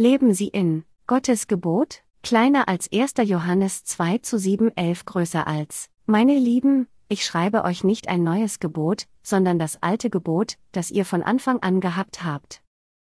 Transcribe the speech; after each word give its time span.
Leben 0.00 0.32
sie 0.32 0.46
in 0.46 0.84
Gottes 1.08 1.48
Gebot, 1.48 2.04
kleiner 2.22 2.68
als 2.68 2.88
1. 2.92 3.14
Johannes 3.24 3.82
2 3.82 4.18
zu 4.18 4.38
7 4.38 4.70
11 4.76 5.04
größer 5.04 5.44
als, 5.44 5.90
meine 6.06 6.38
Lieben, 6.38 6.86
ich 7.08 7.24
schreibe 7.24 7.64
euch 7.64 7.82
nicht 7.82 8.06
ein 8.06 8.22
neues 8.22 8.60
Gebot, 8.60 9.08
sondern 9.24 9.58
das 9.58 9.82
alte 9.82 10.08
Gebot, 10.08 10.56
das 10.70 10.92
ihr 10.92 11.04
von 11.04 11.24
Anfang 11.24 11.58
an 11.64 11.80
gehabt 11.80 12.22
habt. 12.22 12.62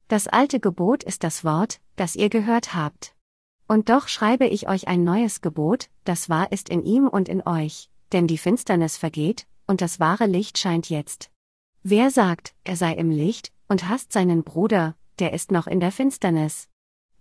Das 0.08 0.28
alte 0.28 0.60
Gebot 0.60 1.02
ist 1.02 1.24
das 1.24 1.44
Wort, 1.44 1.80
das 1.96 2.14
ihr 2.14 2.28
gehört 2.28 2.74
habt. 2.74 3.14
Und 3.66 3.88
doch 3.88 4.06
schreibe 4.06 4.46
ich 4.46 4.68
euch 4.68 4.86
ein 4.86 5.02
neues 5.02 5.40
Gebot, 5.40 5.88
das 6.04 6.28
wahr 6.28 6.52
ist 6.52 6.68
in 6.68 6.84
ihm 6.84 7.08
und 7.08 7.26
in 7.26 7.40
euch, 7.46 7.88
denn 8.12 8.26
die 8.26 8.36
Finsternis 8.36 8.98
vergeht, 8.98 9.46
und 9.66 9.80
das 9.80 9.98
wahre 9.98 10.26
Licht 10.26 10.58
scheint 10.58 10.90
jetzt. 10.90 11.30
Wer 11.82 12.10
sagt, 12.10 12.54
er 12.64 12.76
sei 12.76 12.92
im 12.92 13.10
Licht, 13.10 13.50
und 13.66 13.88
hasst 13.88 14.12
seinen 14.12 14.44
Bruder, 14.44 14.94
der 15.20 15.32
ist 15.32 15.52
noch 15.52 15.66
in 15.66 15.80
der 15.80 15.90
Finsternis. 15.90 16.68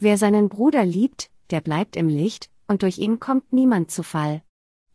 Wer 0.03 0.17
seinen 0.17 0.49
Bruder 0.49 0.83
liebt, 0.83 1.29
der 1.51 1.61
bleibt 1.61 1.95
im 1.95 2.07
Licht, 2.07 2.49
und 2.67 2.81
durch 2.81 2.97
ihn 2.97 3.19
kommt 3.19 3.53
niemand 3.53 3.91
zu 3.91 4.01
Fall. 4.01 4.41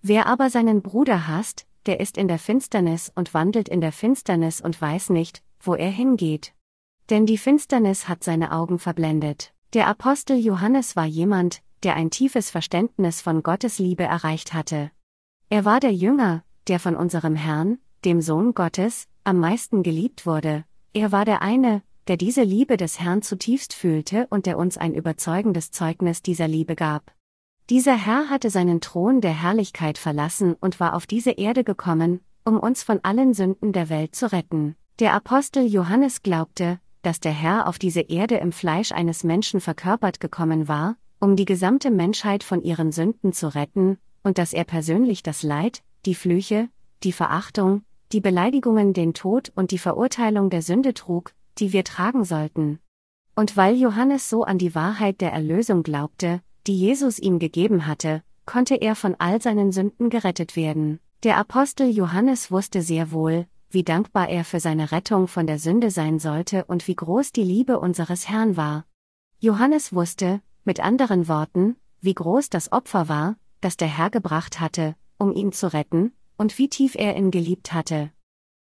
Wer 0.02 0.26
aber 0.26 0.50
seinen 0.50 0.82
Bruder 0.82 1.28
hasst, 1.28 1.64
der 1.86 2.00
ist 2.00 2.18
in 2.18 2.26
der 2.26 2.40
Finsternis 2.40 3.12
und 3.14 3.32
wandelt 3.32 3.68
in 3.68 3.80
der 3.80 3.92
Finsternis 3.92 4.60
und 4.60 4.80
weiß 4.80 5.10
nicht, 5.10 5.44
wo 5.60 5.76
er 5.76 5.90
hingeht. 5.90 6.54
Denn 7.08 7.24
die 7.24 7.38
Finsternis 7.38 8.08
hat 8.08 8.24
seine 8.24 8.50
Augen 8.50 8.80
verblendet. 8.80 9.52
Der 9.74 9.86
Apostel 9.86 10.38
Johannes 10.38 10.96
war 10.96 11.06
jemand, 11.06 11.62
der 11.84 11.94
ein 11.94 12.10
tiefes 12.10 12.50
Verständnis 12.50 13.20
von 13.20 13.44
Gottes 13.44 13.78
Liebe 13.78 14.02
erreicht 14.02 14.54
hatte. 14.54 14.90
Er 15.50 15.64
war 15.64 15.78
der 15.78 15.94
Jünger, 15.94 16.42
der 16.66 16.80
von 16.80 16.96
unserem 16.96 17.36
Herrn, 17.36 17.78
dem 18.04 18.20
Sohn 18.20 18.54
Gottes, 18.54 19.06
am 19.22 19.38
meisten 19.38 19.84
geliebt 19.84 20.26
wurde. 20.26 20.64
Er 20.94 21.12
war 21.12 21.24
der 21.24 21.42
eine, 21.42 21.82
der 22.08 22.16
diese 22.16 22.42
Liebe 22.42 22.76
des 22.76 23.00
Herrn 23.00 23.22
zutiefst 23.22 23.74
fühlte 23.74 24.26
und 24.30 24.46
der 24.46 24.58
uns 24.58 24.78
ein 24.78 24.94
überzeugendes 24.94 25.70
Zeugnis 25.70 26.22
dieser 26.22 26.46
Liebe 26.46 26.76
gab. 26.76 27.12
Dieser 27.68 27.96
Herr 27.96 28.30
hatte 28.30 28.48
seinen 28.48 28.80
Thron 28.80 29.20
der 29.20 29.42
Herrlichkeit 29.42 29.98
verlassen 29.98 30.54
und 30.60 30.78
war 30.78 30.94
auf 30.94 31.06
diese 31.06 31.32
Erde 31.32 31.64
gekommen, 31.64 32.20
um 32.44 32.60
uns 32.60 32.84
von 32.84 33.00
allen 33.02 33.34
Sünden 33.34 33.72
der 33.72 33.88
Welt 33.88 34.14
zu 34.14 34.30
retten. 34.30 34.76
Der 35.00 35.14
Apostel 35.14 35.66
Johannes 35.66 36.22
glaubte, 36.22 36.78
dass 37.02 37.18
der 37.18 37.32
Herr 37.32 37.66
auf 37.66 37.78
diese 37.78 38.02
Erde 38.02 38.36
im 38.36 38.52
Fleisch 38.52 38.92
eines 38.92 39.24
Menschen 39.24 39.60
verkörpert 39.60 40.20
gekommen 40.20 40.68
war, 40.68 40.96
um 41.18 41.34
die 41.34 41.44
gesamte 41.44 41.90
Menschheit 41.90 42.44
von 42.44 42.62
ihren 42.62 42.92
Sünden 42.92 43.32
zu 43.32 43.52
retten, 43.54 43.98
und 44.22 44.38
dass 44.38 44.52
er 44.52 44.64
persönlich 44.64 45.22
das 45.22 45.42
Leid, 45.42 45.82
die 46.04 46.14
Flüche, 46.14 46.68
die 47.02 47.12
Verachtung, 47.12 47.82
die 48.12 48.20
Beleidigungen, 48.20 48.92
den 48.92 49.12
Tod 49.12 49.52
und 49.56 49.72
die 49.72 49.78
Verurteilung 49.78 50.50
der 50.50 50.62
Sünde 50.62 50.94
trug, 50.94 51.32
die 51.58 51.72
wir 51.72 51.84
tragen 51.84 52.24
sollten. 52.24 52.78
Und 53.34 53.56
weil 53.56 53.76
Johannes 53.76 54.30
so 54.30 54.44
an 54.44 54.58
die 54.58 54.74
Wahrheit 54.74 55.20
der 55.20 55.32
Erlösung 55.32 55.82
glaubte, 55.82 56.40
die 56.66 56.78
Jesus 56.78 57.18
ihm 57.18 57.38
gegeben 57.38 57.86
hatte, 57.86 58.22
konnte 58.46 58.76
er 58.76 58.94
von 58.94 59.14
all 59.18 59.42
seinen 59.42 59.72
Sünden 59.72 60.08
gerettet 60.08 60.56
werden. 60.56 61.00
Der 61.22 61.36
Apostel 61.36 61.90
Johannes 61.90 62.50
wusste 62.50 62.82
sehr 62.82 63.10
wohl, 63.10 63.46
wie 63.70 63.82
dankbar 63.82 64.28
er 64.28 64.44
für 64.44 64.60
seine 64.60 64.92
Rettung 64.92 65.28
von 65.28 65.46
der 65.46 65.58
Sünde 65.58 65.90
sein 65.90 66.18
sollte 66.18 66.64
und 66.64 66.86
wie 66.88 66.94
groß 66.94 67.32
die 67.32 67.42
Liebe 67.42 67.78
unseres 67.78 68.28
Herrn 68.28 68.56
war. 68.56 68.86
Johannes 69.38 69.92
wusste, 69.92 70.40
mit 70.64 70.80
anderen 70.80 71.28
Worten, 71.28 71.76
wie 72.00 72.14
groß 72.14 72.48
das 72.50 72.72
Opfer 72.72 73.08
war, 73.08 73.36
das 73.60 73.76
der 73.76 73.88
Herr 73.88 74.10
gebracht 74.10 74.60
hatte, 74.60 74.94
um 75.18 75.32
ihn 75.32 75.52
zu 75.52 75.72
retten, 75.72 76.12
und 76.36 76.58
wie 76.58 76.68
tief 76.68 76.94
er 76.94 77.16
ihn 77.16 77.30
geliebt 77.30 77.72
hatte. 77.72 78.10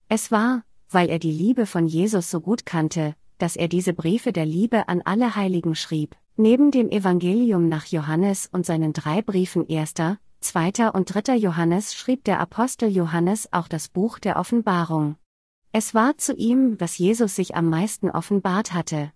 Es 0.10 0.32
war, 0.32 0.64
weil 0.90 1.10
er 1.10 1.20
die 1.20 1.32
Liebe 1.32 1.66
von 1.66 1.88
Jesus 1.88 2.30
so 2.30 2.42
gut 2.42 2.66
kannte, 2.66 3.16
dass 3.38 3.56
er 3.56 3.68
diese 3.68 3.94
Briefe 3.94 4.32
der 4.32 4.46
Liebe 4.46 4.88
an 4.88 5.02
alle 5.04 5.36
Heiligen 5.36 5.76
schrieb. 5.76 6.16
Neben 6.38 6.72
dem 6.72 6.90
Evangelium 6.90 7.70
nach 7.70 7.86
Johannes 7.86 8.50
und 8.52 8.66
seinen 8.66 8.94
drei 8.94 9.22
Briefen 9.22 9.66
1., 9.70 9.94
2. 10.42 10.92
und 10.92 11.06
3. 11.06 11.36
Johannes 11.36 11.96
schrieb 11.96 12.24
der 12.26 12.40
Apostel 12.40 12.90
Johannes 12.90 13.52
auch 13.52 13.68
das 13.68 13.88
Buch 13.88 14.20
der 14.20 14.38
Offenbarung. 14.38 15.16
Es 15.72 15.94
war 15.94 16.18
zu 16.18 16.36
ihm, 16.36 16.78
dass 16.78 16.98
Jesus 16.98 17.36
sich 17.36 17.56
am 17.56 17.70
meisten 17.70 18.10
offenbart 18.10 18.74
hatte. 18.74 19.12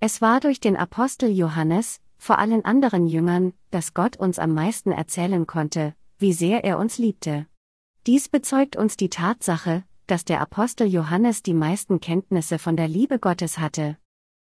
Es 0.00 0.20
war 0.20 0.40
durch 0.40 0.60
den 0.60 0.76
Apostel 0.76 1.30
Johannes, 1.30 2.00
vor 2.18 2.38
allen 2.38 2.64
anderen 2.64 3.06
Jüngern, 3.06 3.52
dass 3.70 3.94
Gott 3.94 4.16
uns 4.16 4.38
am 4.38 4.52
meisten 4.52 4.92
erzählen 4.92 5.46
konnte, 5.46 5.94
wie 6.18 6.32
sehr 6.32 6.64
er 6.64 6.78
uns 6.78 6.98
liebte. 6.98 7.46
Dies 8.06 8.28
bezeugt 8.28 8.76
uns 8.76 8.96
die 8.96 9.08
Tatsache, 9.08 9.84
dass 10.06 10.24
der 10.24 10.40
Apostel 10.40 10.86
Johannes 10.86 11.42
die 11.42 11.54
meisten 11.54 12.00
Kenntnisse 12.00 12.58
von 12.58 12.76
der 12.76 12.88
Liebe 12.88 13.18
Gottes 13.18 13.58
hatte. 13.58 13.96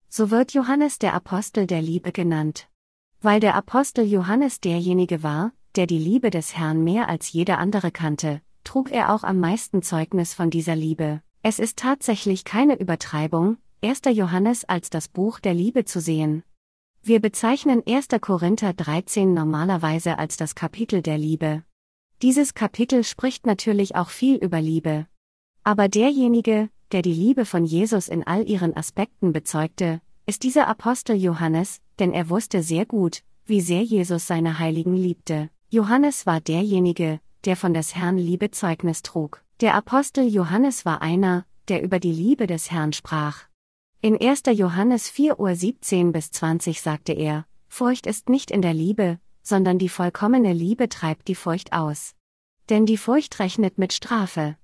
So 0.09 0.31
wird 0.31 0.53
Johannes 0.53 0.99
der 0.99 1.15
Apostel 1.15 1.67
der 1.67 1.83
Liebe 1.83 2.13
genannt. 2.13 2.69
Weil 3.21 3.41
der 3.41 3.55
Apostel 3.55 4.05
Johannes 4.05 4.61
derjenige 4.61 5.23
war, 5.23 5.53
der 5.77 5.87
die 5.87 5.99
Liebe 5.99 6.31
des 6.31 6.57
Herrn 6.57 6.85
mehr 6.85 7.09
als 7.09 7.33
jeder 7.33 7.59
andere 7.59 7.91
kannte, 7.91 8.43
trug 8.63 8.91
er 8.91 9.13
auch 9.15 9.25
am 9.25 9.41
meisten 9.41 9.83
Zeugnis 9.83 10.35
von 10.35 10.51
dieser 10.51 10.77
Liebe. 10.77 11.23
Es 11.43 11.59
ist 11.59 11.79
tatsächlich 11.79 12.45
keine 12.45 12.79
Übertreibung, 12.79 13.59
1. 13.83 14.03
Johannes 14.13 14.65
als 14.65 14.89
das 14.89 15.09
Buch 15.09 15.41
der 15.41 15.55
Liebe 15.55 15.85
zu 15.85 16.01
sehen. 16.01 16.43
Wir 17.03 17.21
bezeichnen 17.21 17.83
1. 17.87 18.09
Korinther 18.21 18.73
13 18.73 19.35
normalerweise 19.35 20.19
als 20.19 20.39
das 20.39 20.55
Kapitel 20.55 21.03
der 21.03 21.19
Liebe. 21.19 21.63
Dieses 22.23 22.55
Kapitel 22.55 23.05
spricht 23.05 23.45
natürlich 23.45 23.95
auch 23.95 24.09
viel 24.09 24.37
über 24.37 24.61
Liebe. 24.61 25.07
Aber 25.65 25.89
derjenige, 25.89 26.69
der 26.93 27.01
die 27.01 27.15
Liebe 27.15 27.47
von 27.47 27.65
Jesus 27.65 28.09
in 28.09 28.27
all 28.27 28.49
ihren 28.49 28.77
Aspekten 28.77 29.33
bezeugte, 29.33 30.03
ist 30.27 30.43
dieser 30.43 30.69
Apostel 30.69 31.17
Johannes, 31.17 31.81
denn 31.99 32.13
er 32.13 32.29
wusste 32.29 32.63
sehr 32.63 32.85
gut, 32.85 33.23
wie 33.47 33.63
sehr 33.63 33.83
Jesus 33.83 34.27
seine 34.27 34.59
Heiligen 34.59 34.95
liebte. 34.95 35.49
Johannes 35.71 36.27
war 36.27 36.41
derjenige, 36.41 37.21
der 37.47 37.57
von 37.57 37.73
des 37.73 37.95
Herrn 37.95 38.19
Liebe 38.19 38.51
Zeugnis 38.51 39.03
trug. 39.03 39.43
Der 39.61 39.75
Apostel 39.75 40.27
Johannes 40.29 40.85
war 40.85 41.01
einer, 41.01 41.47
der 41.69 41.83
über 41.83 41.99
die 41.99 42.13
Liebe 42.13 42.47
des 42.47 42.71
Herrn 42.71 42.93
sprach. 42.93 43.45
In 44.03 44.21
1. 44.21 44.43
Johannes 44.53 45.09
4 45.09 45.41
Uhr 45.41 45.55
17 45.55 46.13
bis 46.13 46.31
20 46.31 46.83
sagte 46.83 47.13
er, 47.13 47.47
Furcht 47.69 48.07
ist 48.07 48.29
nicht 48.29 48.51
in 48.51 48.61
der 48.61 48.75
Liebe, 48.75 49.19
sondern 49.43 49.79
die 49.79 49.89
vollkommene 49.89 50.53
Liebe 50.53 50.91
treibt 50.91 51.27
die 51.29 51.35
Furcht 51.35 51.73
aus. 51.73 52.15
Denn 52.69 52.85
die 52.85 52.99
Furcht 52.99 53.39
rechnet 53.39 53.79
mit 53.79 53.93
Strafe. 53.93 54.57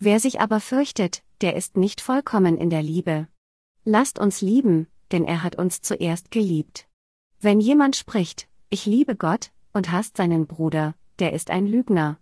Wer 0.00 0.20
sich 0.20 0.40
aber 0.40 0.60
fürchtet, 0.60 1.22
der 1.40 1.56
ist 1.56 1.76
nicht 1.76 2.00
vollkommen 2.00 2.56
in 2.56 2.70
der 2.70 2.82
Liebe. 2.82 3.26
Lasst 3.84 4.18
uns 4.18 4.40
lieben, 4.40 4.86
denn 5.10 5.24
er 5.24 5.42
hat 5.42 5.56
uns 5.56 5.80
zuerst 5.80 6.30
geliebt. 6.30 6.86
Wenn 7.40 7.60
jemand 7.60 7.96
spricht, 7.96 8.48
ich 8.70 8.86
liebe 8.86 9.16
Gott, 9.16 9.50
und 9.72 9.90
hasst 9.90 10.16
seinen 10.16 10.46
Bruder, 10.46 10.94
der 11.18 11.32
ist 11.32 11.50
ein 11.50 11.66
Lügner. 11.66 12.18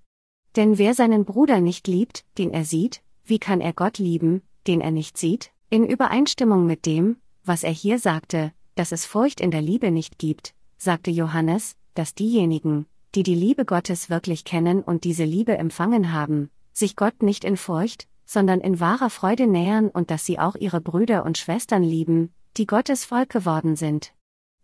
Denn 0.57 0.79
wer 0.79 0.95
seinen 0.95 1.25
Bruder 1.25 1.61
nicht 1.61 1.87
liebt, 1.87 2.25
den 2.39 2.51
er 2.51 2.65
sieht, 2.65 3.03
wie 3.25 3.39
kann 3.39 3.61
er 3.61 3.73
Gott 3.73 3.99
lieben, 3.99 4.43
den 4.67 4.81
er 4.81 4.91
nicht 4.91 5.19
sieht? 5.19 5.51
In 5.69 5.87
Übereinstimmung 5.87 6.67
mit 6.67 6.87
dem, 6.87 7.17
was 7.45 7.63
er 7.63 7.73
hier 7.73 7.99
sagte, 7.99 8.53
dass 8.75 8.93
es 8.93 9.05
Furcht 9.05 9.41
in 9.41 9.51
der 9.51 9.63
Liebe 9.63 9.91
nicht 9.91 10.19
gibt, 10.19 10.55
sagte 10.79 11.11
Johannes, 11.11 11.77
dass 11.95 12.15
diejenigen, 12.15 12.87
die 13.15 13.23
die 13.23 13.35
Liebe 13.35 13.65
Gottes 13.65 14.09
wirklich 14.11 14.45
kennen 14.45 14.83
und 14.83 15.05
diese 15.05 15.25
Liebe 15.25 15.57
empfangen 15.57 16.13
haben, 16.13 16.51
sich 16.77 16.95
Gott 16.95 17.23
nicht 17.23 17.45
in 17.45 17.57
Furcht, 17.57 18.07
sondern 18.27 18.61
in 18.61 18.81
wahrer 18.81 19.09
Freude 19.09 19.47
nähern 19.47 19.89
und 19.89 20.11
dass 20.11 20.27
sie 20.27 20.39
auch 20.39 20.57
ihre 20.57 20.81
Brüder 20.81 21.25
und 21.25 21.39
Schwestern 21.39 21.83
lieben, 21.83 22.35
die 22.57 22.67
Gottes 22.67 23.05
Volk 23.05 23.31
geworden 23.31 23.77
sind. 23.77 24.13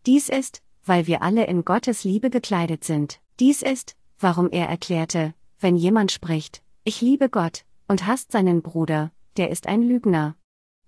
Dies 0.04 0.28
ist, 0.28 0.62
weil 0.84 1.06
wir 1.06 1.22
alle 1.22 1.46
in 1.46 1.64
Gottes 1.64 2.04
Liebe 2.04 2.28
gekleidet 2.28 2.84
sind. 2.84 3.20
Dies 3.40 3.62
ist, 3.62 3.96
warum 4.18 4.50
er 4.50 4.68
erklärte, 4.68 5.32
wenn 5.60 5.76
jemand 5.76 6.12
spricht, 6.12 6.62
ich 6.84 7.00
liebe 7.00 7.28
Gott, 7.28 7.64
und 7.88 8.06
hasst 8.06 8.32
seinen 8.32 8.62
Bruder, 8.62 9.12
der 9.36 9.50
ist 9.50 9.66
ein 9.66 9.82
Lügner. 9.82 10.34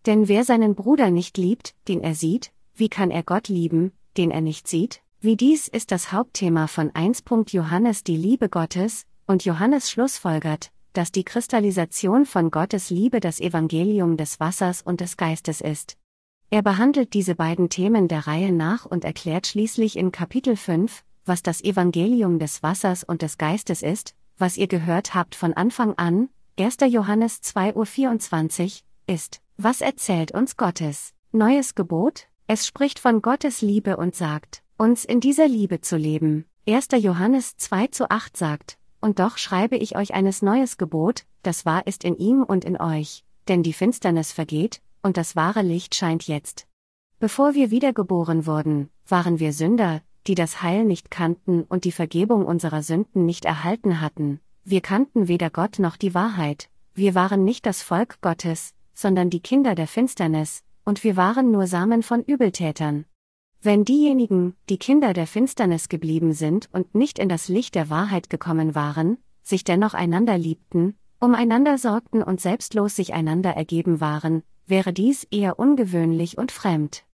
Denn 0.07 0.29
wer 0.29 0.45
seinen 0.45 0.75
Bruder 0.75 1.11
nicht 1.11 1.39
liebt, 1.39 1.75
den 1.89 2.03
er 2.03 2.15
sieht, 2.15 2.53
wie 2.75 2.89
kann 2.89 3.11
er 3.11 3.23
Gott 3.23 3.49
lieben, 3.49 3.93
den 4.17 4.31
er 4.31 4.41
nicht 4.41 4.69
sieht? 4.69 5.01
Wie 5.21 5.37
dies 5.37 5.69
ist 5.69 5.91
das 5.91 6.13
Hauptthema 6.13 6.67
von 6.67 6.91
1. 6.95 7.25
Johannes 7.51 8.05
die 8.05 8.17
Liebe 8.17 8.49
Gottes, 8.49 9.07
und 9.27 9.45
Johannes 9.45 9.91
schlussfolgert, 9.91 10.71
dass 10.95 11.13
die 11.13 11.25
Kristallisation 11.25 12.25
von 12.25 12.51
Gottes 12.51 12.89
Liebe 12.89 13.21
das 13.21 13.41
Evangelium 13.41 14.17
des 14.17 14.41
Wassers 14.41 14.81
und 14.81 15.01
des 15.01 15.17
Geistes 15.17 15.61
ist. 15.61 15.99
Er 16.51 16.63
behandelt 16.63 17.13
diese 17.15 17.35
beiden 17.35 17.69
Themen 17.69 18.09
der 18.09 18.27
Reihe 18.27 18.53
nach 18.53 18.87
und 18.87 19.05
erklärt 19.05 19.47
schließlich 19.47 19.99
in 19.99 20.13
Kapitel 20.13 20.57
5, 20.57 21.05
was 21.25 21.43
das 21.43 21.63
Evangelium 21.63 22.39
des 22.39 22.63
Wassers 22.63 23.05
und 23.05 23.23
des 23.23 23.39
Geistes 23.39 23.83
ist, 23.83 24.15
was 24.39 24.57
ihr 24.57 24.69
gehört 24.69 25.15
habt 25.15 25.35
von 25.35 25.53
Anfang 25.53 25.95
an, 25.95 26.29
1. 26.59 26.77
Johannes 26.89 27.43
2.24, 27.43 28.83
ist, 29.07 29.41
was 29.57 29.81
erzählt 29.81 30.33
uns 30.33 30.57
Gottes 30.57 31.13
neues 31.33 31.75
Gebot? 31.75 32.29
Es 32.47 32.67
spricht 32.67 32.99
von 32.99 33.23
Gottes 33.23 33.63
Liebe 33.63 33.97
und 33.97 34.15
sagt, 34.15 34.63
uns 34.77 35.05
in 35.05 35.21
dieser 35.21 35.49
Liebe 35.49 35.81
zu 35.81 35.97
leben. 35.97 36.45
1. 36.69 36.89
Johannes 36.99 37.57
2 37.57 37.89
zu 37.89 38.11
8 38.11 38.37
sagt, 38.37 38.79
und 39.05 39.19
doch 39.19 39.37
schreibe 39.37 39.77
ich 39.77 39.97
euch 39.97 40.15
eines 40.15 40.41
neues 40.41 40.79
Gebot, 40.79 41.27
das 41.43 41.67
wahr 41.67 41.87
ist 41.87 42.05
in 42.05 42.17
ihm 42.17 42.43
und 42.43 42.65
in 42.65 42.81
euch, 42.81 43.23
denn 43.49 43.63
die 43.63 43.75
Finsternis 43.75 44.33
vergeht, 44.33 44.81
und 45.03 45.19
das 45.19 45.37
wahre 45.37 45.61
Licht 45.61 45.95
scheint 45.95 46.27
jetzt. 46.27 46.67
Bevor 47.19 47.53
wir 47.53 47.71
wiedergeboren 47.71 48.47
wurden, 48.47 48.89
waren 49.07 49.41
wir 49.41 49.53
Sünder, 49.53 50.01
die 50.27 50.35
das 50.35 50.63
Heil 50.63 50.87
nicht 50.87 51.11
kannten 51.11 51.65
und 51.65 51.85
die 51.85 51.93
Vergebung 51.93 52.47
unserer 52.47 52.83
Sünden 52.83 53.27
nicht 53.27 53.45
erhalten 53.45 54.01
hatten. 54.01 54.41
Wir 54.65 54.81
kannten 54.81 55.29
weder 55.29 55.51
Gott 55.51 55.79
noch 55.79 55.99
die 55.99 56.15
Wahrheit. 56.15 56.71
Wir 56.95 57.15
waren 57.15 57.45
nicht 57.45 57.67
das 57.67 57.83
Volk 57.83 58.23
Gottes, 58.23 58.73
sondern 58.95 59.29
die 59.29 59.41
Kinder 59.41 59.75
der 59.75 59.87
Finsternis, 59.87 60.63
und 60.87 61.05
wir 61.05 61.19
waren 61.19 61.51
nur 61.51 61.67
Samen 61.67 62.03
von 62.03 62.23
Übeltätern. 62.23 63.05
Wenn 63.65 63.87
diejenigen, 63.87 64.55
die 64.69 64.77
Kinder 64.77 65.15
der 65.15 65.27
Finsternis 65.27 65.89
geblieben 65.89 66.35
sind 66.35 66.69
und 66.75 66.95
nicht 66.95 67.19
in 67.19 67.31
das 67.31 67.49
Licht 67.49 67.75
der 67.75 67.89
Wahrheit 67.89 68.29
gekommen 68.29 68.75
waren, 68.75 69.17
sich 69.43 69.65
dennoch 69.65 69.95
einander 69.95 70.37
liebten, 70.37 70.99
umeinander 71.19 71.79
sorgten 71.79 72.23
und 72.23 72.43
selbstlos 72.43 72.95
sich 72.95 73.15
einander 73.15 73.53
ergeben 73.53 74.03
waren, 74.03 74.43
wäre 74.67 74.93
dies 74.93 75.25
eher 75.31 75.59
ungewöhnlich 75.59 76.37
und 76.37 76.53
fremd. 76.53 77.07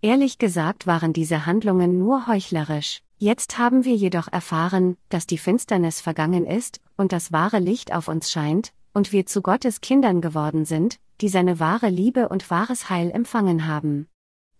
Ehrlich 0.00 0.38
gesagt 0.38 0.86
waren 0.86 1.12
diese 1.12 1.44
Handlungen 1.44 1.98
nur 1.98 2.28
heuchlerisch. 2.28 3.02
Jetzt 3.18 3.58
haben 3.58 3.84
wir 3.84 3.96
jedoch 3.96 4.28
erfahren, 4.28 4.96
dass 5.08 5.26
die 5.26 5.38
Finsternis 5.38 6.00
vergangen 6.00 6.46
ist 6.46 6.80
und 6.96 7.10
das 7.10 7.32
wahre 7.32 7.58
Licht 7.58 7.92
auf 7.92 8.06
uns 8.06 8.30
scheint, 8.30 8.72
und 8.94 9.10
wir 9.10 9.26
zu 9.26 9.42
Gottes 9.42 9.80
Kindern 9.80 10.20
geworden 10.20 10.66
sind, 10.66 11.00
die 11.20 11.28
seine 11.28 11.58
wahre 11.58 11.88
Liebe 11.88 12.28
und 12.28 12.48
wahres 12.48 12.90
Heil 12.90 13.10
empfangen 13.10 13.66
haben. 13.66 14.06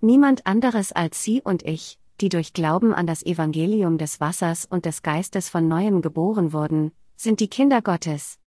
Niemand 0.06 0.46
anderes 0.46 0.92
als 0.92 1.24
Sie 1.24 1.42
und 1.42 1.64
ich, 1.64 1.98
die 2.20 2.28
durch 2.28 2.52
Glauben 2.52 2.94
an 2.94 3.08
das 3.08 3.26
Evangelium 3.26 3.98
des 3.98 4.20
Wassers 4.20 4.64
und 4.64 4.84
des 4.84 5.02
Geistes 5.02 5.48
von 5.48 5.66
neuem 5.66 6.00
geboren 6.00 6.52
wurden, 6.52 6.92
sind 7.16 7.40
die 7.40 7.48
Kinder 7.48 7.82
Gottes. 7.82 8.38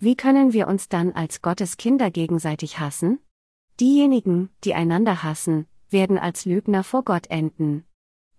Wie 0.00 0.16
können 0.16 0.52
wir 0.52 0.66
uns 0.66 0.88
dann 0.88 1.12
als 1.12 1.40
Gottes 1.40 1.76
Kinder 1.76 2.10
gegenseitig 2.10 2.80
hassen? 2.80 3.20
Diejenigen, 3.78 4.50
die 4.64 4.74
einander 4.74 5.22
hassen, 5.22 5.68
werden 5.88 6.18
als 6.18 6.46
Lügner 6.46 6.82
vor 6.82 7.04
Gott 7.04 7.28
enden. 7.28 7.84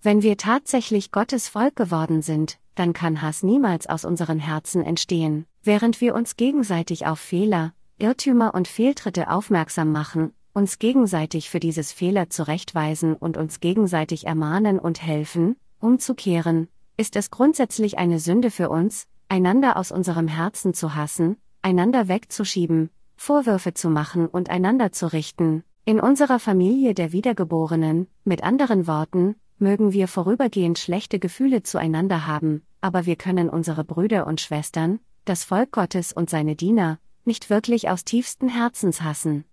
Wenn 0.02 0.22
wir 0.22 0.36
tatsächlich 0.36 1.14
Gottes 1.14 1.48
Volk 1.48 1.78
geworden 1.78 2.22
sind, 2.22 2.60
dann 2.76 2.92
kann 2.92 3.22
Hass 3.22 3.42
niemals 3.42 3.88
aus 3.88 4.04
unseren 4.04 4.40
Herzen 4.40 4.84
entstehen, 4.84 5.46
während 5.64 6.02
wir 6.02 6.14
uns 6.14 6.36
gegenseitig 6.36 7.08
auf 7.08 7.20
Fehler, 7.20 7.74
Irrtümer 8.00 8.54
und 8.54 8.68
Fehltritte 8.68 9.32
aufmerksam 9.32 9.94
machen, 9.94 10.34
uns 10.56 10.80
gegenseitig 10.80 11.50
für 11.50 11.60
dieses 11.60 11.92
Fehler 11.92 12.30
zurechtweisen 12.30 13.14
und 13.14 13.36
uns 13.36 13.60
gegenseitig 13.60 14.26
ermahnen 14.26 14.80
und 14.80 15.02
helfen, 15.02 15.58
umzukehren, 15.80 16.70
ist 16.96 17.18
es 17.18 17.30
grundsätzlich 17.30 17.98
eine 17.98 18.20
Sünde 18.20 18.50
für 18.50 18.70
uns, 18.70 19.06
einander 19.28 19.76
aus 19.76 19.92
unserem 19.92 20.30
Herzen 20.30 20.74
zu 20.74 20.96
hassen, 20.96 21.36
einander 21.62 22.08
wegzuschieben, 22.08 22.90
Vorwürfe 23.18 23.74
zu 23.74 23.90
machen 23.90 24.28
und 24.28 24.50
einander 24.50 24.94
zu 24.94 25.12
richten. 25.12 25.64
In 25.84 26.00
unserer 26.00 26.40
Familie 26.40 26.94
der 26.94 27.12
Wiedergeborenen, 27.12 28.08
mit 28.24 28.42
anderen 28.42 28.88
Worten, 28.88 29.36
mögen 29.58 29.92
wir 29.92 30.08
vorübergehend 30.08 30.80
schlechte 30.80 31.20
Gefühle 31.20 31.64
zueinander 31.64 32.28
haben, 32.28 32.64
aber 32.80 33.06
wir 33.06 33.18
können 33.18 33.50
unsere 33.50 33.84
Brüder 33.84 34.26
und 34.26 34.40
Schwestern, 34.40 35.00
das 35.26 35.44
Volk 35.44 35.74
Gottes 35.74 36.14
und 36.14 36.30
seine 36.30 36.56
Diener, 36.56 36.98
nicht 37.26 37.50
wirklich 37.50 37.90
aus 37.90 38.06
tiefstem 38.06 38.48
Herzens 38.48 39.02
hassen. 39.02 39.44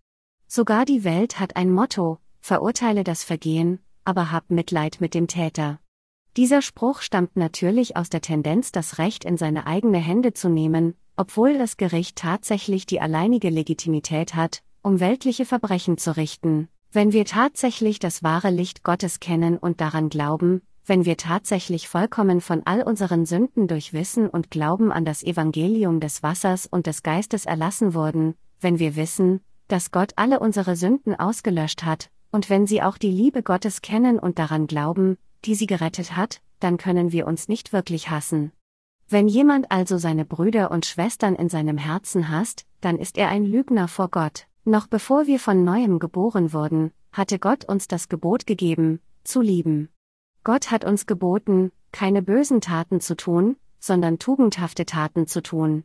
Sogar 0.54 0.84
die 0.84 1.02
Welt 1.02 1.40
hat 1.40 1.56
ein 1.56 1.72
Motto, 1.72 2.18
verurteile 2.42 3.04
das 3.04 3.24
Vergehen, 3.24 3.78
aber 4.04 4.30
hab 4.30 4.50
Mitleid 4.50 5.00
mit 5.00 5.14
dem 5.14 5.26
Täter. 5.26 5.80
Dieser 6.36 6.60
Spruch 6.60 7.00
stammt 7.00 7.36
natürlich 7.36 7.96
aus 7.96 8.10
der 8.10 8.20
Tendenz, 8.20 8.70
das 8.70 8.98
Recht 8.98 9.24
in 9.24 9.38
seine 9.38 9.66
eigene 9.66 9.96
Hände 9.96 10.34
zu 10.34 10.50
nehmen, 10.50 10.92
obwohl 11.16 11.56
das 11.56 11.78
Gericht 11.78 12.16
tatsächlich 12.16 12.84
die 12.84 13.00
alleinige 13.00 13.48
Legitimität 13.48 14.34
hat, 14.34 14.62
um 14.82 15.00
weltliche 15.00 15.46
Verbrechen 15.46 15.96
zu 15.96 16.18
richten. 16.18 16.68
Wenn 16.90 17.14
wir 17.14 17.24
tatsächlich 17.24 17.98
das 17.98 18.22
wahre 18.22 18.50
Licht 18.50 18.84
Gottes 18.84 19.20
kennen 19.20 19.56
und 19.56 19.80
daran 19.80 20.10
glauben, 20.10 20.60
wenn 20.84 21.06
wir 21.06 21.16
tatsächlich 21.16 21.88
vollkommen 21.88 22.42
von 22.42 22.60
all 22.66 22.82
unseren 22.82 23.24
Sünden 23.24 23.68
durch 23.68 23.94
Wissen 23.94 24.28
und 24.28 24.50
Glauben 24.50 24.92
an 24.92 25.06
das 25.06 25.22
Evangelium 25.22 25.98
des 25.98 26.22
Wassers 26.22 26.66
und 26.66 26.86
des 26.86 27.02
Geistes 27.02 27.46
erlassen 27.46 27.94
wurden, 27.94 28.34
wenn 28.60 28.78
wir 28.78 28.96
wissen, 28.96 29.40
dass 29.68 29.90
Gott 29.90 30.12
alle 30.16 30.40
unsere 30.40 30.76
Sünden 30.76 31.14
ausgelöscht 31.18 31.84
hat, 31.84 32.10
und 32.30 32.50
wenn 32.50 32.66
sie 32.66 32.82
auch 32.82 32.98
die 32.98 33.10
Liebe 33.10 33.42
Gottes 33.42 33.82
kennen 33.82 34.18
und 34.18 34.38
daran 34.38 34.66
glauben, 34.66 35.18
die 35.44 35.54
sie 35.54 35.66
gerettet 35.66 36.16
hat, 36.16 36.40
dann 36.60 36.76
können 36.76 37.12
wir 37.12 37.26
uns 37.26 37.48
nicht 37.48 37.72
wirklich 37.72 38.10
hassen. 38.10 38.52
Wenn 39.08 39.28
jemand 39.28 39.70
also 39.70 39.98
seine 39.98 40.24
Brüder 40.24 40.70
und 40.70 40.86
Schwestern 40.86 41.34
in 41.34 41.48
seinem 41.48 41.76
Herzen 41.76 42.30
hasst, 42.30 42.64
dann 42.80 42.98
ist 42.98 43.18
er 43.18 43.28
ein 43.28 43.44
Lügner 43.44 43.88
vor 43.88 44.08
Gott. 44.08 44.46
Noch 44.64 44.86
bevor 44.86 45.26
wir 45.26 45.38
von 45.38 45.64
neuem 45.64 45.98
geboren 45.98 46.52
wurden, 46.52 46.92
hatte 47.12 47.38
Gott 47.38 47.64
uns 47.64 47.88
das 47.88 48.08
Gebot 48.08 48.46
gegeben, 48.46 49.00
zu 49.24 49.40
lieben. 49.40 49.90
Gott 50.44 50.70
hat 50.70 50.84
uns 50.84 51.06
geboten, 51.06 51.72
keine 51.92 52.22
bösen 52.22 52.60
Taten 52.60 53.00
zu 53.00 53.16
tun, 53.16 53.56
sondern 53.78 54.18
tugendhafte 54.18 54.86
Taten 54.86 55.26
zu 55.26 55.42
tun. 55.42 55.84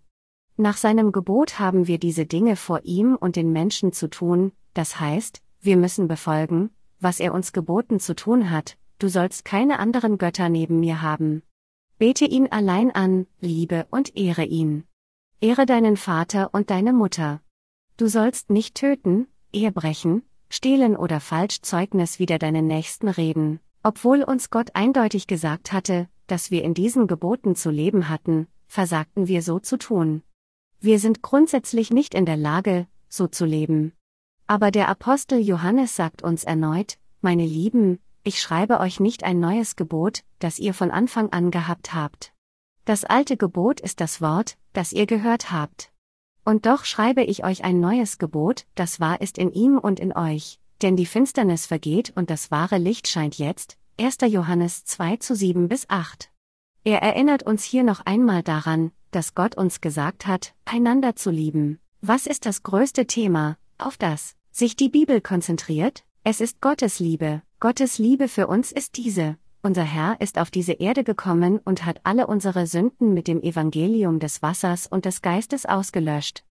Nach 0.59 0.75
seinem 0.75 1.11
Gebot 1.11 1.59
haben 1.59 1.85
wir 1.85 1.99
diese 1.99 2.25
Dinge 2.25 2.55
vor 2.55 2.81
ihm 2.83 3.15
und 3.15 3.35
den 3.35 3.51
Menschen 3.51 3.93
zu 3.93 4.09
tun, 4.09 4.51
das 4.73 4.99
heißt, 4.99 5.43
wir 5.61 5.77
müssen 5.77 6.07
befolgen, 6.07 6.71
was 6.99 7.19
er 7.19 7.35
uns 7.35 7.53
geboten 7.53 7.99
zu 7.99 8.15
tun 8.15 8.49
hat, 8.49 8.75
du 8.97 9.07
sollst 9.07 9.45
keine 9.45 9.77
anderen 9.77 10.17
Götter 10.17 10.49
neben 10.49 10.79
mir 10.79 11.03
haben. 11.03 11.43
Bete 11.99 12.25
ihn 12.25 12.47
allein 12.47 12.89
an, 12.89 13.27
liebe 13.39 13.85
und 13.91 14.17
ehre 14.17 14.45
ihn. 14.45 14.85
Ehre 15.41 15.67
deinen 15.67 15.95
Vater 15.95 16.49
und 16.53 16.71
deine 16.71 16.91
Mutter. 16.91 17.39
Du 17.97 18.07
sollst 18.07 18.49
nicht 18.49 18.73
töten, 18.73 19.27
Ehe 19.53 19.71
brechen, 19.71 20.23
stehlen 20.49 20.97
oder 20.97 21.19
falsch 21.19 21.61
Zeugnis 21.61 22.17
wider 22.17 22.39
deinen 22.39 22.65
Nächsten 22.65 23.09
reden, 23.09 23.59
obwohl 23.83 24.23
uns 24.23 24.49
Gott 24.49 24.71
eindeutig 24.73 25.27
gesagt 25.27 25.71
hatte, 25.71 26.07
dass 26.25 26.49
wir 26.49 26.63
in 26.63 26.73
diesen 26.73 27.05
Geboten 27.05 27.55
zu 27.55 27.69
leben 27.69 28.09
hatten, 28.09 28.47
versagten 28.65 29.27
wir 29.27 29.43
so 29.43 29.59
zu 29.59 29.77
tun. 29.77 30.23
Wir 30.79 30.99
sind 30.99 31.21
grundsätzlich 31.21 31.91
nicht 31.91 32.13
in 32.13 32.25
der 32.25 32.37
Lage, 32.37 32.87
so 33.09 33.27
zu 33.27 33.45
leben. 33.45 33.93
Aber 34.45 34.71
der 34.71 34.89
Apostel 34.89 35.39
Johannes 35.39 35.95
sagt 35.95 36.21
uns 36.21 36.43
erneut, 36.43 36.97
meine 37.21 37.45
Lieben, 37.45 37.99
ich 38.23 38.41
schreibe 38.41 38.79
euch 38.79 38.99
nicht 38.99 39.23
ein 39.23 39.39
neues 39.39 39.75
Gebot, 39.75 40.23
das 40.39 40.59
ihr 40.59 40.73
von 40.73 40.91
Anfang 40.91 41.31
an 41.31 41.51
gehabt 41.51 41.93
habt. 41.93 42.33
Das 42.85 43.03
alte 43.03 43.37
Gebot 43.37 43.79
ist 43.81 43.99
das 43.99 44.21
Wort, 44.21 44.57
das 44.73 44.93
ihr 44.93 45.07
gehört 45.07 45.51
habt. 45.51 45.91
Und 46.45 46.65
doch 46.65 46.85
schreibe 46.85 47.23
ich 47.23 47.43
euch 47.43 47.63
ein 47.63 47.79
neues 47.79 48.19
Gebot, 48.19 48.65
das 48.75 48.99
wahr 48.99 49.19
ist 49.19 49.37
in 49.37 49.51
ihm 49.51 49.77
und 49.77 49.99
in 49.99 50.15
euch, 50.15 50.59
denn 50.81 50.95
die 50.95 51.05
Finsternis 51.05 51.65
vergeht 51.65 52.13
und 52.15 52.29
das 52.29 52.51
wahre 52.51 52.77
Licht 52.77 53.07
scheint 53.07 53.37
jetzt. 53.37 53.77
1. 53.99 54.17
Johannes 54.27 54.85
2 54.85 55.17
zu 55.17 55.35
7 55.35 55.67
bis 55.67 55.89
8. 55.89 56.29
Er 56.87 57.01
erinnert 57.01 57.43
uns 57.43 57.65
hier 57.65 57.83
noch 57.83 57.99
einmal 58.05 58.43
daran, 58.43 58.93
dass 59.11 59.35
Gott 59.35 59.57
uns 59.57 59.81
gesagt 59.81 60.25
hat, 60.25 60.53
einander 60.63 61.17
zu 61.17 61.31
lieben. 61.31 61.81
Was 61.99 62.25
ist 62.25 62.45
das 62.45 62.63
größte 62.63 63.07
Thema, 63.07 63.57
auf 63.77 63.97
das 63.97 64.35
sich 64.51 64.77
die 64.77 64.87
Bibel 64.87 65.19
konzentriert? 65.19 66.05
Es 66.23 66.39
ist 66.39 66.61
Gottes 66.61 67.01
Liebe. 67.01 67.41
Gottes 67.59 67.97
Liebe 67.97 68.29
für 68.29 68.47
uns 68.47 68.71
ist 68.71 68.95
diese. 68.95 69.35
Unser 69.61 69.83
Herr 69.83 70.21
ist 70.21 70.39
auf 70.39 70.49
diese 70.49 70.71
Erde 70.71 71.03
gekommen 71.03 71.59
und 71.65 71.85
hat 71.85 71.99
alle 72.05 72.25
unsere 72.25 72.65
Sünden 72.67 73.13
mit 73.13 73.27
dem 73.27 73.41
Evangelium 73.41 74.19
des 74.19 74.41
Wassers 74.41 74.87
und 74.87 75.03
des 75.03 75.21
Geistes 75.21 75.65
ausgelöscht. 75.65 76.45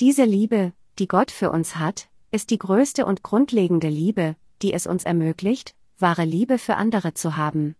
Diese 0.00 0.24
Liebe, 0.24 0.74
die 0.98 1.08
Gott 1.08 1.30
für 1.30 1.50
uns 1.50 1.76
hat, 1.76 2.10
ist 2.30 2.50
die 2.50 2.58
größte 2.58 3.06
und 3.06 3.22
grundlegende 3.22 3.88
Liebe, 3.88 4.36
die 4.60 4.74
es 4.74 4.86
uns 4.86 5.04
ermöglicht, 5.04 5.74
wahre 5.98 6.26
Liebe 6.26 6.58
für 6.58 6.76
andere 6.76 7.14
zu 7.14 7.38
haben. 7.38 7.74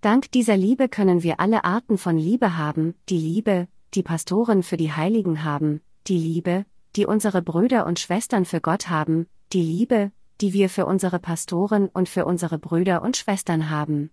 Dank 0.00 0.30
dieser 0.30 0.56
Liebe 0.56 0.88
können 0.88 1.22
wir 1.22 1.40
alle 1.40 1.64
Arten 1.64 1.98
von 1.98 2.18
Liebe 2.18 2.56
haben, 2.56 2.94
die 3.08 3.18
Liebe, 3.18 3.66
die 3.94 4.02
Pastoren 4.02 4.62
für 4.62 4.76
die 4.76 4.92
Heiligen 4.92 5.42
haben, 5.42 5.80
die 6.06 6.18
Liebe, 6.18 6.66
die 6.96 7.06
unsere 7.06 7.42
Brüder 7.42 7.86
und 7.86 7.98
Schwestern 7.98 8.44
für 8.44 8.60
Gott 8.60 8.88
haben, 8.88 9.26
die 9.52 9.62
Liebe, 9.62 10.12
die 10.40 10.52
wir 10.52 10.68
für 10.68 10.86
unsere 10.86 11.18
Pastoren 11.18 11.88
und 11.88 12.08
für 12.08 12.24
unsere 12.26 12.58
Brüder 12.58 13.02
und 13.02 13.16
Schwestern 13.16 13.70
haben. 13.70 14.10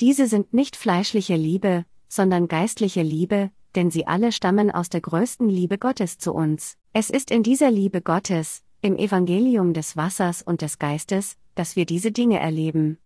Diese 0.00 0.26
sind 0.26 0.54
nicht 0.54 0.76
fleischliche 0.76 1.36
Liebe, 1.36 1.84
sondern 2.08 2.48
geistliche 2.48 3.02
Liebe, 3.02 3.50
denn 3.74 3.90
sie 3.90 4.06
alle 4.06 4.32
stammen 4.32 4.70
aus 4.70 4.88
der 4.88 5.00
größten 5.00 5.48
Liebe 5.48 5.76
Gottes 5.76 6.18
zu 6.18 6.32
uns. 6.32 6.76
Es 6.92 7.10
ist 7.10 7.30
in 7.30 7.42
dieser 7.42 7.70
Liebe 7.70 8.00
Gottes, 8.00 8.62
im 8.80 8.96
Evangelium 8.96 9.74
des 9.74 9.96
Wassers 9.96 10.42
und 10.42 10.62
des 10.62 10.78
Geistes, 10.78 11.36
dass 11.54 11.76
wir 11.76 11.84
diese 11.84 12.12
Dinge 12.12 12.38
erleben. 12.38 12.98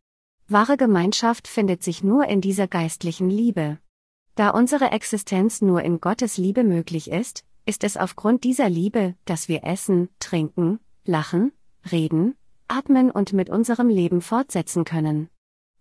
Wahre 0.53 0.77
Gemeinschaft 0.77 1.47
findet 1.47 1.85
sich 1.85 2.03
nur 2.03 2.27
in 2.27 2.41
dieser 2.41 2.67
geistlichen 2.67 3.31
Liebe. 3.31 3.79
Da 4.35 4.51
unsere 4.51 4.91
Existenz 4.91 5.63
nur 5.63 5.83
in 5.83 6.01
Gottes 6.01 6.39
Liebe 6.39 6.65
möglich 6.65 7.09
ist, 7.09 7.45
ist 7.67 7.85
es 7.85 7.97
aufgrund 7.97 8.43
dieser 8.43 8.69
Liebe, 8.69 9.15
dass 9.27 9.49
wir 9.49 9.63
essen, 9.63 10.09
trinken, 10.19 10.81
lachen, 11.05 11.53
reden, 11.93 12.35
atmen 12.67 13.13
und 13.13 13.33
mit 13.33 13.49
unserem 13.49 13.89
Leben 13.89 14.21
fortsetzen 14.21 14.83
können. 14.83 15.29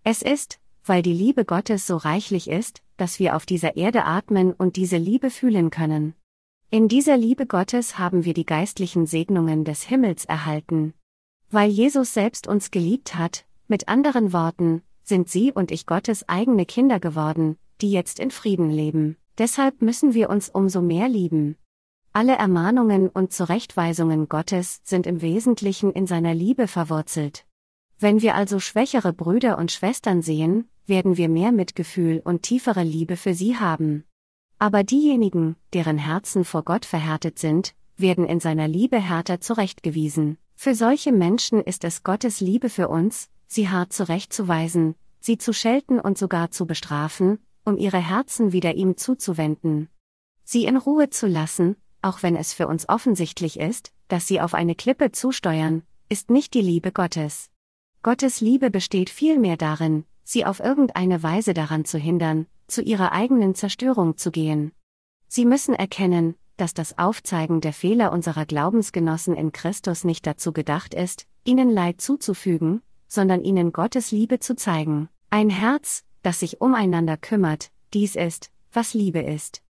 Es 0.03 0.21
ist, 0.21 0.59
weil 0.85 1.01
die 1.01 1.13
Liebe 1.13 1.45
Gottes 1.45 1.87
so 1.87 1.97
reichlich 1.97 2.47
ist, 2.47 2.83
dass 2.95 3.17
wir 3.17 3.35
auf 3.35 3.47
dieser 3.47 3.75
Erde 3.75 4.05
atmen 4.05 4.53
und 4.53 4.75
diese 4.75 4.97
Liebe 4.97 5.31
fühlen 5.31 5.71
können. 5.71 6.13
In 6.69 6.87
dieser 6.87 7.17
Liebe 7.17 7.47
Gottes 7.47 7.97
haben 7.97 8.23
wir 8.23 8.35
die 8.35 8.45
geistlichen 8.45 9.07
Segnungen 9.07 9.65
des 9.65 9.81
Himmels 9.81 10.25
erhalten. 10.25 10.93
Weil 11.49 11.71
Jesus 11.71 12.13
selbst 12.13 12.47
uns 12.47 12.69
geliebt 12.69 13.15
hat, 13.15 13.45
Mit 13.71 13.87
anderen 13.87 14.33
Worten, 14.33 14.81
sind 15.03 15.29
Sie 15.29 15.51
und 15.51 15.69
ich 15.69 15.85
Gottes 15.85 16.27
eigene 16.27 16.65
Kinder 16.65 16.99
geworden, 16.99 17.55
die 17.81 17.91
jetzt 17.91 18.19
in 18.19 18.31
Frieden 18.31 18.71
leben. 18.71 19.15
Deshalb 19.37 19.83
müssen 19.83 20.15
wir 20.15 20.31
uns 20.31 20.49
umso 20.49 20.81
mehr 20.81 21.07
lieben. 21.07 21.55
Alle 22.11 22.33
Ermahnungen 22.35 23.09
und 23.09 23.31
Zurechtweisungen 23.31 24.27
Gottes 24.27 24.81
sind 24.85 25.05
im 25.05 25.21
Wesentlichen 25.21 25.91
in 25.91 26.07
seiner 26.07 26.33
Liebe 26.33 26.65
verwurzelt. 26.65 27.45
Wenn 27.99 28.23
wir 28.23 28.33
also 28.33 28.59
schwächere 28.59 29.13
Brüder 29.13 29.59
und 29.59 29.71
Schwestern 29.71 30.23
sehen, 30.23 30.67
werden 30.87 31.15
wir 31.15 31.29
mehr 31.29 31.51
Mitgefühl 31.51 32.23
und 32.25 32.41
tiefere 32.41 32.81
Liebe 32.81 33.17
für 33.17 33.35
sie 33.35 33.55
haben. 33.57 34.03
Aber 34.57 34.83
diejenigen, 34.83 35.57
deren 35.73 35.99
Herzen 35.99 36.43
vor 36.43 36.63
Gott 36.63 36.85
verhärtet 36.85 37.37
sind, 37.37 37.75
werden 37.97 38.25
in 38.25 38.39
seiner 38.39 38.67
Liebe 38.67 38.99
härter 38.99 39.41
zurechtgewiesen. 39.41 40.39
Für 40.55 40.73
solche 40.73 41.11
Menschen 41.11 41.61
ist 41.61 41.83
es 41.83 42.01
Gottes 42.01 42.41
Liebe 42.41 42.69
für 42.69 42.89
uns, 42.89 43.29
sie 43.49 43.67
hart 43.67 43.91
zurechtzuweisen, 43.91 44.95
sie 45.19 45.37
zu 45.37 45.53
schelten 45.53 45.99
und 45.99 46.17
sogar 46.17 46.51
zu 46.51 46.65
bestrafen, 46.65 47.39
um 47.65 47.77
ihre 47.77 47.97
Herzen 47.97 48.53
wieder 48.53 48.75
ihm 48.75 48.95
zuzuwenden. 48.95 49.89
Sie 50.43 50.65
in 50.65 50.77
Ruhe 50.77 51.09
zu 51.09 51.27
lassen, 51.27 51.75
auch 52.01 52.23
wenn 52.23 52.35
es 52.35 52.53
für 52.53 52.67
uns 52.67 52.87
offensichtlich 52.87 53.59
ist, 53.59 53.91
dass 54.07 54.27
sie 54.27 54.39
auf 54.39 54.53
eine 54.53 54.75
Klippe 54.75 55.11
zusteuern, 55.11 55.83
ist 56.07 56.29
nicht 56.29 56.53
die 56.53 56.61
Liebe 56.61 56.91
Gottes. 56.91 57.49
Gottes 58.01 58.39
Liebe 58.39 58.71
besteht 58.71 59.09
vielmehr 59.09 59.57
darin, 59.57 60.05
sie 60.23 60.45
auf 60.45 60.59
irgendeine 60.59 61.21
Weise 61.21 61.53
daran 61.53 61.85
zu 61.85 61.97
hindern, 61.97 62.45
zu 62.67 62.81
ihrer 62.81 63.11
eigenen 63.11 63.55
Zerstörung 63.55 64.15
zu 64.15 64.31
gehen. 64.31 64.71
Sie 65.27 65.45
müssen 65.45 65.73
erkennen, 65.73 66.35
dass 66.57 66.73
das 66.73 66.97
Aufzeigen 66.97 67.61
der 67.61 67.73
Fehler 67.73 68.11
unserer 68.11 68.45
Glaubensgenossen 68.45 69.35
in 69.35 69.51
Christus 69.51 70.03
nicht 70.03 70.25
dazu 70.27 70.53
gedacht 70.53 70.93
ist, 70.93 71.25
ihnen 71.43 71.69
Leid 71.69 72.01
zuzufügen, 72.01 72.81
sondern 73.09 73.43
ihnen 73.43 73.73
Gottes 73.73 74.11
Liebe 74.11 74.39
zu 74.39 74.55
zeigen. 74.55 75.09
Ein 75.29 75.49
Herz, 75.49 76.05
das 76.21 76.39
sich 76.39 76.61
umeinander 76.61 77.17
kümmert, 77.17 77.71
dies 77.93 78.15
ist, 78.15 78.51
was 78.71 78.93
Liebe 78.93 79.19
ist. 79.19 79.63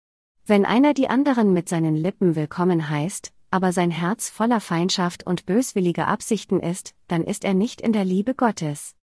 Wenn 0.46 0.65
einer 0.65 0.93
die 0.93 1.10
anderen 1.10 1.53
mit 1.53 1.67
seinen 1.69 1.96
Lippen 1.96 2.36
willkommen 2.36 2.89
heißt, 2.89 3.34
aber 3.50 3.72
sein 3.72 3.91
Herz 3.91 4.29
voller 4.29 4.60
Feindschaft 4.60 5.25
und 5.25 5.46
böswilliger 5.46 6.08
Absichten 6.08 6.60
ist, 6.60 6.93
dann 7.08 7.24
ist 7.24 7.43
er 7.43 7.53
nicht 7.53 7.81
in 7.81 7.93
der 7.93 8.05
Liebe 8.05 8.36
Gottes. 8.36 8.96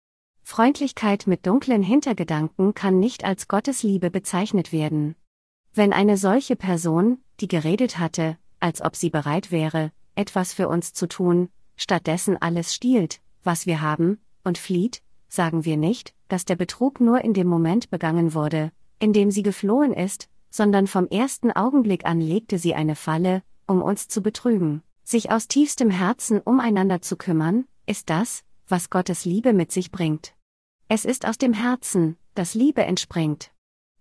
Freundlichkeit 0.42 1.26
mit 1.26 1.46
dunklen 1.46 1.82
Hintergedanken 1.82 2.74
kann 2.74 3.00
nicht 3.00 3.24
als 3.24 3.48
Gottes 3.48 3.82
Liebe 3.82 4.10
bezeichnet 4.10 4.70
werden. 4.72 5.16
Wenn 5.74 5.92
eine 5.92 6.16
solche 6.16 6.54
Person, 6.54 7.18
die 7.40 7.48
geredet 7.48 7.98
hatte, 7.98 8.38
als 8.60 8.80
ob 8.80 8.94
sie 8.94 9.10
bereit 9.10 9.50
wäre, 9.50 9.92
etwas 10.14 10.52
für 10.52 10.68
uns 10.68 10.92
zu 10.92 11.08
tun, 11.08 11.48
stattdessen 11.76 12.40
alles 12.40 12.74
stiehlt, 12.74 13.20
was 13.42 13.66
wir 13.66 13.80
haben, 13.80 14.18
und 14.46 14.58
flieht, 14.58 15.02
sagen 15.28 15.64
wir 15.64 15.76
nicht, 15.76 16.14
dass 16.28 16.44
der 16.44 16.56
Betrug 16.56 17.00
nur 17.00 17.22
in 17.22 17.34
dem 17.34 17.46
Moment 17.46 17.90
begangen 17.90 18.32
wurde, 18.32 18.72
in 18.98 19.12
dem 19.12 19.30
sie 19.30 19.42
geflohen 19.42 19.92
ist, 19.92 20.28
sondern 20.50 20.86
vom 20.86 21.06
ersten 21.08 21.52
Augenblick 21.52 22.06
an 22.06 22.20
legte 22.20 22.58
sie 22.58 22.74
eine 22.74 22.96
Falle, 22.96 23.42
um 23.66 23.82
uns 23.82 24.08
zu 24.08 24.22
betrügen. 24.22 24.82
Sich 25.04 25.30
aus 25.30 25.48
tiefstem 25.48 25.90
Herzen 25.90 26.40
umeinander 26.40 27.02
zu 27.02 27.16
kümmern, 27.16 27.66
ist 27.86 28.08
das, 28.10 28.42
was 28.66 28.90
Gottes 28.90 29.24
Liebe 29.24 29.52
mit 29.52 29.70
sich 29.70 29.90
bringt. 29.90 30.34
Es 30.88 31.04
ist 31.04 31.26
aus 31.26 31.38
dem 31.38 31.52
Herzen, 31.52 32.16
das 32.34 32.54
Liebe 32.54 32.84
entspringt. 32.84 33.52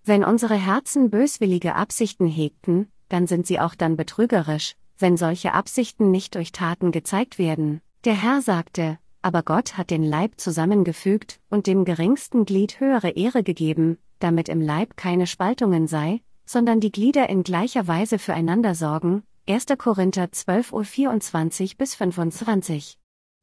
Wenn 0.04 0.24
unsere 0.24 0.56
Herzen 0.56 1.10
böswillige 1.10 1.76
Absichten 1.76 2.28
hegten, 2.28 2.92
dann 3.10 3.28
sind 3.28 3.48
sie 3.48 3.60
auch 3.60 3.76
dann 3.76 3.98
betrügerisch, 3.98 4.76
wenn 4.98 5.18
solche 5.18 5.54
Absichten 5.54 6.12
nicht 6.12 6.36
durch 6.36 6.52
Taten 6.52 6.92
gezeigt 6.92 7.38
werden. 7.38 7.82
Der 8.06 8.14
Herr 8.14 8.42
sagte, 8.42 9.00
aber 9.26 9.42
Gott 9.42 9.76
hat 9.76 9.90
den 9.90 10.04
Leib 10.04 10.40
zusammengefügt 10.40 11.40
und 11.50 11.66
dem 11.66 11.84
geringsten 11.84 12.46
Glied 12.46 12.80
höhere 12.80 13.10
Ehre 13.10 13.42
gegeben, 13.42 13.98
damit 14.20 14.50
im 14.50 14.62
Leib 14.62 14.98
keine 14.98 15.26
Spaltungen 15.26 15.88
sei, 15.88 16.22
sondern 16.46 16.80
die 16.80 16.92
Glieder 16.92 17.28
in 17.28 17.42
gleicher 17.42 17.88
Weise 17.88 18.20
füreinander 18.20 18.76
sorgen. 18.76 19.24
1. 19.50 19.66
Korinther 19.80 20.32
12 20.32 20.74
Uhr 20.74 20.84
24 20.84 21.76
bis 21.76 21.96
25. 21.96 23.00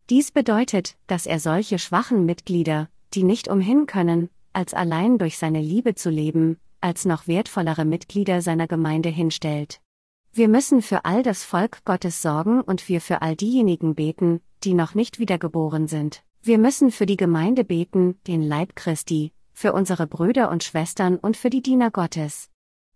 Dies 0.08 0.30
bedeutet, 0.30 0.94
dass 1.08 1.26
er 1.26 1.40
solche 1.40 1.80
schwachen 1.80 2.26
Mitglieder, 2.26 2.88
die 3.14 3.24
nicht 3.24 3.48
umhin 3.48 3.86
können, 3.86 4.28
als 4.52 4.74
allein 4.74 5.18
durch 5.18 5.36
seine 5.36 5.60
Liebe 5.60 5.96
zu 5.96 6.10
leben, 6.10 6.58
als 6.80 7.06
noch 7.06 7.26
wertvollere 7.26 7.84
Mitglieder 7.84 8.40
seiner 8.40 8.68
Gemeinde 8.68 9.08
hinstellt. 9.08 9.80
Wir 10.32 10.46
müssen 10.46 10.80
für 10.80 11.04
all 11.04 11.24
das 11.24 11.42
Volk 11.42 11.84
Gottes 11.84 12.22
sorgen 12.22 12.60
und 12.60 12.88
wir 12.88 13.00
für 13.00 13.20
all 13.20 13.34
diejenigen 13.34 13.96
beten, 13.96 14.40
die 14.64 14.74
noch 14.74 14.94
nicht 14.94 15.18
wiedergeboren 15.18 15.86
sind. 15.88 16.22
Wir 16.42 16.58
müssen 16.58 16.90
für 16.90 17.06
die 17.06 17.16
Gemeinde 17.16 17.64
beten, 17.64 18.18
den 18.26 18.42
Leib 18.42 18.74
Christi, 18.74 19.32
für 19.52 19.72
unsere 19.72 20.06
Brüder 20.06 20.50
und 20.50 20.64
Schwestern 20.64 21.16
und 21.16 21.36
für 21.36 21.50
die 21.50 21.62
Diener 21.62 21.90
Gottes. 21.90 22.50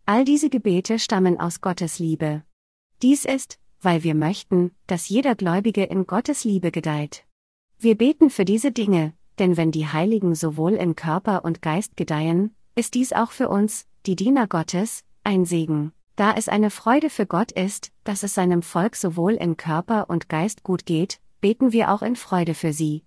All 0.04 0.24
diese 0.24 0.50
Gebete 0.50 0.98
stammen 0.98 1.38
aus 1.38 1.60
Gottes 1.60 1.98
Liebe. 1.98 2.42
Dies 3.02 3.24
ist, 3.24 3.58
weil 3.80 4.02
wir 4.02 4.14
möchten, 4.14 4.72
dass 4.86 5.08
jeder 5.08 5.34
Gläubige 5.34 5.84
in 5.84 6.06
Gottes 6.06 6.44
Liebe 6.44 6.70
gedeiht. 6.72 7.24
Wir 7.78 7.96
beten 7.96 8.30
für 8.30 8.44
diese 8.44 8.72
Dinge, 8.72 9.12
denn 9.38 9.56
wenn 9.56 9.70
die 9.70 9.86
Heiligen 9.86 10.34
sowohl 10.34 10.72
in 10.72 10.96
Körper 10.96 11.44
und 11.44 11.62
Geist 11.62 11.96
gedeihen, 11.96 12.54
ist 12.74 12.94
dies 12.94 13.12
auch 13.12 13.30
für 13.30 13.48
uns, 13.48 13.86
die 14.06 14.16
Diener 14.16 14.46
Gottes, 14.46 15.04
ein 15.24 15.44
Segen. 15.44 15.92
Da 16.16 16.32
es 16.32 16.48
eine 16.48 16.70
Freude 16.70 17.10
für 17.10 17.26
Gott 17.26 17.52
ist, 17.52 17.92
dass 18.04 18.22
es 18.22 18.34
seinem 18.34 18.62
Volk 18.62 18.96
sowohl 18.96 19.34
in 19.34 19.56
Körper 19.56 20.08
und 20.08 20.28
Geist 20.28 20.62
gut 20.62 20.86
geht, 20.86 21.20
beten 21.46 21.70
wir 21.70 21.92
auch 21.92 22.02
in 22.02 22.16
Freude 22.16 22.54
für 22.54 22.72
sie. 22.72 23.04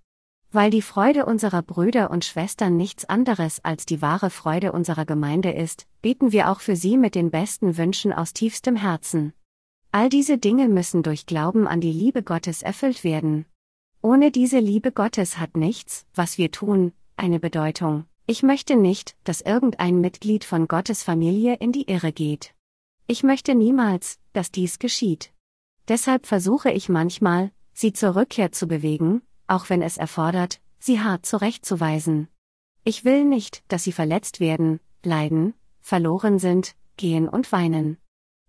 Weil 0.50 0.72
die 0.72 0.82
Freude 0.82 1.26
unserer 1.26 1.62
Brüder 1.62 2.10
und 2.10 2.24
Schwestern 2.24 2.78
nichts 2.78 3.04
anderes 3.04 3.60
als 3.66 3.86
die 3.86 4.02
wahre 4.02 4.30
Freude 4.30 4.72
unserer 4.72 5.04
Gemeinde 5.04 5.52
ist, 5.52 5.88
beten 6.02 6.32
wir 6.32 6.50
auch 6.50 6.62
für 6.62 6.78
sie 6.78 6.96
mit 6.96 7.16
den 7.16 7.32
besten 7.32 7.76
Wünschen 7.76 8.14
aus 8.14 8.32
tiefstem 8.32 8.78
Herzen. 8.78 9.34
All 9.92 10.08
diese 10.08 10.38
Dinge 10.38 10.70
müssen 10.70 11.04
durch 11.04 11.26
Glauben 11.26 11.68
an 11.68 11.82
die 11.82 11.92
Liebe 11.92 12.24
Gottes 12.24 12.62
erfüllt 12.62 13.04
werden. 13.04 13.46
Ohne 14.02 14.32
diese 14.32 14.60
Liebe 14.60 14.94
Gottes 14.94 15.38
hat 15.38 15.58
nichts, 15.58 16.06
was 16.16 16.38
wir 16.38 16.50
tun, 16.50 16.94
eine 17.18 17.42
Bedeutung. 17.42 18.06
Ich 18.26 18.42
möchte 18.42 18.78
nicht, 18.78 19.18
dass 19.26 19.42
irgendein 19.42 20.00
Mitglied 20.00 20.46
von 20.46 20.70
Gottes 20.70 21.04
Familie 21.04 21.56
in 21.56 21.74
die 21.74 21.90
Irre 21.90 22.14
geht. 22.14 22.56
Ich 23.06 23.22
möchte 23.22 23.54
niemals, 23.54 24.18
dass 24.32 24.50
dies 24.50 24.80
geschieht. 24.80 25.34
Deshalb 25.90 26.26
versuche 26.26 26.72
ich 26.72 26.88
manchmal, 26.88 27.52
sie 27.80 27.94
zur 27.94 28.18
Rückkehr 28.18 28.52
zu 28.52 28.68
bewegen, 28.68 29.22
auch 29.48 29.70
wenn 29.70 29.82
es 29.82 29.96
erfordert, 29.96 30.60
sie 30.80 31.00
hart 31.00 31.26
zurechtzuweisen. 31.26 32.28
Ich 32.84 33.06
will 33.06 33.24
nicht, 33.24 33.64
dass 33.70 33.86
sie 33.86 33.94
verletzt 33.94 34.42
werden, 34.42 34.82
leiden, 35.02 35.54
verloren 35.80 36.40
sind, 36.40 36.76
gehen 36.98 37.30
und 37.30 37.54
weinen. 37.54 37.98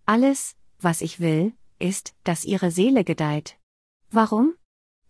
Alles, 0.04 0.56
was 0.80 1.00
ich 1.00 1.20
will, 1.20 1.52
ist, 1.78 2.12
dass 2.24 2.44
ihre 2.44 2.72
Seele 2.72 3.04
gedeiht. 3.04 3.56
Warum? 4.10 4.54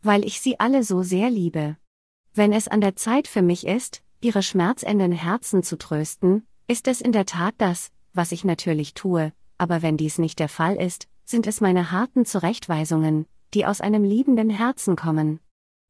Weil 0.03 0.27
ich 0.27 0.43
sie 0.43 0.61
alle 0.61 0.85
so 0.85 1.03
sehr 1.03 1.31
liebe. 1.31 1.79
Wenn 2.35 2.53
es 2.53 2.69
an 2.69 2.83
der 2.83 2.97
Zeit 2.97 3.27
für 3.27 3.43
mich 3.43 3.67
ist, 3.67 4.03
ihre 4.21 4.43
schmerzenden 4.43 5.13
Herzen 5.13 5.63
zu 5.63 5.79
trösten, 5.79 6.47
ist 6.69 6.89
es 6.89 7.01
in 7.01 7.13
der 7.13 7.25
Tat 7.25 7.55
das, 7.57 7.91
was 8.13 8.33
ich 8.33 8.45
natürlich 8.45 8.93
tue, 8.93 9.33
aber 9.57 9.81
wenn 9.81 9.97
dies 9.97 10.19
nicht 10.19 10.41
der 10.41 10.51
Fall 10.51 10.77
ist, 10.77 11.09
sind 11.25 11.47
es 11.47 11.63
meine 11.63 11.91
harten 11.91 12.27
Zurechtweisungen, 12.27 13.25
die 13.55 13.67
aus 13.67 13.81
einem 13.81 14.05
liebenden 14.05 14.51
Herzen 14.51 14.97
kommen. 14.97 15.41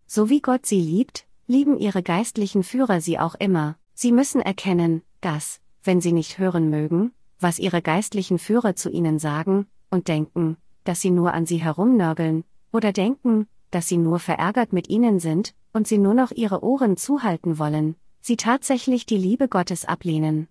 So 0.06 0.28
wie 0.28 0.40
Gott 0.40 0.66
sie 0.66 0.80
liebt, 0.80 1.26
lieben 1.46 1.78
ihre 1.78 2.02
geistlichen 2.02 2.62
Führer 2.62 3.00
sie 3.00 3.18
auch 3.18 3.34
immer. 3.34 3.76
Sie 3.94 4.12
müssen 4.12 4.40
erkennen, 4.40 5.02
dass, 5.20 5.60
wenn 5.82 6.00
sie 6.00 6.12
nicht 6.12 6.38
hören 6.38 6.70
mögen, 6.70 7.12
was 7.38 7.58
ihre 7.58 7.82
geistlichen 7.82 8.38
Führer 8.38 8.76
zu 8.76 8.90
ihnen 8.90 9.18
sagen, 9.18 9.66
und 9.90 10.08
denken, 10.08 10.56
dass 10.84 11.00
sie 11.00 11.10
nur 11.10 11.34
an 11.34 11.46
sie 11.46 11.58
herumnörgeln, 11.58 12.44
oder 12.72 12.92
denken, 12.92 13.46
dass 13.70 13.88
sie 13.88 13.98
nur 13.98 14.18
verärgert 14.18 14.72
mit 14.72 14.88
ihnen 14.88 15.20
sind, 15.20 15.54
und 15.72 15.86
sie 15.86 15.98
nur 15.98 16.14
noch 16.14 16.30
ihre 16.30 16.62
Ohren 16.62 16.96
zuhalten 16.96 17.58
wollen, 17.58 17.96
sie 18.20 18.36
tatsächlich 18.36 19.06
die 19.06 19.16
Liebe 19.16 19.48
Gottes 19.48 19.84
ablehnen. 19.84 20.48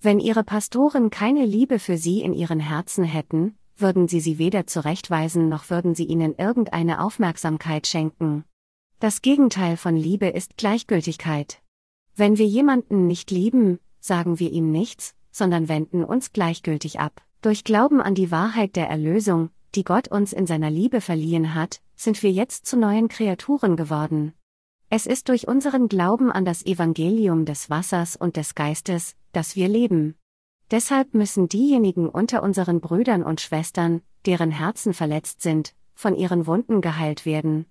Wenn 0.00 0.20
ihre 0.20 0.44
Pastoren 0.44 1.10
keine 1.10 1.46
Liebe 1.46 1.78
für 1.78 1.96
sie 1.96 2.20
in 2.20 2.34
ihren 2.34 2.60
Herzen 2.60 3.04
hätten, 3.04 3.56
würden 3.76 4.08
sie 4.08 4.20
sie 4.20 4.38
weder 4.38 4.66
zurechtweisen 4.66 5.48
noch 5.48 5.70
würden 5.70 5.94
sie 5.94 6.04
ihnen 6.04 6.34
irgendeine 6.36 7.00
Aufmerksamkeit 7.02 7.86
schenken. 7.86 8.44
Das 9.00 9.22
Gegenteil 9.22 9.76
von 9.76 9.96
Liebe 9.96 10.28
ist 10.28 10.56
Gleichgültigkeit. 10.56 11.60
Wenn 12.16 12.38
wir 12.38 12.46
jemanden 12.46 13.06
nicht 13.06 13.30
lieben, 13.30 13.80
sagen 14.00 14.38
wir 14.38 14.52
ihm 14.52 14.70
nichts, 14.70 15.14
sondern 15.30 15.68
wenden 15.68 16.04
uns 16.04 16.32
gleichgültig 16.32 17.00
ab. 17.00 17.22
Durch 17.42 17.64
Glauben 17.64 18.00
an 18.00 18.14
die 18.14 18.30
Wahrheit 18.30 18.76
der 18.76 18.88
Erlösung, 18.88 19.50
die 19.74 19.84
Gott 19.84 20.08
uns 20.08 20.32
in 20.32 20.46
seiner 20.46 20.70
Liebe 20.70 21.00
verliehen 21.00 21.54
hat, 21.54 21.80
sind 21.96 22.22
wir 22.22 22.30
jetzt 22.30 22.66
zu 22.66 22.76
neuen 22.76 23.08
Kreaturen 23.08 23.76
geworden. 23.76 24.32
Es 24.90 25.06
ist 25.06 25.28
durch 25.28 25.48
unseren 25.48 25.88
Glauben 25.88 26.30
an 26.30 26.44
das 26.44 26.64
Evangelium 26.64 27.44
des 27.46 27.68
Wassers 27.70 28.14
und 28.14 28.36
des 28.36 28.54
Geistes, 28.54 29.16
dass 29.32 29.56
wir 29.56 29.68
leben. 29.68 30.14
Deshalb 30.70 31.14
müssen 31.14 31.48
diejenigen 31.48 32.08
unter 32.08 32.42
unseren 32.42 32.80
Brüdern 32.80 33.22
und 33.22 33.40
Schwestern, 33.40 34.02
deren 34.26 34.50
Herzen 34.50 34.94
verletzt 34.94 35.42
sind, 35.42 35.74
von 35.94 36.16
ihren 36.16 36.46
Wunden 36.46 36.80
geheilt 36.80 37.26
werden. 37.26 37.66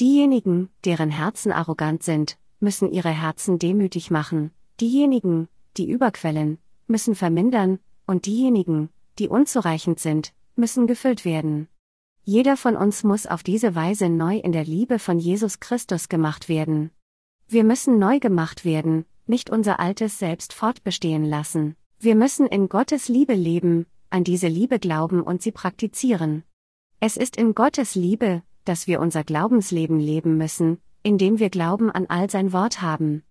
Diejenigen, 0.00 0.70
deren 0.84 1.10
Herzen 1.10 1.50
arrogant 1.50 2.02
sind, 2.02 2.38
müssen 2.60 2.92
ihre 2.92 3.10
Herzen 3.10 3.58
demütig 3.58 4.10
machen, 4.10 4.52
diejenigen, 4.80 5.48
die 5.76 5.90
überquellen, 5.90 6.58
müssen 6.86 7.14
vermindern, 7.14 7.78
und 8.06 8.26
diejenigen, 8.26 8.90
die 9.18 9.28
unzureichend 9.28 9.98
sind, 9.98 10.32
müssen 10.54 10.86
gefüllt 10.86 11.24
werden. 11.24 11.68
Jeder 12.22 12.56
von 12.56 12.76
uns 12.76 13.04
muss 13.04 13.26
auf 13.26 13.42
diese 13.42 13.74
Weise 13.74 14.08
neu 14.08 14.36
in 14.36 14.52
der 14.52 14.64
Liebe 14.64 14.98
von 14.98 15.18
Jesus 15.18 15.60
Christus 15.60 16.08
gemacht 16.08 16.48
werden. 16.48 16.90
Wir 17.48 17.64
müssen 17.64 17.98
neu 17.98 18.18
gemacht 18.18 18.64
werden, 18.64 19.06
nicht 19.26 19.50
unser 19.50 19.80
altes 19.80 20.18
Selbst 20.18 20.52
fortbestehen 20.52 21.24
lassen. 21.24 21.76
Wir 22.00 22.14
müssen 22.14 22.46
in 22.46 22.68
Gottes 22.68 23.08
Liebe 23.08 23.34
leben, 23.34 23.84
an 24.08 24.22
diese 24.22 24.46
Liebe 24.46 24.78
glauben 24.78 25.20
und 25.20 25.42
sie 25.42 25.50
praktizieren. 25.50 26.44
Es 27.00 27.16
ist 27.16 27.36
in 27.36 27.56
Gottes 27.56 27.96
Liebe, 27.96 28.44
dass 28.64 28.86
wir 28.86 29.00
unser 29.00 29.24
Glaubensleben 29.24 29.98
leben 29.98 30.36
müssen, 30.36 30.80
indem 31.02 31.40
wir 31.40 31.50
Glauben 31.50 31.90
an 31.90 32.06
all 32.06 32.30
sein 32.30 32.52
Wort 32.52 32.82
haben. 32.82 33.24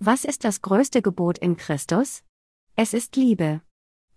Was 0.00 0.24
ist 0.24 0.42
das 0.42 0.62
größte 0.62 1.00
Gebot 1.00 1.38
in 1.38 1.56
Christus? 1.56 2.24
Es 2.74 2.92
ist 2.92 3.14
Liebe. 3.14 3.60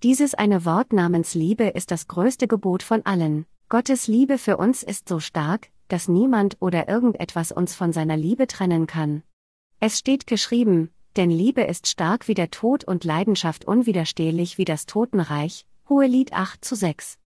Dieses 0.02 0.34
eine 0.34 0.66
Wort 0.66 0.94
namens 0.94 1.36
Liebe 1.36 1.66
ist 1.66 1.92
das 1.92 2.08
größte 2.08 2.48
Gebot 2.48 2.82
von 2.82 3.06
allen. 3.06 3.46
Gottes 3.70 4.08
Liebe 4.08 4.40
für 4.40 4.58
uns 4.58 4.82
ist 4.82 5.10
so 5.10 5.20
stark, 5.20 5.70
dass 5.90 6.08
niemand 6.08 6.58
oder 6.60 6.90
irgendetwas 6.90 7.52
uns 7.52 7.76
von 7.76 7.94
seiner 7.94 8.18
Liebe 8.18 8.48
trennen 8.48 8.88
kann. 8.88 9.22
Es 9.80 10.00
steht 10.00 10.26
geschrieben, 10.26 10.90
denn 11.18 11.30
Liebe 11.30 11.62
ist 11.62 11.88
stark 11.88 12.28
wie 12.28 12.34
der 12.34 12.52
Tod 12.52 12.84
und 12.84 13.04
Leidenschaft 13.04 13.66
unwiderstehlich 13.66 14.58
wie 14.58 14.66
das 14.66 14.86
Totenreich, 14.86 15.66
Hohelied 15.90 16.34
8 16.34 16.64
zu 16.64 16.76
6. 16.76 17.18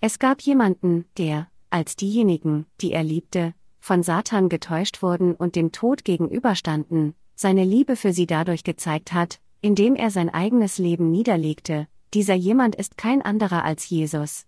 Es 0.00 0.18
gab 0.18 0.40
jemanden, 0.42 1.06
der, 1.16 1.48
als 1.70 1.96
diejenigen, 1.96 2.66
die 2.80 2.92
er 2.92 3.02
liebte, 3.02 3.54
von 3.78 4.02
Satan 4.02 4.48
getäuscht 4.48 5.02
wurden 5.02 5.34
und 5.34 5.56
dem 5.56 5.72
Tod 5.72 6.04
gegenüberstanden, 6.04 7.14
seine 7.34 7.64
Liebe 7.64 7.96
für 7.96 8.12
sie 8.12 8.26
dadurch 8.26 8.64
gezeigt 8.64 9.12
hat, 9.12 9.40
indem 9.62 9.94
er 9.94 10.10
sein 10.10 10.28
eigenes 10.28 10.78
Leben 10.78 11.10
niederlegte, 11.10 11.86
dieser 12.12 12.34
jemand 12.34 12.74
ist 12.74 12.96
kein 12.98 13.22
anderer 13.22 13.64
als 13.64 13.88
Jesus. 13.88 14.46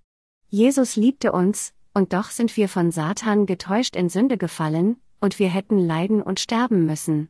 Jesus 0.49 0.97
liebte 0.97 1.33
uns, 1.33 1.73
und 1.95 2.13
doch 2.13 2.31
sind 2.31 2.57
wir 2.57 2.69
von 2.69 2.91
Satan 2.91 3.47
getäuscht 3.47 3.97
in 3.97 4.09
Sünde 4.09 4.37
gefallen, 4.37 4.97
und 5.21 5.39
wir 5.39 5.49
hätten 5.49 5.79
leiden 5.79 6.21
und 6.21 6.41
sterben 6.41 6.85
müssen. 6.85 7.29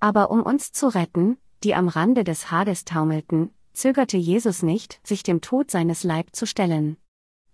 Aber 0.00 0.30
um 0.30 0.42
uns 0.42 0.72
zu 0.72 0.88
retten, 0.88 1.38
die 1.62 1.74
am 1.74 1.88
Rande 1.88 2.24
des 2.24 2.50
Hades 2.50 2.84
taumelten, 2.84 3.50
zögerte 3.72 4.16
Jesus 4.16 4.62
nicht, 4.62 5.00
sich 5.06 5.22
dem 5.22 5.40
Tod 5.40 5.70
seines 5.70 6.04
Leib 6.04 6.34
zu 6.34 6.46
stellen. 6.46 6.96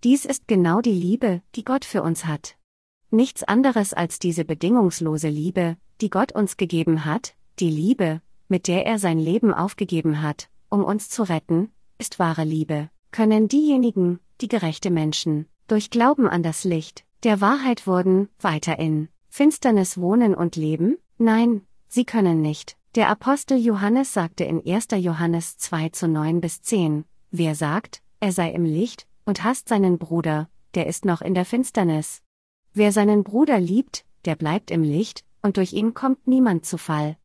Dies 0.03 0.25
ist 0.25 0.47
genau 0.47 0.81
die 0.81 0.91
Liebe, 0.91 1.41
die 1.55 1.63
Gott 1.63 1.85
für 1.85 2.03
uns 2.03 2.25
hat. 2.25 2.57
Nichts 3.09 3.43
anderes 3.43 3.93
als 3.93 4.19
diese 4.19 4.43
bedingungslose 4.43 5.29
Liebe, 5.29 5.77
die 6.01 6.09
Gott 6.09 6.33
uns 6.33 6.57
gegeben 6.57 7.05
hat, 7.05 7.35
die 7.59 7.69
Liebe, 7.69 8.21
mit 8.47 8.67
der 8.67 8.85
er 8.85 8.99
sein 8.99 9.19
Leben 9.19 9.53
aufgegeben 9.53 10.21
hat, 10.21 10.49
um 10.69 10.83
uns 10.83 11.09
zu 11.09 11.23
retten, 11.23 11.71
ist 11.97 12.19
wahre 12.19 12.43
Liebe, 12.43 12.89
können 13.11 13.47
diejenigen, 13.47 14.19
die 14.41 14.47
gerechte 14.47 14.89
Menschen, 14.89 15.45
durch 15.67 15.89
Glauben 15.89 16.27
an 16.27 16.43
das 16.43 16.63
Licht, 16.63 17.05
der 17.23 17.39
Wahrheit 17.39 17.87
wurden, 17.87 18.29
weiter 18.39 18.79
in 18.79 19.09
Finsternis 19.29 19.97
wohnen 19.97 20.35
und 20.35 20.55
leben? 20.55 20.97
Nein, 21.17 21.61
sie 21.93 22.05
können 22.05 22.41
nicht. 22.41 22.75
Der 22.95 23.09
Apostel 23.09 23.57
Johannes 23.57 24.13
sagte 24.13 24.43
in 24.43 24.65
1. 24.65 24.87
Johannes 24.97 25.57
2 25.57 25.89
zu 25.89 26.07
9 26.07 26.41
bis 26.41 26.61
10, 26.61 27.05
wer 27.31 27.55
sagt, 27.55 28.01
er 28.19 28.31
sei 28.31 28.51
im 28.51 28.65
Licht, 28.65 29.07
und 29.25 29.43
hasst 29.43 29.69
seinen 29.69 29.97
Bruder, 29.97 30.49
der 30.75 30.87
ist 30.87 31.05
noch 31.05 31.21
in 31.21 31.33
der 31.33 31.45
Finsternis. 31.45 32.21
Wer 32.73 32.91
seinen 32.91 33.23
Bruder 33.23 33.59
liebt, 33.59 34.05
der 34.25 34.35
bleibt 34.35 34.71
im 34.71 34.83
Licht, 34.83 35.23
und 35.41 35.57
durch 35.57 35.73
ihn 35.73 35.93
kommt 35.93 36.27
niemand 36.27 36.65
zu 36.65 36.77
Fall. 36.77 37.17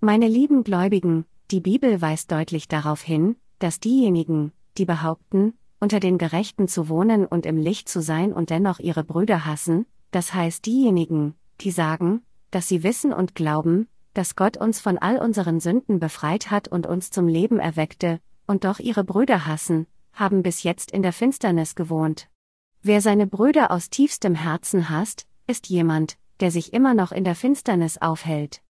Meine 0.00 0.28
lieben 0.28 0.64
Gläubigen, 0.64 1.24
die 1.50 1.60
Bibel 1.60 2.00
weist 2.00 2.30
deutlich 2.30 2.68
darauf 2.68 3.02
hin, 3.02 3.36
dass 3.58 3.80
diejenigen, 3.80 4.52
die 4.78 4.84
behaupten, 4.84 5.54
unter 5.80 6.00
den 6.00 6.16
Gerechten 6.16 6.68
zu 6.68 6.88
wohnen 6.88 7.26
und 7.26 7.44
im 7.44 7.56
Licht 7.56 7.88
zu 7.88 8.00
sein 8.00 8.32
und 8.32 8.50
dennoch 8.50 8.78
ihre 8.78 9.04
Brüder 9.04 9.46
hassen, 9.46 9.86
das 10.12 10.32
heißt 10.32 10.64
diejenigen, 10.64 11.34
die 11.60 11.72
sagen, 11.72 12.22
dass 12.52 12.68
sie 12.68 12.82
wissen 12.82 13.12
und 13.12 13.34
glauben, 13.34 13.88
dass 14.14 14.36
Gott 14.36 14.56
uns 14.56 14.80
von 14.80 14.98
all 14.98 15.18
unseren 15.18 15.60
Sünden 15.60 15.98
befreit 15.98 16.50
hat 16.50 16.68
und 16.68 16.86
uns 16.86 17.10
zum 17.10 17.28
Leben 17.28 17.58
erweckte, 17.58 18.20
und 18.46 18.64
doch 18.64 18.78
ihre 18.78 19.04
Brüder 19.04 19.46
hassen, 19.46 19.86
haben 20.12 20.42
bis 20.42 20.62
jetzt 20.62 20.90
in 20.90 21.02
der 21.02 21.12
Finsternis 21.12 21.74
gewohnt. 21.74 22.28
Wer 22.82 23.00
seine 23.00 23.26
Brüder 23.26 23.70
aus 23.70 23.90
tiefstem 23.90 24.34
Herzen 24.34 24.90
hasst, 24.90 25.26
ist 25.46 25.68
jemand, 25.68 26.16
der 26.40 26.50
sich 26.50 26.72
immer 26.72 26.94
noch 26.94 27.12
in 27.12 27.24
der 27.24 27.34
Finsternis 27.34 27.98
aufhält. 27.98 28.62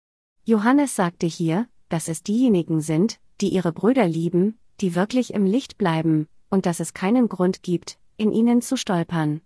Johannes 0.45 0.95
sagte 0.95 1.27
hier, 1.27 1.67
dass 1.89 2.09
es 2.09 2.23
diejenigen 2.23 2.81
sind, 2.81 3.19
die 3.41 3.49
ihre 3.49 3.73
Brüder 3.73 4.07
lieben, 4.07 4.59
die 4.81 4.95
wirklich 4.95 5.35
im 5.35 5.47
Licht 5.47 5.79
bleiben, 5.79 6.29
und 6.51 6.67
dass 6.67 6.81
es 6.81 6.95
keinen 6.95 7.29
Grund 7.29 7.63
gibt, 7.63 7.99
in 8.17 8.33
ihnen 8.33 8.61
zu 8.61 8.77
stolpern. 8.77 9.41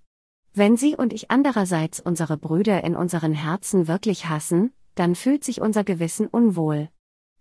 Wenn 0.52 0.76
Sie 0.76 0.96
und 0.96 1.12
ich 1.12 1.30
andererseits 1.30 2.00
unsere 2.00 2.36
Brüder 2.36 2.82
in 2.82 2.96
unseren 2.96 3.32
Herzen 3.32 3.88
wirklich 3.88 4.28
hassen, 4.28 4.72
dann 4.96 5.14
fühlt 5.14 5.44
sich 5.44 5.60
unser 5.60 5.84
Gewissen 5.84 6.26
unwohl. 6.26 6.88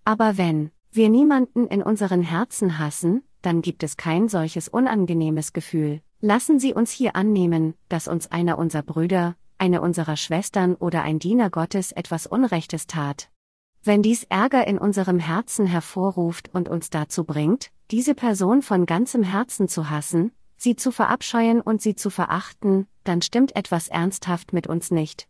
Aber 0.04 0.38
wenn 0.38 0.72
wir 0.92 1.10
niemanden 1.10 1.68
in 1.68 1.82
unseren 1.82 2.22
Herzen 2.22 2.78
hassen, 2.78 3.24
dann 3.42 3.62
gibt 3.62 3.84
es 3.84 3.98
kein 3.98 4.30
solches 4.30 4.70
unangenehmes 4.70 5.52
Gefühl. 5.52 6.02
Lassen 6.22 6.60
Sie 6.60 6.74
uns 6.74 6.92
hier 6.92 7.16
annehmen, 7.16 7.74
dass 7.90 8.08
uns 8.08 8.32
einer 8.32 8.58
unserer 8.58 8.84
Brüder, 8.84 9.36
eine 9.58 9.82
unserer 9.82 10.18
Schwestern 10.18 10.76
oder 10.76 11.02
ein 11.02 11.20
Diener 11.20 11.50
Gottes 11.50 11.92
etwas 11.92 12.28
Unrechtes 12.28 12.88
tat. 12.88 13.30
Wenn 13.84 14.02
dies 14.02 14.24
Ärger 14.24 14.68
in 14.68 14.78
unserem 14.78 15.20
Herzen 15.20 15.68
hervorruft 15.68 16.50
und 16.54 16.70
uns 16.70 16.90
dazu 16.90 17.24
bringt, 17.24 17.72
diese 17.92 18.16
Person 18.16 18.62
von 18.62 18.86
ganzem 18.86 19.22
Herzen 19.22 19.68
zu 19.68 19.90
hassen, 19.90 20.32
sie 20.58 20.76
zu 20.76 20.92
verabscheuen 20.92 21.62
und 21.62 21.82
sie 21.82 21.96
zu 21.96 22.10
verachten, 22.10 22.88
dann 23.04 23.22
stimmt 23.22 23.56
etwas 23.56 23.88
ernsthaft 23.88 24.54
mit 24.54 24.66
uns 24.66 24.90
nicht. 24.90 25.28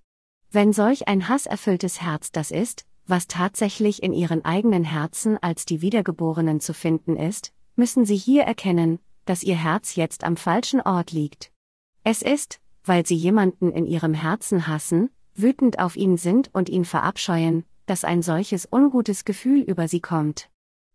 Wenn 0.55 0.71
solch 0.71 1.09
ein 1.09 1.27
hasserfülltes 1.27 2.01
Herz 2.01 2.31
das 2.31 2.49
ist, 2.49 2.85
was 3.05 3.27
tatsächlich 3.27 4.01
in 4.01 4.13
ihren 4.13 4.45
eigenen 4.45 4.85
Herzen 4.85 5.37
als 5.43 5.65
die 5.65 5.81
Wiedergeborenen 5.81 6.61
zu 6.61 6.73
finden 6.73 7.17
ist, 7.17 7.51
müssen 7.75 8.05
sie 8.05 8.15
hier 8.15 8.43
erkennen, 8.43 8.99
dass 9.25 9.43
ihr 9.43 9.57
Herz 9.57 9.95
jetzt 9.95 10.23
am 10.23 10.37
falschen 10.37 10.79
Ort 10.79 11.11
liegt. 11.11 11.51
Es 12.05 12.21
ist, 12.21 12.61
weil 12.85 13.05
sie 13.05 13.17
jemanden 13.17 13.69
in 13.69 13.85
ihrem 13.85 14.13
Herzen 14.13 14.65
hassen, 14.65 15.09
wütend 15.33 15.79
auf 15.79 15.97
ihn 15.97 16.15
sind 16.15 16.51
und 16.53 16.69
ihn 16.69 16.85
verabscheuen, 16.85 17.65
dass 17.85 18.05
ein 18.05 18.21
solches 18.21 18.65
ungutes 18.71 19.25
Gefühl 19.25 19.59
über 19.59 19.89
sie 19.89 19.99
kommt. 19.99 20.49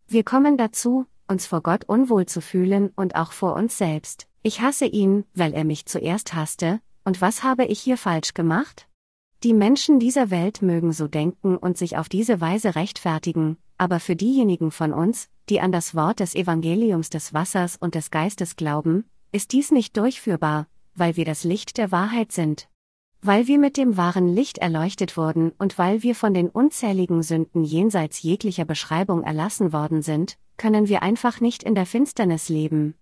Wir 0.07 0.23
kommen 0.23 0.57
dazu, 0.57 1.05
uns 1.27 1.45
vor 1.45 1.61
Gott 1.61 1.85
unwohl 1.85 2.25
zu 2.25 2.41
fühlen 2.41 2.89
und 2.95 3.15
auch 3.15 3.31
vor 3.31 3.53
uns 3.53 3.77
selbst. 3.77 4.25
Ich 4.41 4.59
hasse 4.61 4.87
ihn, 4.87 5.23
weil 5.35 5.53
er 5.53 5.65
mich 5.65 5.85
zuerst 5.85 6.33
hasste, 6.33 6.81
und 7.05 7.21
was 7.21 7.43
habe 7.43 7.65
ich 7.65 7.79
hier 7.79 7.97
falsch 7.97 8.33
gemacht? 8.33 8.87
Die 9.43 9.53
Menschen 9.53 9.99
dieser 9.99 10.29
Welt 10.29 10.61
mögen 10.61 10.93
so 10.93 11.07
denken 11.07 11.57
und 11.57 11.77
sich 11.77 11.97
auf 11.97 12.09
diese 12.09 12.41
Weise 12.41 12.75
rechtfertigen, 12.75 13.57
aber 13.77 13.99
für 13.99 14.15
diejenigen 14.15 14.71
von 14.71 14.93
uns, 14.93 15.29
die 15.49 15.59
an 15.59 15.71
das 15.71 15.95
Wort 15.95 16.19
des 16.19 16.35
Evangeliums 16.35 17.09
des 17.09 17.33
Wassers 17.33 17.77
und 17.77 17.95
des 17.95 18.11
Geistes 18.11 18.55
glauben, 18.55 19.05
ist 19.31 19.51
dies 19.51 19.71
nicht 19.71 19.97
durchführbar, 19.97 20.67
weil 20.93 21.15
wir 21.15 21.25
das 21.25 21.43
Licht 21.43 21.77
der 21.77 21.91
Wahrheit 21.91 22.31
sind 22.31 22.67
weil 23.21 23.47
wir 23.47 23.59
mit 23.59 23.77
dem 23.77 23.97
wahren 23.97 24.33
Licht 24.33 24.57
erleuchtet 24.57 25.15
wurden 25.15 25.51
und 25.59 25.77
weil 25.77 26.01
wir 26.01 26.15
von 26.15 26.33
den 26.33 26.49
unzähligen 26.49 27.21
Sünden 27.21 27.63
jenseits 27.63 28.23
jeglicher 28.23 28.65
Beschreibung 28.65 29.23
erlassen 29.23 29.71
worden 29.73 30.01
sind, 30.01 30.37
können 30.57 30.87
wir 30.87 31.03
einfach 31.03 31.39
nicht 31.39 31.61
in 31.61 31.75
der 31.75 31.85
Finsternis 31.85 32.49
leben. 32.49 32.95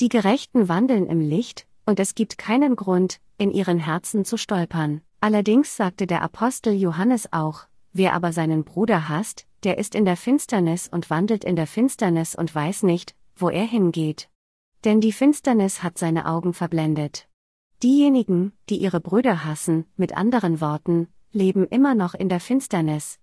Die 0.00 0.08
Gerechten 0.08 0.68
wandeln 0.68 1.06
im 1.06 1.20
Licht, 1.20 1.66
und 1.84 2.00
es 2.00 2.14
gibt 2.14 2.38
keinen 2.38 2.76
Grund, 2.76 3.20
in 3.36 3.50
ihren 3.50 3.78
Herzen 3.78 4.24
zu 4.24 4.36
stolpern. 4.36 5.02
Allerdings 5.20 5.76
sagte 5.76 6.06
der 6.06 6.22
Apostel 6.22 6.74
Johannes 6.74 7.32
auch, 7.32 7.66
wer 7.92 8.14
aber 8.14 8.32
seinen 8.32 8.64
Bruder 8.64 9.08
hasst, 9.08 9.46
der 9.64 9.78
ist 9.78 9.94
in 9.94 10.04
der 10.04 10.16
Finsternis 10.16 10.88
und 10.88 11.10
wandelt 11.10 11.44
in 11.44 11.56
der 11.56 11.66
Finsternis 11.66 12.36
und 12.36 12.54
weiß 12.54 12.84
nicht, 12.84 13.16
wo 13.34 13.48
er 13.48 13.64
hingeht. 13.64 14.28
Denn 14.84 15.00
die 15.00 15.12
Finsternis 15.12 15.82
hat 15.82 15.98
seine 15.98 16.26
Augen 16.26 16.54
verblendet. 16.54 17.28
Diejenigen, 17.82 18.52
die 18.68 18.76
ihre 18.76 19.00
Brüder 19.00 19.44
hassen, 19.44 19.86
mit 19.96 20.16
anderen 20.16 20.60
Worten, 20.60 21.08
leben 21.32 21.66
immer 21.66 21.94
noch 21.94 22.14
in 22.14 22.28
der 22.28 22.40
Finsternis. 22.40 23.18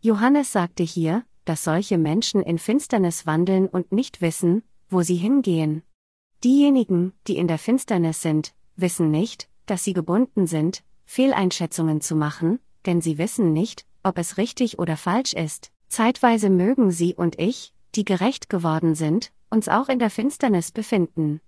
Johannes 0.00 0.52
sagte 0.52 0.82
hier, 0.82 1.24
dass 1.44 1.64
solche 1.64 1.96
Menschen 1.96 2.42
in 2.42 2.58
Finsternis 2.58 3.26
wandeln 3.26 3.68
und 3.68 3.90
nicht 3.90 4.20
wissen, 4.20 4.62
wo 4.90 5.02
sie 5.02 5.16
hingehen. 5.16 5.82
Diejenigen, 6.44 7.14
die 7.26 7.36
in 7.36 7.48
der 7.48 7.58
Finsternis 7.58 8.20
sind, 8.20 8.54
wissen 8.76 9.10
nicht, 9.10 9.48
dass 9.66 9.84
sie 9.84 9.92
gebunden 9.92 10.46
sind, 10.46 10.84
Fehleinschätzungen 11.08 12.02
zu 12.02 12.14
machen, 12.14 12.60
denn 12.84 13.00
sie 13.00 13.16
wissen 13.16 13.54
nicht, 13.54 13.86
ob 14.02 14.18
es 14.18 14.36
richtig 14.36 14.78
oder 14.78 14.98
falsch 14.98 15.32
ist. 15.32 15.72
Zeitweise 15.88 16.50
mögen 16.50 16.90
sie 16.90 17.14
und 17.14 17.38
ich, 17.38 17.72
die 17.94 18.04
gerecht 18.04 18.50
geworden 18.50 18.94
sind, 18.94 19.32
uns 19.48 19.68
auch 19.70 19.88
in 19.88 19.98
der 19.98 20.10
Finsternis 20.10 20.70
befinden. 20.70 21.40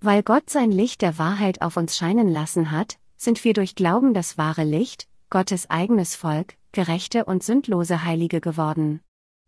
Weil 0.00 0.22
Gott 0.22 0.48
sein 0.48 0.70
Licht 0.70 1.02
der 1.02 1.18
Wahrheit 1.18 1.60
auf 1.60 1.76
uns 1.76 1.96
scheinen 1.96 2.28
lassen 2.28 2.70
hat, 2.70 2.98
sind 3.16 3.42
wir 3.42 3.52
durch 3.52 3.74
Glauben 3.74 4.14
das 4.14 4.38
wahre 4.38 4.62
Licht, 4.62 5.08
Gottes 5.28 5.68
eigenes 5.68 6.14
Volk, 6.14 6.54
gerechte 6.70 7.24
und 7.24 7.42
sündlose 7.42 8.04
Heilige 8.04 8.40
geworden. 8.40 9.00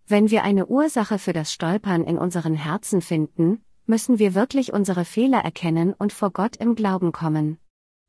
Wenn 0.09 0.29
wir 0.33 0.43
eine 0.43 0.67
Ursache 0.67 1.21
für 1.21 1.33
das 1.33 1.53
Stolpern 1.53 2.03
in 2.03 2.19
unseren 2.19 2.55
Herzen 2.55 3.01
finden, 3.01 3.63
müssen 3.87 4.19
wir 4.19 4.35
wirklich 4.35 4.73
unsere 4.73 5.05
Fehler 5.05 5.39
erkennen 5.39 5.95
und 5.97 6.13
vor 6.13 6.33
Gott 6.33 6.57
im 6.57 6.75
Glauben 6.75 7.13
kommen. 7.13 7.59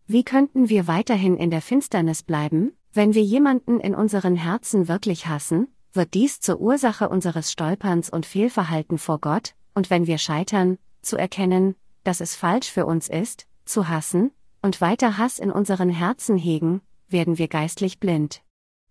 Wie 0.05 0.23
könnten 0.23 0.67
wir 0.67 0.87
weiterhin 0.87 1.37
in 1.37 1.49
der 1.49 1.61
Finsternis 1.61 2.23
bleiben, 2.23 2.73
wenn 2.91 3.13
wir 3.13 3.23
jemanden 3.23 3.79
in 3.79 3.95
unseren 3.95 4.35
Herzen 4.35 4.87
wirklich 4.87 5.27
hassen, 5.27 5.67
wird 5.93 6.13
dies 6.13 6.41
zur 6.41 6.59
Ursache 6.59 7.07
unseres 7.07 7.51
Stolperns 7.51 8.09
und 8.09 8.25
Fehlverhalten 8.25 8.97
vor 8.97 9.19
Gott, 9.19 9.55
und 9.73 9.89
wenn 9.89 10.05
wir 10.05 10.17
scheitern, 10.17 10.77
zu 11.01 11.17
erkennen, 11.17 11.75
dass 12.03 12.19
es 12.19 12.35
falsch 12.35 12.69
für 12.69 12.85
uns 12.85 13.07
ist, 13.07 13.47
zu 13.65 13.87
hassen, 13.87 14.31
und 14.61 14.81
weiter 14.81 15.17
Hass 15.17 15.39
in 15.39 15.51
unseren 15.51 15.89
Herzen 15.89 16.37
hegen, 16.37 16.81
werden 17.07 17.37
wir 17.37 17.47
geistlich 17.47 17.99
blind. 17.99 18.41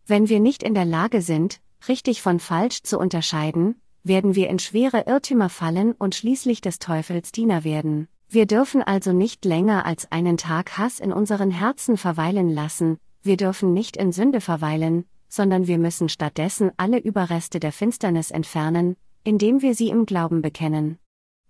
Wenn 0.07 0.29
wir 0.29 0.41
nicht 0.41 0.63
in 0.63 0.75
der 0.75 0.85
Lage 0.85 1.21
sind, 1.21 1.61
richtig 1.89 2.23
von 2.23 2.41
falsch 2.41 2.83
zu 2.83 2.99
unterscheiden, 2.99 3.81
werden 4.03 4.35
wir 4.35 4.49
in 4.49 4.59
schwere 4.59 5.05
Irrtümer 5.07 5.49
fallen 5.49 5.93
und 5.93 6.15
schließlich 6.15 6.61
des 6.61 6.79
Teufels 6.79 7.33
Diener 7.33 7.65
werden. 7.65 8.09
Wir 8.35 8.47
dürfen 8.47 8.83
also 8.83 9.13
nicht 9.13 9.45
länger 9.45 9.85
als 9.85 10.11
einen 10.11 10.39
Tag 10.39 10.79
Hass 10.79 11.01
in 11.01 11.13
unseren 11.13 11.51
Herzen 11.51 11.99
verweilen 11.99 12.49
lassen, 12.49 12.97
wir 13.23 13.37
dürfen 13.37 13.75
nicht 13.75 13.95
in 13.99 14.11
Sünde 14.11 14.41
verweilen, 14.41 15.05
sondern 15.29 15.67
wir 15.67 15.77
müssen 15.77 16.09
stattdessen 16.09 16.71
alle 16.79 16.99
Überreste 16.99 17.61
der 17.61 17.73
Finsternis 17.73 18.31
entfernen, 18.31 18.97
indem 19.23 19.61
wir 19.61 19.75
sie 19.75 19.91
im 19.91 20.07
Glauben 20.07 20.41
bekennen. 20.41 20.99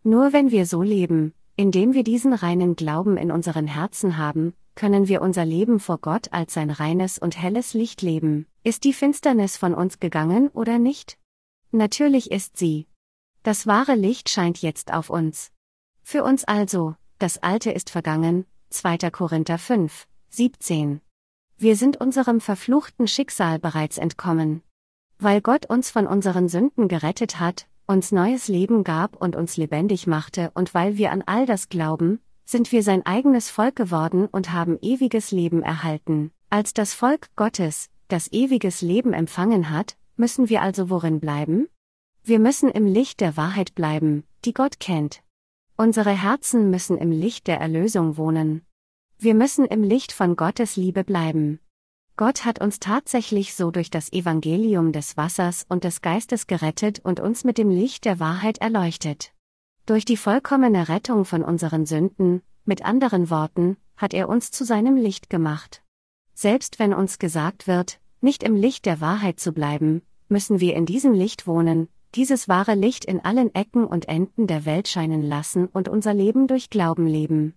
Nur 0.02 0.32
wenn 0.32 0.50
wir 0.50 0.66
so 0.66 0.82
leben, 0.82 1.34
indem 1.54 1.94
wir 1.94 2.02
diesen 2.02 2.32
reinen 2.32 2.74
Glauben 2.74 3.16
in 3.16 3.30
unseren 3.30 3.68
Herzen 3.68 4.16
haben, 4.16 4.52
können 4.74 5.06
wir 5.06 5.22
unser 5.22 5.44
Leben 5.44 5.78
vor 5.78 5.98
Gott 5.98 6.32
als 6.32 6.54
sein 6.54 6.70
reines 6.70 7.16
und 7.16 7.40
helles 7.40 7.74
Licht 7.74 8.02
leben. 8.02 8.48
Ist 8.64 8.82
die 8.82 8.92
Finsternis 8.92 9.56
von 9.56 9.72
uns 9.72 10.00
gegangen 10.00 10.48
oder 10.48 10.80
nicht? 10.80 11.16
Natürlich 11.70 12.32
ist 12.32 12.56
sie. 12.56 12.88
Das 13.44 13.68
wahre 13.68 13.94
Licht 13.94 14.28
scheint 14.28 14.62
jetzt 14.62 14.92
auf 14.92 15.10
uns. 15.10 15.52
Für 16.02 16.24
uns 16.24 16.44
also, 16.44 16.94
das 17.18 17.42
Alte 17.42 17.70
ist 17.70 17.90
vergangen, 17.90 18.44
2. 18.70 19.10
Korinther 19.10 19.58
5, 19.58 20.06
17. 20.30 21.00
Wir 21.58 21.76
sind 21.76 22.00
unserem 22.00 22.40
verfluchten 22.40 23.06
Schicksal 23.06 23.58
bereits 23.58 23.98
entkommen. 23.98 24.62
Weil 25.18 25.40
Gott 25.40 25.66
uns 25.66 25.90
von 25.90 26.06
unseren 26.06 26.48
Sünden 26.48 26.88
gerettet 26.88 27.38
hat, 27.38 27.66
uns 27.86 28.12
neues 28.12 28.48
Leben 28.48 28.84
gab 28.84 29.16
und 29.16 29.36
uns 29.36 29.56
lebendig 29.56 30.06
machte 30.06 30.50
und 30.54 30.74
weil 30.74 30.96
wir 30.98 31.12
an 31.12 31.22
all 31.24 31.46
das 31.46 31.68
glauben, 31.68 32.20
sind 32.44 32.72
wir 32.72 32.82
sein 32.82 33.06
eigenes 33.06 33.50
Volk 33.50 33.76
geworden 33.76 34.26
und 34.26 34.52
haben 34.52 34.78
ewiges 34.82 35.30
Leben 35.30 35.62
erhalten. 35.62 36.32
Als 36.50 36.74
das 36.74 36.92
Volk 36.92 37.28
Gottes, 37.36 37.88
das 38.08 38.30
ewiges 38.32 38.82
Leben 38.82 39.12
empfangen 39.12 39.70
hat, 39.70 39.96
müssen 40.16 40.48
wir 40.48 40.62
also 40.62 40.90
worin 40.90 41.20
bleiben? 41.20 41.68
Wir 42.24 42.38
müssen 42.38 42.70
im 42.70 42.86
Licht 42.86 43.20
der 43.20 43.36
Wahrheit 43.36 43.74
bleiben, 43.74 44.24
die 44.44 44.52
Gott 44.52 44.80
kennt. 44.80 45.22
Unsere 45.76 46.10
Herzen 46.10 46.70
müssen 46.70 46.98
im 46.98 47.10
Licht 47.10 47.46
der 47.46 47.58
Erlösung 47.58 48.16
wohnen. 48.16 48.62
Wir 49.18 49.34
müssen 49.34 49.64
im 49.64 49.82
Licht 49.82 50.12
von 50.12 50.36
Gottes 50.36 50.76
Liebe 50.76 51.02
bleiben. 51.02 51.60
Gott 52.16 52.44
hat 52.44 52.60
uns 52.60 52.78
tatsächlich 52.78 53.54
so 53.54 53.70
durch 53.70 53.88
das 53.88 54.12
Evangelium 54.12 54.92
des 54.92 55.16
Wassers 55.16 55.64
und 55.68 55.84
des 55.84 56.02
Geistes 56.02 56.46
gerettet 56.46 57.00
und 57.02 57.20
uns 57.20 57.42
mit 57.44 57.56
dem 57.56 57.70
Licht 57.70 58.04
der 58.04 58.20
Wahrheit 58.20 58.58
erleuchtet. 58.58 59.32
Durch 59.86 60.04
die 60.04 60.18
vollkommene 60.18 60.90
Rettung 60.90 61.24
von 61.24 61.42
unseren 61.42 61.86
Sünden, 61.86 62.42
mit 62.64 62.84
anderen 62.84 63.30
Worten, 63.30 63.78
hat 63.96 64.12
er 64.12 64.28
uns 64.28 64.50
zu 64.50 64.64
seinem 64.64 64.96
Licht 64.96 65.30
gemacht. 65.30 65.82
Selbst 66.34 66.78
wenn 66.78 66.92
uns 66.92 67.18
gesagt 67.18 67.66
wird, 67.66 67.98
nicht 68.20 68.42
im 68.42 68.56
Licht 68.56 68.84
der 68.84 69.00
Wahrheit 69.00 69.40
zu 69.40 69.52
bleiben, 69.52 70.02
müssen 70.28 70.60
wir 70.60 70.76
in 70.76 70.84
diesem 70.84 71.14
Licht 71.14 71.46
wohnen, 71.46 71.88
dieses 72.14 72.48
wahre 72.48 72.74
Licht 72.74 73.04
in 73.04 73.20
allen 73.24 73.54
Ecken 73.54 73.84
und 73.84 74.08
Enden 74.08 74.46
der 74.46 74.64
Welt 74.64 74.88
scheinen 74.88 75.22
lassen 75.22 75.66
und 75.66 75.88
unser 75.88 76.14
Leben 76.14 76.46
durch 76.46 76.70
Glauben 76.70 77.06
leben. 77.06 77.54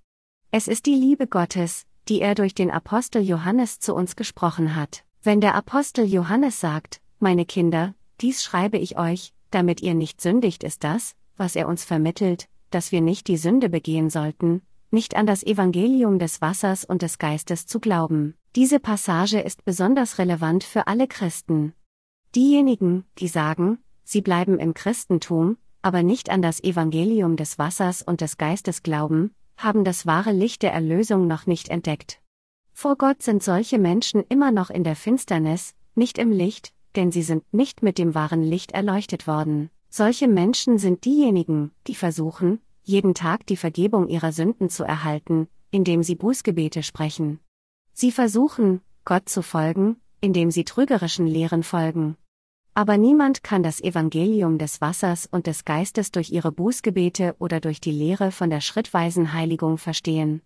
Es 0.52 0.68
ist 0.68 0.86
die 0.86 0.96
Liebe 0.96 1.28
Gottes, 1.28 1.86
die 2.08 2.22
er 2.22 2.36
durch 2.36 2.54
den 2.54 2.72
Apostel 2.72 3.22
Johannes 3.22 3.80
zu 3.80 3.94
uns 3.94 4.16
gesprochen 4.16 4.76
hat. 4.76 5.04
Wenn 5.24 5.42
der 5.42 5.56
Apostel 5.56 6.06
Johannes 6.06 6.60
sagt, 6.60 7.02
meine 7.20 7.46
Kinder, 7.46 7.96
dies 8.22 8.44
schreibe 8.44 8.78
ich 8.78 8.98
euch, 8.98 9.34
damit 9.52 9.82
ihr 9.82 9.94
nicht 9.94 10.22
sündigt, 10.22 10.64
ist 10.64 10.84
das, 10.84 11.16
was 11.36 11.56
er 11.56 11.68
uns 11.68 11.84
vermittelt, 11.84 12.48
dass 12.70 12.92
wir 12.92 13.02
nicht 13.02 13.28
die 13.28 13.38
Sünde 13.38 13.70
begehen 13.70 14.10
sollten, 14.10 14.62
nicht 14.92 15.16
an 15.16 15.26
das 15.26 15.44
Evangelium 15.44 16.20
des 16.20 16.42
Wassers 16.42 16.86
und 16.86 17.02
des 17.02 17.18
Geistes 17.18 17.68
zu 17.68 17.80
glauben. 17.80 18.36
Diese 18.56 18.80
Passage 18.80 19.40
ist 19.40 19.66
besonders 19.66 20.18
relevant 20.20 20.64
für 20.64 20.88
alle 20.88 21.08
Christen. 21.08 21.74
Diejenigen, 22.36 23.06
die 23.18 23.28
sagen, 23.28 23.80
sie 24.06 24.22
bleiben 24.22 24.60
im 24.60 24.74
Christentum, 24.74 25.58
aber 25.82 26.02
nicht 26.02 26.30
an 26.30 26.42
das 26.42 26.64
Evangelium 26.64 27.36
des 27.36 27.60
Wassers 27.60 28.02
und 28.02 28.22
des 28.22 28.38
Geistes 28.38 28.82
glauben, 28.82 29.36
haben 29.58 29.84
das 29.84 30.06
wahre 30.06 30.32
Licht 30.32 30.64
der 30.64 30.72
Erlösung 30.72 31.28
noch 31.28 31.46
nicht 31.46 31.68
entdeckt. 31.68 32.22
Vor 32.72 32.96
Gott 32.96 33.22
sind 33.22 33.44
solche 33.44 33.78
Menschen 33.78 34.24
immer 34.30 34.52
noch 34.52 34.70
in 34.70 34.84
der 34.84 34.96
Finsternis, 34.96 35.76
nicht 35.96 36.18
im 36.18 36.32
Licht, 36.32 36.74
denn 36.96 37.12
sie 37.12 37.22
sind 37.22 37.44
nicht 37.54 37.84
mit 37.84 37.98
dem 37.98 38.16
wahren 38.16 38.44
Licht 38.44 38.72
erleuchtet 38.72 39.28
worden. 39.28 39.70
Solche 39.90 40.28
Menschen 40.28 40.78
sind 40.78 41.06
diejenigen, 41.06 41.72
die 41.88 41.96
versuchen, 41.96 42.60
jeden 42.84 43.14
Tag 43.14 43.46
die 43.48 43.58
Vergebung 43.58 44.08
ihrer 44.08 44.32
Sünden 44.32 44.70
zu 44.70 44.84
erhalten, 44.84 45.48
indem 45.72 46.04
sie 46.04 46.16
Bußgebete 46.16 46.84
sprechen. 46.84 47.40
Sie 47.94 48.12
versuchen, 48.12 48.82
Gott 49.06 49.30
zu 49.30 49.42
folgen, 49.42 49.98
indem 50.20 50.52
sie 50.52 50.66
trügerischen 50.66 51.28
Lehren 51.28 51.64
folgen. 51.64 52.18
Aber 52.78 52.98
niemand 52.98 53.42
kann 53.42 53.64
das 53.64 53.80
Evangelium 53.80 54.58
des 54.58 54.82
Wassers 54.82 55.28
und 55.32 55.48
des 55.48 55.64
Geistes 55.64 56.12
durch 56.12 56.30
ihre 56.30 56.52
Bußgebete 56.52 57.36
oder 57.40 57.62
durch 57.62 57.80
die 57.80 57.92
Lehre 57.92 58.32
von 58.32 58.50
der 58.50 58.60
schrittweisen 58.60 59.32
Heiligung 59.32 59.78
verstehen. 59.78 60.42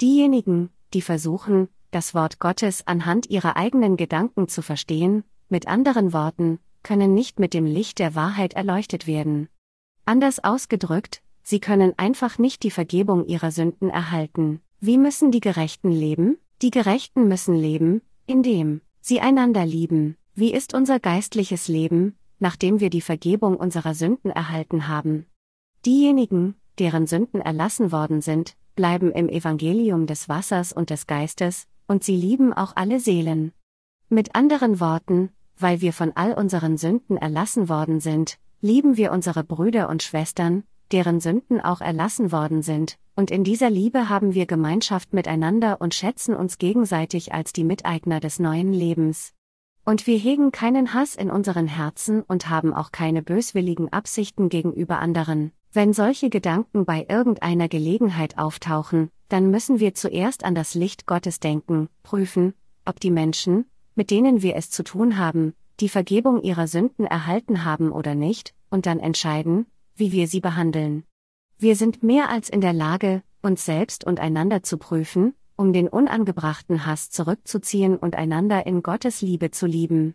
Diejenigen, 0.00 0.70
die 0.94 1.02
versuchen, 1.02 1.68
das 1.90 2.14
Wort 2.14 2.38
Gottes 2.40 2.86
anhand 2.86 3.28
ihrer 3.28 3.56
eigenen 3.58 3.98
Gedanken 3.98 4.48
zu 4.48 4.62
verstehen, 4.62 5.22
mit 5.50 5.68
anderen 5.68 6.14
Worten, 6.14 6.60
können 6.82 7.12
nicht 7.12 7.38
mit 7.38 7.52
dem 7.52 7.66
Licht 7.66 7.98
der 7.98 8.14
Wahrheit 8.14 8.54
erleuchtet 8.54 9.06
werden. 9.06 9.50
Anders 10.06 10.42
ausgedrückt, 10.42 11.20
sie 11.42 11.60
können 11.60 11.92
einfach 11.98 12.38
nicht 12.38 12.62
die 12.62 12.70
Vergebung 12.70 13.26
ihrer 13.26 13.50
Sünden 13.50 13.90
erhalten. 13.90 14.60
Wie 14.80 14.96
müssen 14.96 15.30
die 15.30 15.40
Gerechten 15.40 15.90
leben? 15.90 16.38
Die 16.62 16.70
Gerechten 16.70 17.28
müssen 17.28 17.54
leben, 17.54 18.00
indem 18.26 18.80
sie 19.02 19.20
einander 19.20 19.66
lieben. 19.66 20.16
Wie 20.38 20.52
ist 20.52 20.74
unser 20.74 21.00
geistliches 21.00 21.66
Leben, 21.66 22.14
nachdem 22.40 22.78
wir 22.78 22.90
die 22.90 23.00
Vergebung 23.00 23.56
unserer 23.56 23.94
Sünden 23.94 24.30
erhalten 24.30 24.86
haben? 24.86 25.24
Diejenigen, 25.86 26.56
deren 26.78 27.06
Sünden 27.06 27.40
erlassen 27.40 27.90
worden 27.90 28.20
sind, 28.20 28.54
bleiben 28.74 29.12
im 29.12 29.30
Evangelium 29.30 30.06
des 30.06 30.28
Wassers 30.28 30.74
und 30.74 30.90
des 30.90 31.06
Geistes, 31.06 31.66
und 31.88 32.04
sie 32.04 32.16
lieben 32.16 32.52
auch 32.52 32.76
alle 32.76 33.00
Seelen. 33.00 33.52
Mit 34.10 34.34
anderen 34.34 34.78
Worten, 34.78 35.30
weil 35.58 35.80
wir 35.80 35.94
von 35.94 36.12
all 36.14 36.34
unseren 36.34 36.76
Sünden 36.76 37.16
erlassen 37.16 37.70
worden 37.70 38.00
sind, 38.00 38.36
lieben 38.60 38.98
wir 38.98 39.12
unsere 39.12 39.42
Brüder 39.42 39.88
und 39.88 40.02
Schwestern, 40.02 40.64
deren 40.92 41.18
Sünden 41.18 41.62
auch 41.62 41.80
erlassen 41.80 42.30
worden 42.30 42.60
sind, 42.60 42.98
und 43.14 43.30
in 43.30 43.42
dieser 43.42 43.70
Liebe 43.70 44.10
haben 44.10 44.34
wir 44.34 44.44
Gemeinschaft 44.44 45.14
miteinander 45.14 45.80
und 45.80 45.94
schätzen 45.94 46.36
uns 46.36 46.58
gegenseitig 46.58 47.32
als 47.32 47.54
die 47.54 47.64
Miteigner 47.64 48.20
des 48.20 48.38
neuen 48.38 48.74
Lebens. 48.74 49.32
Und 49.88 50.08
wir 50.08 50.18
hegen 50.18 50.50
keinen 50.50 50.94
Hass 50.94 51.14
in 51.14 51.30
unseren 51.30 51.68
Herzen 51.68 52.22
und 52.22 52.50
haben 52.50 52.74
auch 52.74 52.90
keine 52.90 53.22
böswilligen 53.22 53.92
Absichten 53.92 54.48
gegenüber 54.48 54.98
anderen. 54.98 55.52
Wenn 55.72 55.92
solche 55.92 56.28
Gedanken 56.28 56.84
bei 56.84 57.06
irgendeiner 57.08 57.68
Gelegenheit 57.68 58.36
auftauchen, 58.36 59.10
dann 59.28 59.48
müssen 59.52 59.78
wir 59.78 59.94
zuerst 59.94 60.44
an 60.44 60.56
das 60.56 60.74
Licht 60.74 61.06
Gottes 61.06 61.38
denken, 61.38 61.88
prüfen, 62.02 62.54
ob 62.84 62.98
die 62.98 63.12
Menschen, 63.12 63.64
mit 63.94 64.10
denen 64.10 64.42
wir 64.42 64.56
es 64.56 64.70
zu 64.70 64.82
tun 64.82 65.18
haben, 65.18 65.54
die 65.78 65.88
Vergebung 65.88 66.42
ihrer 66.42 66.66
Sünden 66.66 67.06
erhalten 67.06 67.64
haben 67.64 67.92
oder 67.92 68.16
nicht, 68.16 68.54
und 68.70 68.86
dann 68.86 68.98
entscheiden, 68.98 69.66
wie 69.94 70.10
wir 70.10 70.26
sie 70.26 70.40
behandeln. 70.40 71.04
Wir 71.58 71.76
sind 71.76 72.02
mehr 72.02 72.28
als 72.28 72.48
in 72.48 72.60
der 72.60 72.72
Lage, 72.72 73.22
uns 73.40 73.64
selbst 73.64 74.02
und 74.02 74.18
einander 74.18 74.64
zu 74.64 74.78
prüfen, 74.78 75.34
um 75.56 75.72
den 75.72 75.88
unangebrachten 75.88 76.86
Hass 76.86 77.10
zurückzuziehen 77.10 77.96
und 77.96 78.14
einander 78.14 78.66
in 78.66 78.82
Gottes 78.82 79.22
Liebe 79.22 79.50
zu 79.50 79.66
lieben. 79.66 80.14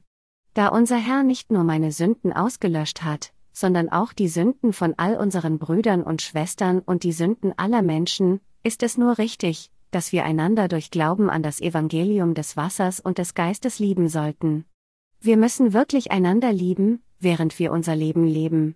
Da 0.53 0.67
unser 0.67 0.97
Herr 0.97 1.23
nicht 1.23 1.51
nur 1.51 1.63
meine 1.63 1.91
Sünden 1.91 2.33
ausgelöscht 2.33 3.03
hat, 3.03 3.33
sondern 3.53 3.89
auch 3.89 4.13
die 4.13 4.27
Sünden 4.27 4.73
von 4.73 4.93
all 4.97 5.17
unseren 5.17 5.59
Brüdern 5.59 6.03
und 6.03 6.21
Schwestern 6.21 6.79
und 6.79 7.03
die 7.03 7.13
Sünden 7.13 7.53
aller 7.57 7.81
Menschen, 7.81 8.39
ist 8.63 8.83
es 8.83 8.97
nur 8.97 9.17
richtig, 9.17 9.71
dass 9.91 10.11
wir 10.11 10.23
einander 10.23 10.67
durch 10.67 10.91
Glauben 10.91 11.29
an 11.29 11.43
das 11.43 11.59
Evangelium 11.59 12.33
des 12.33 12.55
Wassers 12.55 12.99
und 12.99 13.17
des 13.17 13.33
Geistes 13.33 13.79
lieben 13.79 14.09
sollten. 14.09 14.65
Wir 15.19 15.37
müssen 15.37 15.73
wirklich 15.73 16.11
einander 16.11 16.51
lieben, 16.51 17.03
während 17.19 17.59
wir 17.59 17.71
unser 17.71 17.95
Leben 17.95 18.25
leben. 18.25 18.75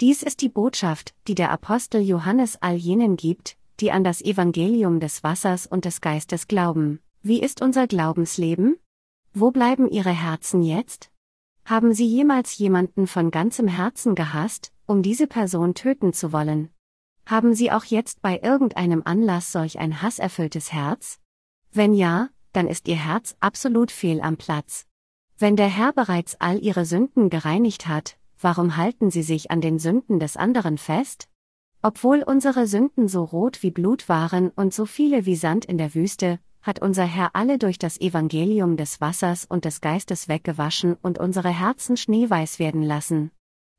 Dies 0.00 0.22
ist 0.22 0.42
die 0.42 0.48
Botschaft, 0.48 1.14
die 1.26 1.34
der 1.34 1.50
Apostel 1.50 2.00
Johannes 2.00 2.56
all 2.60 2.76
jenen 2.76 3.16
gibt, 3.16 3.56
die 3.80 3.92
an 3.92 4.04
das 4.04 4.20
Evangelium 4.22 5.00
des 5.00 5.22
Wassers 5.22 5.66
und 5.66 5.84
des 5.84 6.00
Geistes 6.00 6.48
glauben. 6.48 7.00
Wie 7.22 7.40
ist 7.40 7.62
unser 7.62 7.86
Glaubensleben? 7.86 8.76
Wo 9.34 9.50
bleiben 9.50 9.88
ihre 9.88 10.10
Herzen 10.10 10.62
jetzt? 10.62 11.10
Haben 11.64 11.92
sie 11.92 12.06
jemals 12.06 12.56
jemanden 12.58 13.06
von 13.06 13.30
ganzem 13.30 13.68
Herzen 13.68 14.14
gehasst, 14.14 14.72
um 14.86 15.02
diese 15.02 15.26
Person 15.26 15.74
töten 15.74 16.12
zu 16.12 16.32
wollen? 16.32 16.70
Haben 17.26 17.54
sie 17.54 17.70
auch 17.70 17.84
jetzt 17.84 18.22
bei 18.22 18.38
irgendeinem 18.38 19.02
Anlass 19.04 19.52
solch 19.52 19.78
ein 19.78 20.00
hasserfülltes 20.00 20.72
Herz? 20.72 21.20
Wenn 21.70 21.92
ja, 21.92 22.30
dann 22.52 22.66
ist 22.66 22.88
ihr 22.88 22.96
Herz 22.96 23.36
absolut 23.40 23.90
fehl 23.90 24.22
am 24.22 24.38
Platz. 24.38 24.86
Wenn 25.36 25.54
der 25.54 25.68
Herr 25.68 25.92
bereits 25.92 26.40
all 26.40 26.58
ihre 26.58 26.86
Sünden 26.86 27.28
gereinigt 27.28 27.86
hat, 27.86 28.16
warum 28.40 28.76
halten 28.76 29.10
sie 29.10 29.22
sich 29.22 29.50
an 29.50 29.60
den 29.60 29.78
Sünden 29.78 30.18
des 30.18 30.36
anderen 30.36 30.78
fest? 30.78 31.28
Obwohl 31.80 32.24
unsere 32.26 32.66
Sünden 32.66 33.06
so 33.06 33.22
rot 33.22 33.62
wie 33.62 33.70
Blut 33.70 34.08
waren 34.08 34.50
und 34.50 34.74
so 34.74 34.84
viele 34.84 35.26
wie 35.26 35.36
Sand 35.36 35.64
in 35.64 35.78
der 35.78 35.94
Wüste, 35.94 36.40
hat 36.60 36.82
unser 36.82 37.04
Herr 37.04 37.30
alle 37.34 37.56
durch 37.56 37.78
das 37.78 38.00
Evangelium 38.00 38.76
des 38.76 39.00
Wassers 39.00 39.46
und 39.48 39.64
des 39.64 39.80
Geistes 39.80 40.28
weggewaschen 40.28 40.96
und 41.00 41.18
unsere 41.18 41.50
Herzen 41.50 41.96
schneeweiß 41.96 42.58
werden 42.58 42.82
lassen. 42.82 43.30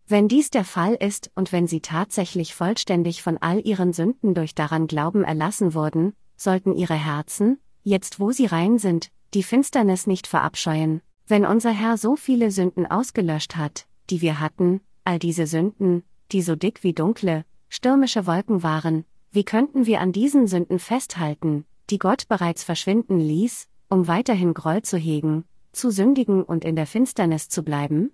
Wenn 0.08 0.28
dies 0.28 0.50
der 0.50 0.64
Fall 0.64 0.96
ist 0.96 1.30
und 1.36 1.52
wenn 1.52 1.68
sie 1.68 1.82
tatsächlich 1.82 2.56
vollständig 2.56 3.22
von 3.22 3.38
all 3.38 3.60
ihren 3.68 3.94
Sünden 3.94 4.34
durch 4.34 4.56
daran 4.56 4.88
Glauben 4.88 5.24
erlassen 5.24 5.74
wurden, 5.74 6.14
sollten 6.36 6.74
ihre 6.74 6.96
Herzen, 6.96 7.60
jetzt 7.84 8.20
wo 8.20 8.32
sie 8.32 8.46
rein 8.46 8.80
sind, 8.80 9.12
die 9.34 9.44
Finsternis 9.44 10.08
nicht 10.08 10.26
verabscheuen, 10.26 11.02
wenn 11.28 11.46
unser 11.46 11.72
Herr 11.72 11.98
so 11.98 12.16
viele 12.16 12.50
Sünden 12.50 12.90
ausgelöscht 12.90 13.58
hat, 13.58 13.86
die 14.10 14.22
wir 14.22 14.40
hatten, 14.40 14.82
all 15.04 15.20
diese 15.20 15.46
Sünden, 15.46 16.04
die 16.32 16.42
so 16.42 16.56
dick 16.56 16.84
wie 16.84 16.94
dunkle, 16.94 17.46
stürmische 17.69 18.27
Wolken 18.27 18.63
waren, 18.63 19.05
wie 19.32 19.43
könnten 19.43 19.86
wir 19.86 20.01
an 20.01 20.12
diesen 20.12 20.47
Sünden 20.47 20.79
festhalten, 20.79 21.65
die 21.89 21.99
Gott 21.99 22.27
bereits 22.27 22.63
verschwinden 22.63 23.19
ließ, 23.19 23.67
um 23.89 24.08
weiterhin 24.08 24.53
Groll 24.53 24.82
zu 24.82 24.97
hegen, 24.97 25.45
zu 25.71 25.91
sündigen 25.91 26.43
und 26.43 26.65
in 26.65 26.75
der 26.75 26.88
Finsternis 26.88 27.47
zu 27.47 27.63
bleiben? 27.63 28.12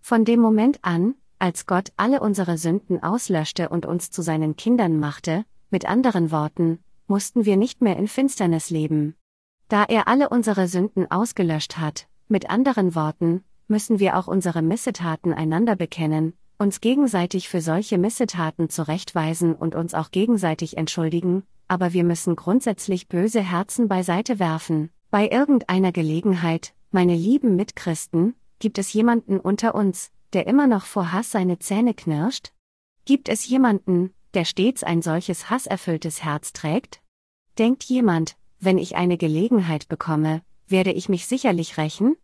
Von 0.00 0.24
dem 0.24 0.40
Moment 0.40 0.78
an, 0.82 1.14
als 1.38 1.66
Gott 1.66 1.92
alle 1.96 2.20
unsere 2.20 2.58
Sünden 2.58 3.02
auslöschte 3.02 3.68
und 3.68 3.86
uns 3.86 4.10
zu 4.10 4.22
seinen 4.22 4.56
Kindern 4.56 4.98
machte, 4.98 5.44
mit 5.70 5.86
anderen 5.86 6.30
Worten, 6.30 6.78
mussten 7.06 7.44
wir 7.44 7.56
nicht 7.56 7.82
mehr 7.82 7.96
in 7.96 8.08
Finsternis 8.08 8.70
leben. 8.70 9.14
Da 9.68 9.84
er 9.84 10.08
alle 10.08 10.28
unsere 10.30 10.68
Sünden 10.68 11.10
ausgelöscht 11.10 11.76
hat, 11.76 12.06
mit 12.28 12.48
anderen 12.48 12.94
Worten, 12.94 13.44
müssen 13.66 13.98
wir 13.98 14.16
auch 14.16 14.26
unsere 14.26 14.62
Missetaten 14.62 15.32
einander 15.32 15.76
bekennen, 15.76 16.34
uns 16.64 16.80
gegenseitig 16.80 17.50
für 17.50 17.60
solche 17.60 17.98
Missetaten 17.98 18.70
zurechtweisen 18.70 19.54
und 19.54 19.74
uns 19.74 19.92
auch 19.92 20.10
gegenseitig 20.10 20.78
entschuldigen, 20.78 21.42
aber 21.68 21.92
wir 21.92 22.04
müssen 22.04 22.36
grundsätzlich 22.36 23.06
böse 23.06 23.42
Herzen 23.42 23.86
beiseite 23.86 24.38
werfen. 24.38 24.88
Bei 25.10 25.28
irgendeiner 25.28 25.92
Gelegenheit, 25.92 26.72
meine 26.90 27.14
lieben 27.14 27.54
Mitchristen, 27.54 28.34
gibt 28.60 28.78
es 28.78 28.94
jemanden 28.94 29.38
unter 29.38 29.74
uns, 29.74 30.10
der 30.32 30.46
immer 30.46 30.66
noch 30.66 30.86
vor 30.86 31.12
Hass 31.12 31.30
seine 31.32 31.58
Zähne 31.58 31.92
knirscht? 31.92 32.52
Gibt 33.04 33.28
es 33.28 33.46
jemanden, 33.46 34.14
der 34.32 34.46
stets 34.46 34.82
ein 34.82 35.02
solches 35.02 35.50
hasserfülltes 35.50 36.24
Herz 36.24 36.54
trägt? 36.54 37.02
Denkt 37.58 37.84
jemand, 37.84 38.36
wenn 38.58 38.78
ich 38.78 38.96
eine 38.96 39.18
Gelegenheit 39.18 39.88
bekomme, 39.88 40.40
werde 40.66 40.92
ich 40.92 41.10
mich 41.10 41.26
sicherlich 41.26 41.76
rächen? 41.76 42.16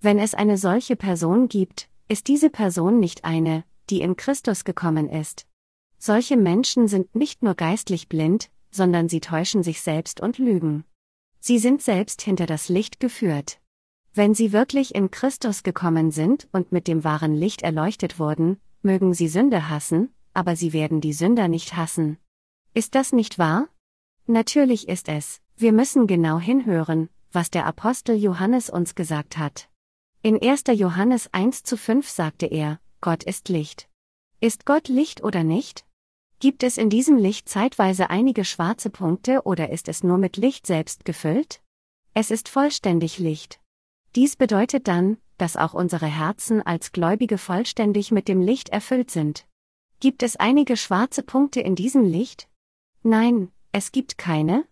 Wenn 0.00 0.18
es 0.18 0.32
eine 0.32 0.56
solche 0.56 0.96
Person 0.96 1.48
gibt, 1.48 1.90
ist 2.08 2.28
diese 2.28 2.48
Person 2.48 2.98
nicht 2.98 3.26
eine, 3.26 3.64
die 3.90 4.00
in 4.00 4.16
Christus 4.16 4.64
gekommen 4.64 5.08
ist. 5.08 5.46
Solche 5.98 6.36
Menschen 6.36 6.88
sind 6.88 7.14
nicht 7.14 7.42
nur 7.42 7.54
geistlich 7.54 8.08
blind, 8.08 8.50
sondern 8.70 9.08
sie 9.08 9.20
täuschen 9.20 9.62
sich 9.62 9.80
selbst 9.80 10.20
und 10.20 10.38
lügen. 10.38 10.84
Sie 11.38 11.58
sind 11.58 11.82
selbst 11.82 12.22
hinter 12.22 12.46
das 12.46 12.68
Licht 12.68 13.00
geführt. 13.00 13.60
Wenn 14.14 14.34
sie 14.34 14.52
wirklich 14.52 14.94
in 14.94 15.10
Christus 15.10 15.62
gekommen 15.62 16.10
sind 16.10 16.48
und 16.52 16.72
mit 16.72 16.86
dem 16.86 17.04
wahren 17.04 17.34
Licht 17.34 17.62
erleuchtet 17.62 18.18
wurden, 18.18 18.60
mögen 18.82 19.14
sie 19.14 19.28
Sünde 19.28 19.68
hassen, 19.68 20.12
aber 20.34 20.56
sie 20.56 20.72
werden 20.72 21.00
die 21.00 21.12
Sünder 21.12 21.48
nicht 21.48 21.76
hassen. 21.76 22.18
Ist 22.74 22.94
das 22.94 23.12
nicht 23.12 23.38
wahr? 23.38 23.68
Natürlich 24.26 24.88
ist 24.88 25.08
es, 25.08 25.40
wir 25.56 25.72
müssen 25.72 26.06
genau 26.06 26.38
hinhören, 26.38 27.08
was 27.32 27.50
der 27.50 27.66
Apostel 27.66 28.16
Johannes 28.16 28.70
uns 28.70 28.94
gesagt 28.94 29.38
hat. 29.38 29.68
In 30.22 30.40
1. 30.40 30.64
Johannes 30.74 31.32
1 31.32 31.62
zu 31.64 31.76
5 31.76 32.08
sagte 32.08 32.46
er, 32.46 32.80
Gott 33.02 33.24
ist 33.24 33.48
Licht. 33.48 33.88
Ist 34.38 34.64
Gott 34.64 34.86
Licht 34.86 35.24
oder 35.24 35.42
nicht? 35.42 35.84
Gibt 36.38 36.62
es 36.62 36.78
in 36.78 36.88
diesem 36.88 37.16
Licht 37.16 37.48
zeitweise 37.48 38.10
einige 38.10 38.44
schwarze 38.44 38.90
Punkte 38.90 39.42
oder 39.42 39.70
ist 39.70 39.88
es 39.88 40.04
nur 40.04 40.18
mit 40.18 40.36
Licht 40.36 40.68
selbst 40.68 41.04
gefüllt? 41.04 41.60
Es 42.14 42.30
ist 42.30 42.48
vollständig 42.48 43.18
Licht. 43.18 43.58
Dies 44.14 44.36
bedeutet 44.36 44.86
dann, 44.86 45.18
dass 45.36 45.56
auch 45.56 45.74
unsere 45.74 46.06
Herzen 46.06 46.64
als 46.64 46.92
Gläubige 46.92 47.38
vollständig 47.38 48.12
mit 48.12 48.28
dem 48.28 48.40
Licht 48.40 48.68
erfüllt 48.68 49.10
sind. 49.10 49.48
Gibt 49.98 50.22
es 50.22 50.36
einige 50.36 50.76
schwarze 50.76 51.24
Punkte 51.24 51.60
in 51.60 51.74
diesem 51.74 52.04
Licht? 52.04 52.48
Nein, 53.02 53.50
es 53.72 53.90
gibt 53.90 54.16
keine. 54.16 54.64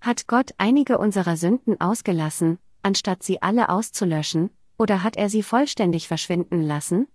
Hat 0.00 0.26
Gott 0.26 0.52
einige 0.58 0.98
unserer 0.98 1.36
Sünden 1.36 1.80
ausgelassen, 1.80 2.58
anstatt 2.82 3.22
sie 3.22 3.40
alle 3.40 3.68
auszulöschen, 3.68 4.50
oder 4.78 5.04
hat 5.04 5.16
er 5.16 5.30
sie 5.30 5.44
vollständig 5.44 6.08
verschwinden 6.08 6.62
lassen? 6.62 7.06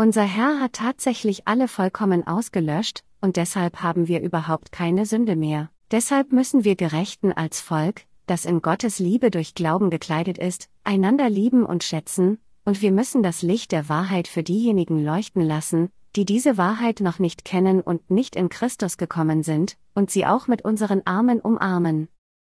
Unser 0.00 0.22
Herr 0.22 0.60
hat 0.60 0.74
tatsächlich 0.74 1.48
alle 1.48 1.66
vollkommen 1.66 2.24
ausgelöscht, 2.24 3.02
und 3.20 3.36
deshalb 3.36 3.82
haben 3.82 4.06
wir 4.06 4.20
überhaupt 4.22 4.70
keine 4.70 5.06
Sünde 5.06 5.34
mehr. 5.34 5.70
Deshalb 5.90 6.30
müssen 6.30 6.62
wir 6.62 6.76
Gerechten 6.76 7.32
als 7.32 7.60
Volk, 7.60 8.02
das 8.26 8.44
in 8.44 8.62
Gottes 8.62 9.00
Liebe 9.00 9.32
durch 9.32 9.54
Glauben 9.56 9.90
gekleidet 9.90 10.38
ist, 10.38 10.68
einander 10.84 11.28
lieben 11.28 11.66
und 11.66 11.82
schätzen, 11.82 12.38
und 12.64 12.80
wir 12.80 12.92
müssen 12.92 13.24
das 13.24 13.42
Licht 13.42 13.72
der 13.72 13.88
Wahrheit 13.88 14.28
für 14.28 14.44
diejenigen 14.44 15.04
leuchten 15.04 15.42
lassen, 15.42 15.90
die 16.14 16.24
diese 16.24 16.56
Wahrheit 16.56 17.00
noch 17.00 17.18
nicht 17.18 17.44
kennen 17.44 17.80
und 17.80 18.08
nicht 18.08 18.36
in 18.36 18.50
Christus 18.50 18.98
gekommen 18.98 19.42
sind, 19.42 19.76
und 19.96 20.12
sie 20.12 20.24
auch 20.26 20.46
mit 20.46 20.62
unseren 20.64 21.04
Armen 21.08 21.40
umarmen. 21.40 22.06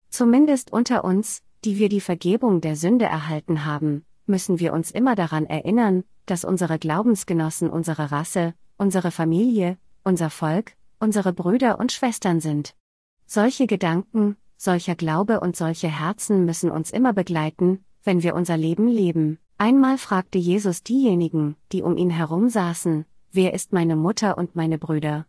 Zumindest 0.08 0.72
unter 0.72 1.04
uns, 1.04 1.42
die 1.66 1.78
wir 1.78 1.90
die 1.90 2.00
Vergebung 2.00 2.62
der 2.62 2.76
Sünde 2.76 3.04
erhalten 3.04 3.66
haben, 3.66 4.06
müssen 4.24 4.60
wir 4.60 4.72
uns 4.72 4.90
immer 4.90 5.14
daran 5.14 5.44
erinnern, 5.44 6.04
dass 6.26 6.44
unsere 6.44 6.78
Glaubensgenossen 6.78 7.70
unsere 7.70 8.10
Rasse, 8.10 8.54
unsere 8.76 9.10
Familie, 9.10 9.78
unser 10.02 10.30
Volk, 10.30 10.72
unsere 10.98 11.32
Brüder 11.32 11.78
und 11.78 11.92
Schwestern 11.92 12.40
sind. 12.40 12.74
Solche 13.26 13.66
Gedanken, 13.66 14.36
solcher 14.56 14.94
Glaube 14.94 15.40
und 15.40 15.56
solche 15.56 15.88
Herzen 15.88 16.44
müssen 16.44 16.70
uns 16.70 16.90
immer 16.90 17.12
begleiten, 17.12 17.84
wenn 18.02 18.22
wir 18.22 18.34
unser 18.34 18.56
Leben 18.56 18.88
leben. 18.88 19.38
Einmal 19.58 19.98
fragte 19.98 20.38
Jesus 20.38 20.82
diejenigen, 20.82 21.56
die 21.72 21.82
um 21.82 21.96
ihn 21.96 22.10
herum 22.10 22.48
saßen, 22.48 23.04
wer 23.32 23.54
ist 23.54 23.72
meine 23.72 23.96
Mutter 23.96 24.36
und 24.36 24.56
meine 24.56 24.78
Brüder? 24.78 25.26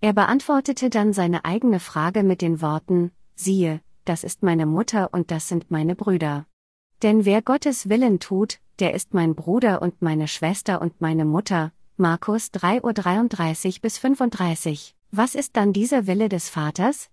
Er 0.00 0.12
beantwortete 0.12 0.90
dann 0.90 1.12
seine 1.12 1.44
eigene 1.44 1.80
Frage 1.80 2.22
mit 2.22 2.42
den 2.42 2.60
Worten, 2.60 3.10
siehe, 3.34 3.80
das 4.04 4.22
ist 4.22 4.42
meine 4.42 4.66
Mutter 4.66 5.08
und 5.12 5.30
das 5.30 5.48
sind 5.48 5.70
meine 5.70 5.94
Brüder. 5.94 6.46
Denn 7.02 7.24
wer 7.24 7.42
Gottes 7.42 7.88
Willen 7.88 8.20
tut, 8.20 8.60
der 8.80 8.94
ist 8.94 9.14
mein 9.14 9.34
Bruder 9.34 9.82
und 9.82 10.02
meine 10.02 10.28
Schwester 10.28 10.82
und 10.82 11.00
meine 11.00 11.24
Mutter. 11.24 11.72
Markus 11.96 12.48
3.33 12.52 13.80
bis 13.80 13.98
35. 13.98 14.94
Was 15.12 15.34
ist 15.34 15.56
dann 15.56 15.72
dieser 15.72 16.06
Wille 16.06 16.28
des 16.28 16.48
Vaters? 16.48 17.08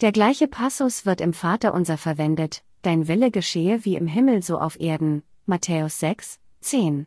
Der 0.00 0.12
gleiche 0.12 0.46
Passus 0.46 1.04
wird 1.04 1.20
im 1.20 1.32
Vater 1.32 1.74
unser 1.74 1.98
verwendet, 1.98 2.62
dein 2.82 3.08
Wille 3.08 3.30
geschehe 3.30 3.84
wie 3.84 3.96
im 3.96 4.06
Himmel 4.06 4.42
so 4.42 4.58
auf 4.58 4.80
Erden. 4.80 5.22
Matthäus 5.46 5.98
6, 5.98 6.38
10. 6.60 7.06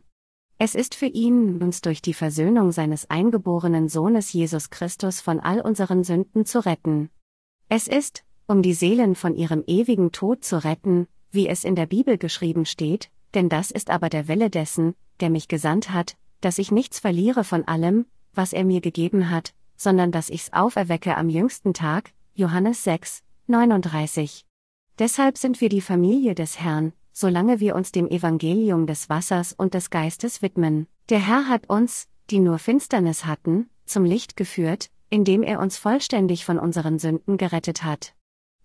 Es 0.58 0.74
ist 0.74 0.94
für 0.94 1.06
ihn, 1.06 1.62
uns 1.62 1.80
durch 1.80 2.02
die 2.02 2.14
Versöhnung 2.14 2.72
seines 2.72 3.10
eingeborenen 3.10 3.88
Sohnes 3.88 4.32
Jesus 4.32 4.70
Christus 4.70 5.20
von 5.20 5.40
all 5.40 5.60
unseren 5.60 6.04
Sünden 6.04 6.44
zu 6.44 6.64
retten. 6.64 7.10
Es 7.68 7.88
ist, 7.88 8.22
um 8.46 8.62
die 8.62 8.74
Seelen 8.74 9.14
von 9.14 9.34
ihrem 9.34 9.64
ewigen 9.66 10.12
Tod 10.12 10.44
zu 10.44 10.62
retten, 10.62 11.08
wie 11.30 11.48
es 11.48 11.64
in 11.64 11.74
der 11.74 11.86
Bibel 11.86 12.18
geschrieben 12.18 12.66
steht, 12.66 13.10
denn 13.34 13.48
das 13.48 13.70
ist 13.70 13.90
aber 13.90 14.08
der 14.08 14.28
Wille 14.28 14.50
dessen, 14.50 14.94
der 15.20 15.30
mich 15.30 15.48
gesandt 15.48 15.90
hat, 15.90 16.16
dass 16.40 16.58
ich 16.58 16.70
nichts 16.70 17.00
verliere 17.00 17.44
von 17.44 17.66
allem, 17.66 18.06
was 18.32 18.52
er 18.52 18.64
mir 18.64 18.80
gegeben 18.80 19.30
hat, 19.30 19.54
sondern 19.76 20.12
dass 20.12 20.30
ich's 20.30 20.52
auferwecke 20.52 21.16
am 21.16 21.28
jüngsten 21.28 21.74
Tag, 21.74 22.12
Johannes 22.34 22.84
6, 22.84 23.22
39. 23.46 24.44
Deshalb 24.98 25.38
sind 25.38 25.60
wir 25.60 25.68
die 25.68 25.80
Familie 25.80 26.34
des 26.34 26.60
Herrn, 26.60 26.92
solange 27.12 27.60
wir 27.60 27.74
uns 27.74 27.92
dem 27.92 28.08
Evangelium 28.08 28.86
des 28.86 29.08
Wassers 29.08 29.52
und 29.52 29.74
des 29.74 29.90
Geistes 29.90 30.42
widmen. 30.42 30.86
Der 31.08 31.20
Herr 31.20 31.48
hat 31.48 31.68
uns, 31.68 32.08
die 32.30 32.38
nur 32.38 32.58
Finsternis 32.58 33.24
hatten, 33.24 33.68
zum 33.86 34.04
Licht 34.04 34.36
geführt, 34.36 34.90
indem 35.10 35.42
er 35.42 35.60
uns 35.60 35.76
vollständig 35.76 36.44
von 36.44 36.58
unseren 36.58 36.98
Sünden 36.98 37.36
gerettet 37.36 37.84
hat. 37.84 38.14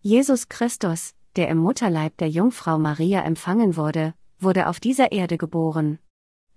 Jesus 0.01 0.49
Christus, 0.49 1.13
der 1.35 1.49
im 1.49 1.57
Mutterleib 1.57 2.17
der 2.17 2.29
Jungfrau 2.29 2.79
Maria 2.79 3.21
empfangen 3.21 3.75
wurde, 3.75 4.13
wurde 4.41 4.67
auf 4.67 4.79
dieser 4.79 5.11
Erde 5.11 5.37
geboren. 5.37 5.99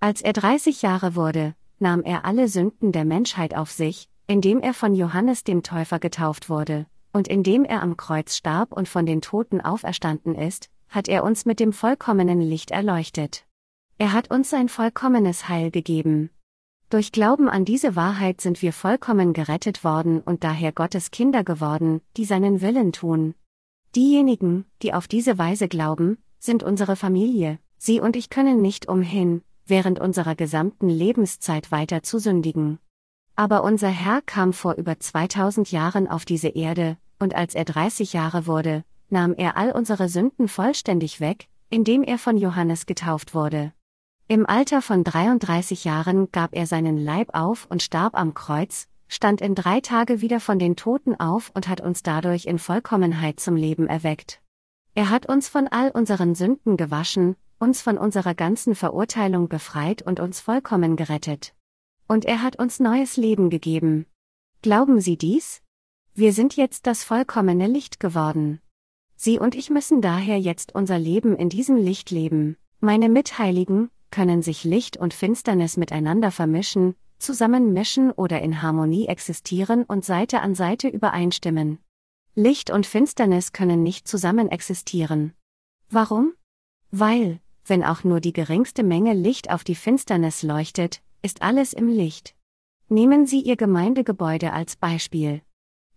Als 0.00 0.22
er 0.22 0.32
30 0.32 0.82
Jahre 0.82 1.14
wurde, 1.14 1.54
nahm 1.78 2.02
er 2.02 2.24
alle 2.24 2.48
Sünden 2.48 2.92
der 2.92 3.04
Menschheit 3.04 3.54
auf 3.56 3.70
sich, 3.70 4.08
indem 4.26 4.60
er 4.60 4.74
von 4.74 4.94
Johannes 4.94 5.44
dem 5.44 5.62
Täufer 5.62 5.98
getauft 5.98 6.48
wurde, 6.48 6.86
und 7.12 7.28
indem 7.28 7.64
er 7.64 7.82
am 7.82 7.96
Kreuz 7.96 8.36
starb 8.36 8.72
und 8.72 8.88
von 8.88 9.06
den 9.06 9.20
Toten 9.20 9.60
auferstanden 9.60 10.34
ist, 10.34 10.70
hat 10.88 11.08
er 11.08 11.24
uns 11.24 11.44
mit 11.44 11.60
dem 11.60 11.72
vollkommenen 11.72 12.40
Licht 12.40 12.70
erleuchtet. 12.70 13.46
Er 13.98 14.12
hat 14.12 14.30
uns 14.30 14.50
sein 14.50 14.68
vollkommenes 14.68 15.48
Heil 15.48 15.70
gegeben. 15.70 16.30
Durch 16.90 17.12
Glauben 17.12 17.48
an 17.48 17.64
diese 17.64 17.96
Wahrheit 17.96 18.40
sind 18.40 18.60
wir 18.60 18.72
vollkommen 18.72 19.32
gerettet 19.32 19.84
worden 19.84 20.20
und 20.20 20.44
daher 20.44 20.72
Gottes 20.72 21.10
Kinder 21.10 21.44
geworden, 21.44 22.02
die 22.16 22.24
seinen 22.24 22.60
Willen 22.60 22.92
tun. 22.92 23.34
Diejenigen, 23.94 24.66
die 24.82 24.92
auf 24.92 25.08
diese 25.08 25.38
Weise 25.38 25.68
glauben, 25.68 26.18
sind 26.38 26.62
unsere 26.62 26.96
Familie, 26.96 27.58
sie 27.82 28.00
und 28.00 28.14
ich 28.14 28.30
können 28.30 28.62
nicht 28.62 28.88
umhin, 28.88 29.42
während 29.66 29.98
unserer 29.98 30.36
gesamten 30.36 30.88
Lebenszeit 30.88 31.72
weiter 31.72 32.04
zu 32.04 32.20
sündigen. 32.20 32.78
Aber 33.34 33.64
unser 33.64 33.88
Herr 33.88 34.22
kam 34.22 34.52
vor 34.52 34.74
über 34.74 35.00
2000 35.00 35.72
Jahren 35.72 36.06
auf 36.06 36.24
diese 36.24 36.48
Erde, 36.48 36.96
und 37.18 37.34
als 37.34 37.56
er 37.56 37.64
30 37.64 38.12
Jahre 38.12 38.46
wurde, 38.46 38.84
nahm 39.10 39.34
er 39.34 39.56
all 39.56 39.72
unsere 39.72 40.08
Sünden 40.08 40.46
vollständig 40.46 41.18
weg, 41.20 41.48
indem 41.70 42.04
er 42.04 42.18
von 42.18 42.36
Johannes 42.36 42.86
getauft 42.86 43.34
wurde. 43.34 43.72
Im 44.28 44.46
Alter 44.46 44.80
von 44.80 45.02
33 45.02 45.82
Jahren 45.82 46.30
gab 46.30 46.54
er 46.54 46.66
seinen 46.66 46.96
Leib 46.96 47.30
auf 47.32 47.66
und 47.68 47.82
starb 47.82 48.14
am 48.14 48.32
Kreuz, 48.32 48.86
stand 49.08 49.40
in 49.40 49.56
drei 49.56 49.80
Tage 49.80 50.20
wieder 50.20 50.38
von 50.38 50.60
den 50.60 50.76
Toten 50.76 51.18
auf 51.18 51.50
und 51.54 51.66
hat 51.66 51.80
uns 51.80 52.04
dadurch 52.04 52.46
in 52.46 52.60
Vollkommenheit 52.60 53.40
zum 53.40 53.56
Leben 53.56 53.88
erweckt. 53.88 54.40
Er 54.94 55.10
hat 55.10 55.26
uns 55.26 55.48
von 55.48 55.66
all 55.66 55.90
unseren 55.90 56.34
Sünden 56.36 56.76
gewaschen, 56.76 57.34
uns 57.62 57.80
von 57.80 57.96
unserer 57.96 58.34
ganzen 58.34 58.74
Verurteilung 58.74 59.48
befreit 59.48 60.02
und 60.02 60.18
uns 60.18 60.40
vollkommen 60.40 60.96
gerettet. 60.96 61.54
Und 62.08 62.24
er 62.24 62.42
hat 62.42 62.58
uns 62.58 62.80
neues 62.80 63.16
Leben 63.16 63.50
gegeben. 63.50 64.06
Glauben 64.62 65.00
Sie 65.00 65.16
dies? 65.16 65.62
Wir 66.12 66.32
sind 66.32 66.56
jetzt 66.56 66.88
das 66.88 67.04
vollkommene 67.04 67.68
Licht 67.68 68.00
geworden. 68.00 68.60
Sie 69.14 69.38
und 69.38 69.54
ich 69.54 69.70
müssen 69.70 70.02
daher 70.02 70.38
jetzt 70.40 70.74
unser 70.74 70.98
Leben 70.98 71.36
in 71.36 71.48
diesem 71.48 71.76
Licht 71.76 72.10
leben. 72.10 72.56
Meine 72.80 73.08
Mitheiligen, 73.08 73.90
können 74.10 74.42
sich 74.42 74.64
Licht 74.64 74.96
und 74.96 75.14
Finsternis 75.14 75.76
miteinander 75.76 76.32
vermischen, 76.32 76.96
zusammenmischen 77.18 78.10
oder 78.10 78.42
in 78.42 78.60
Harmonie 78.60 79.06
existieren 79.06 79.84
und 79.84 80.04
Seite 80.04 80.40
an 80.40 80.56
Seite 80.56 80.88
übereinstimmen. 80.88 81.78
Licht 82.34 82.70
und 82.70 82.86
Finsternis 82.86 83.52
können 83.52 83.84
nicht 83.84 84.08
zusammen 84.08 84.48
existieren. 84.48 85.32
Warum? 85.88 86.34
Weil, 86.90 87.40
wenn 87.64 87.84
auch 87.84 88.04
nur 88.04 88.20
die 88.20 88.32
geringste 88.32 88.82
Menge 88.82 89.14
Licht 89.14 89.50
auf 89.50 89.64
die 89.64 89.74
Finsternis 89.74 90.42
leuchtet, 90.42 91.02
ist 91.22 91.42
alles 91.42 91.72
im 91.72 91.88
Licht. 91.88 92.34
Nehmen 92.88 93.26
Sie 93.26 93.40
Ihr 93.40 93.56
Gemeindegebäude 93.56 94.52
als 94.52 94.76
Beispiel. 94.76 95.42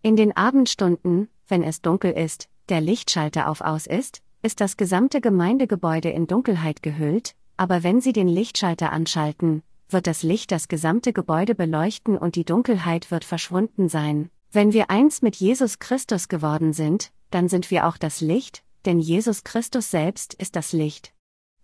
In 0.01 0.15
den 0.15 0.37
Abendstunden, 0.37 1.29
wenn 1.47 1.63
es 1.63 1.81
dunkel 1.81 2.11
ist, 2.11 2.47
der 2.69 2.81
Lichtschalter 2.81 3.49
auf 3.49 3.61
aus 3.61 3.87
ist, 3.87 4.21
ist 4.43 4.61
das 4.61 4.77
gesamte 4.77 5.21
Gemeindegebäude 5.21 6.09
in 6.09 6.27
Dunkelheit 6.27 6.83
gehüllt, 6.83 7.35
aber 7.57 7.81
wenn 7.81 8.01
Sie 8.01 8.13
den 8.13 8.27
Lichtschalter 8.27 8.91
anschalten, 8.91 9.63
wird 9.89 10.05
das 10.07 10.21
Licht 10.23 10.51
das 10.51 10.67
gesamte 10.67 11.13
Gebäude 11.13 11.55
beleuchten 11.55 12.17
und 12.17 12.35
die 12.35 12.45
Dunkelheit 12.45 13.09
wird 13.09 13.23
verschwunden 13.23 13.89
sein. 13.89 14.29
Wenn 14.51 14.73
wir 14.73 14.89
eins 14.89 15.21
mit 15.21 15.35
Jesus 15.35 15.79
Christus 15.79 16.27
geworden 16.27 16.73
sind, 16.73 17.11
dann 17.31 17.49
sind 17.49 17.71
wir 17.71 17.87
auch 17.87 17.97
das 17.97 18.21
Licht, 18.21 18.63
denn 18.85 18.99
Jesus 18.99 19.43
Christus 19.43 19.89
selbst 19.89 20.35
ist 20.35 20.55
das 20.55 20.71
Licht. 20.71 21.14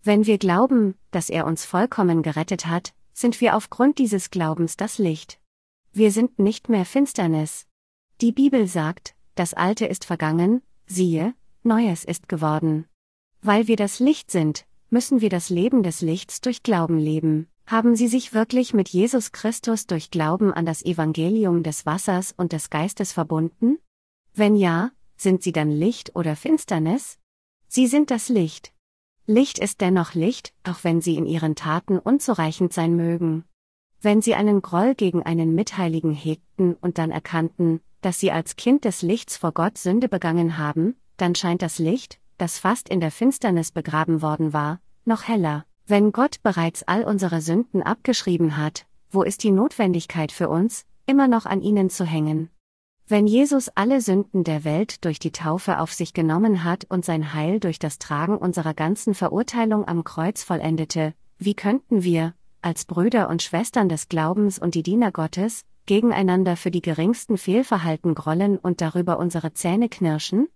Wenn 0.04 0.26
wir 0.26 0.40
glauben, 0.40 0.96
dass 1.12 1.30
er 1.30 1.46
uns 1.46 1.64
vollkommen 1.64 2.24
gerettet 2.24 2.66
hat, 2.66 2.94
sind 3.14 3.40
wir 3.40 3.56
aufgrund 3.56 4.00
dieses 4.00 4.32
Glaubens 4.32 4.76
das 4.76 4.98
Licht. 4.98 5.40
Wir 5.94 6.12
sind 6.12 6.40
nicht 6.40 6.70
mehr 6.70 6.86
Finsternis. 6.86 7.68
Die 8.20 8.32
Bibel 8.32 8.68
sagt, 8.68 9.16
das 9.36 9.54
Alte 9.54 9.86
ist 9.86 10.06
vergangen, 10.06 10.64
siehe, 10.88 11.36
Neues 11.64 12.04
ist 12.04 12.28
geworden. 12.28 12.88
Weil 13.44 13.68
wir 13.68 13.76
das 13.76 14.00
Licht 14.00 14.32
sind, 14.32 14.66
müssen 14.90 15.22
wir 15.22 15.30
das 15.30 15.50
Leben 15.50 15.84
des 15.84 16.02
Lichts 16.02 16.42
durch 16.42 16.64
Glauben 16.64 16.98
leben. 16.98 17.48
Haben 17.68 17.96
Sie 17.96 18.08
sich 18.08 18.34
wirklich 18.34 18.74
mit 18.74 18.90
Jesus 18.90 19.32
Christus 19.32 19.86
durch 19.86 20.10
Glauben 20.10 20.52
an 20.52 20.66
das 20.66 20.84
Evangelium 20.84 21.62
des 21.62 21.86
Wassers 21.86 22.34
und 22.36 22.54
des 22.54 22.72
Geistes 22.72 23.14
verbunden? 23.14 23.78
Wenn 24.34 24.56
ja, 24.56 24.92
sind 25.16 25.44
Sie 25.44 25.52
dann 25.52 25.70
Licht 25.70 26.16
oder 26.16 26.36
Finsternis? 26.36 27.20
Sie 27.68 27.86
sind 27.86 28.10
das 28.10 28.28
Licht. 28.28 28.71
Licht 29.28 29.60
ist 29.60 29.82
dennoch 29.82 30.14
Licht, 30.14 30.54
auch 30.64 30.84
wenn 30.84 31.00
Sie 31.00 31.16
in 31.16 31.26
Ihren 31.26 31.56
Taten 31.56 32.00
unzureichend 32.00 32.74
sein 32.74 32.96
mögen. 32.96 33.46
Wenn 34.02 34.22
Sie 34.22 34.34
einen 34.34 34.62
Groll 34.62 34.96
gegen 34.96 35.24
einen 35.24 35.54
Mitheiligen 35.54 36.12
hegten 36.12 36.74
und 36.76 36.98
dann 36.98 37.12
erkannten, 37.12 37.82
dass 38.02 38.20
Sie 38.20 38.32
als 38.32 38.56
Kind 38.56 38.84
des 38.84 39.04
Lichts 39.04 39.38
vor 39.38 39.52
Gott 39.52 39.78
Sünde 39.78 40.10
begangen 40.10 40.58
haben, 40.58 40.96
dann 41.18 41.36
scheint 41.36 41.62
das 41.62 41.78
Licht, 41.78 42.20
das 42.40 42.58
fast 42.58 42.90
in 42.90 43.00
der 43.00 43.12
Finsternis 43.12 43.72
begraben 43.72 44.24
worden 44.24 44.54
war, 44.54 44.80
noch 45.06 45.28
heller. 45.28 45.66
Wenn 45.86 46.12
Gott 46.12 46.42
bereits 46.42 46.84
all 46.84 47.04
unsere 47.04 47.42
Sünden 47.42 47.84
abgeschrieben 47.84 48.58
hat, 48.58 48.88
wo 49.12 49.22
ist 49.22 49.44
die 49.44 49.52
Notwendigkeit 49.52 50.32
für 50.32 50.50
uns, 50.50 50.86
immer 51.06 51.28
noch 51.28 51.46
an 51.46 51.62
ihnen 51.62 51.90
zu 51.92 52.06
hängen? 52.06 52.50
Wenn 53.12 53.28
Jesus 53.28 53.68
alle 53.76 54.00
Sünden 54.00 54.46
der 54.46 54.64
Welt 54.64 55.04
durch 55.04 55.20
die 55.20 55.34
Taufe 55.34 55.80
auf 55.80 55.92
sich 55.92 56.14
genommen 56.14 56.64
hat 56.64 56.86
und 56.88 57.04
sein 57.04 57.34
Heil 57.34 57.60
durch 57.60 57.78
das 57.78 58.00
Tragen 58.00 58.38
unserer 58.38 58.74
ganzen 58.74 59.14
Verurteilung 59.14 59.86
am 59.86 60.06
Kreuz 60.06 60.44
vollendete, 60.44 61.14
wie 61.38 61.54
könnten 61.54 62.04
wir, 62.04 62.36
als 62.62 62.86
Brüder 62.86 63.28
und 63.28 63.42
Schwestern 63.42 63.90
des 63.90 64.08
Glaubens 64.08 64.60
und 64.60 64.76
die 64.76 64.82
Diener 64.82 65.12
Gottes, 65.12 65.66
gegeneinander 65.88 66.56
für 66.56 66.72
die 66.72 66.82
geringsten 66.82 67.38
Fehlverhalten 67.38 68.16
grollen 68.16 68.58
und 68.58 68.80
darüber 68.80 69.20
unsere 69.20 69.54
Zähne 69.54 69.90
knirschen? 69.90 70.48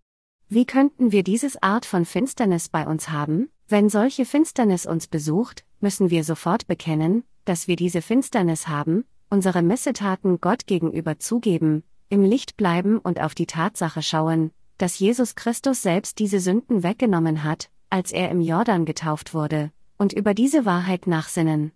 Wie 0.48 0.63
könnten 0.63 1.12
wir 1.12 1.24
dieses 1.24 1.62
Art 1.62 1.86
von 1.86 2.06
Finsternis 2.06 2.70
bei 2.70 2.88
uns 2.88 3.10
haben? 3.10 3.50
Wenn 3.68 3.89
solche 3.89 4.24
Finsternis 4.24 4.86
uns 4.86 5.08
besucht, 5.08 5.65
müssen 5.82 6.10
wir 6.10 6.24
sofort 6.24 6.68
bekennen, 6.68 7.26
dass 7.44 7.68
wir 7.68 7.76
diese 7.76 8.02
Finsternis 8.02 8.70
haben, 8.70 9.04
unsere 9.30 9.62
Missetaten 9.62 10.39
Gott 10.39 10.68
gegenüber 10.68 11.20
zugeben, 11.20 11.84
im 12.10 12.24
Licht 12.24 12.58
bleiben 12.58 13.00
und 13.00 13.22
auf 13.22 13.36
die 13.36 13.48
Tatsache 13.48 14.02
schauen, 14.02 14.52
dass 14.78 15.00
Jesus 15.00 15.36
Christus 15.36 15.82
selbst 15.82 16.20
diese 16.20 16.39
Sünden 16.39 16.84
weggenommen 16.84 17.44
hat, 17.44 17.70
als 17.89 18.12
er 18.12 18.30
im 18.30 18.41
Jordan 18.41 18.86
getauft 18.86 19.34
wurde, 19.34 19.72
und 19.98 20.13
über 20.13 20.34
diese 20.34 20.65
Wahrheit 20.65 21.08
nachsinnen. 21.08 21.72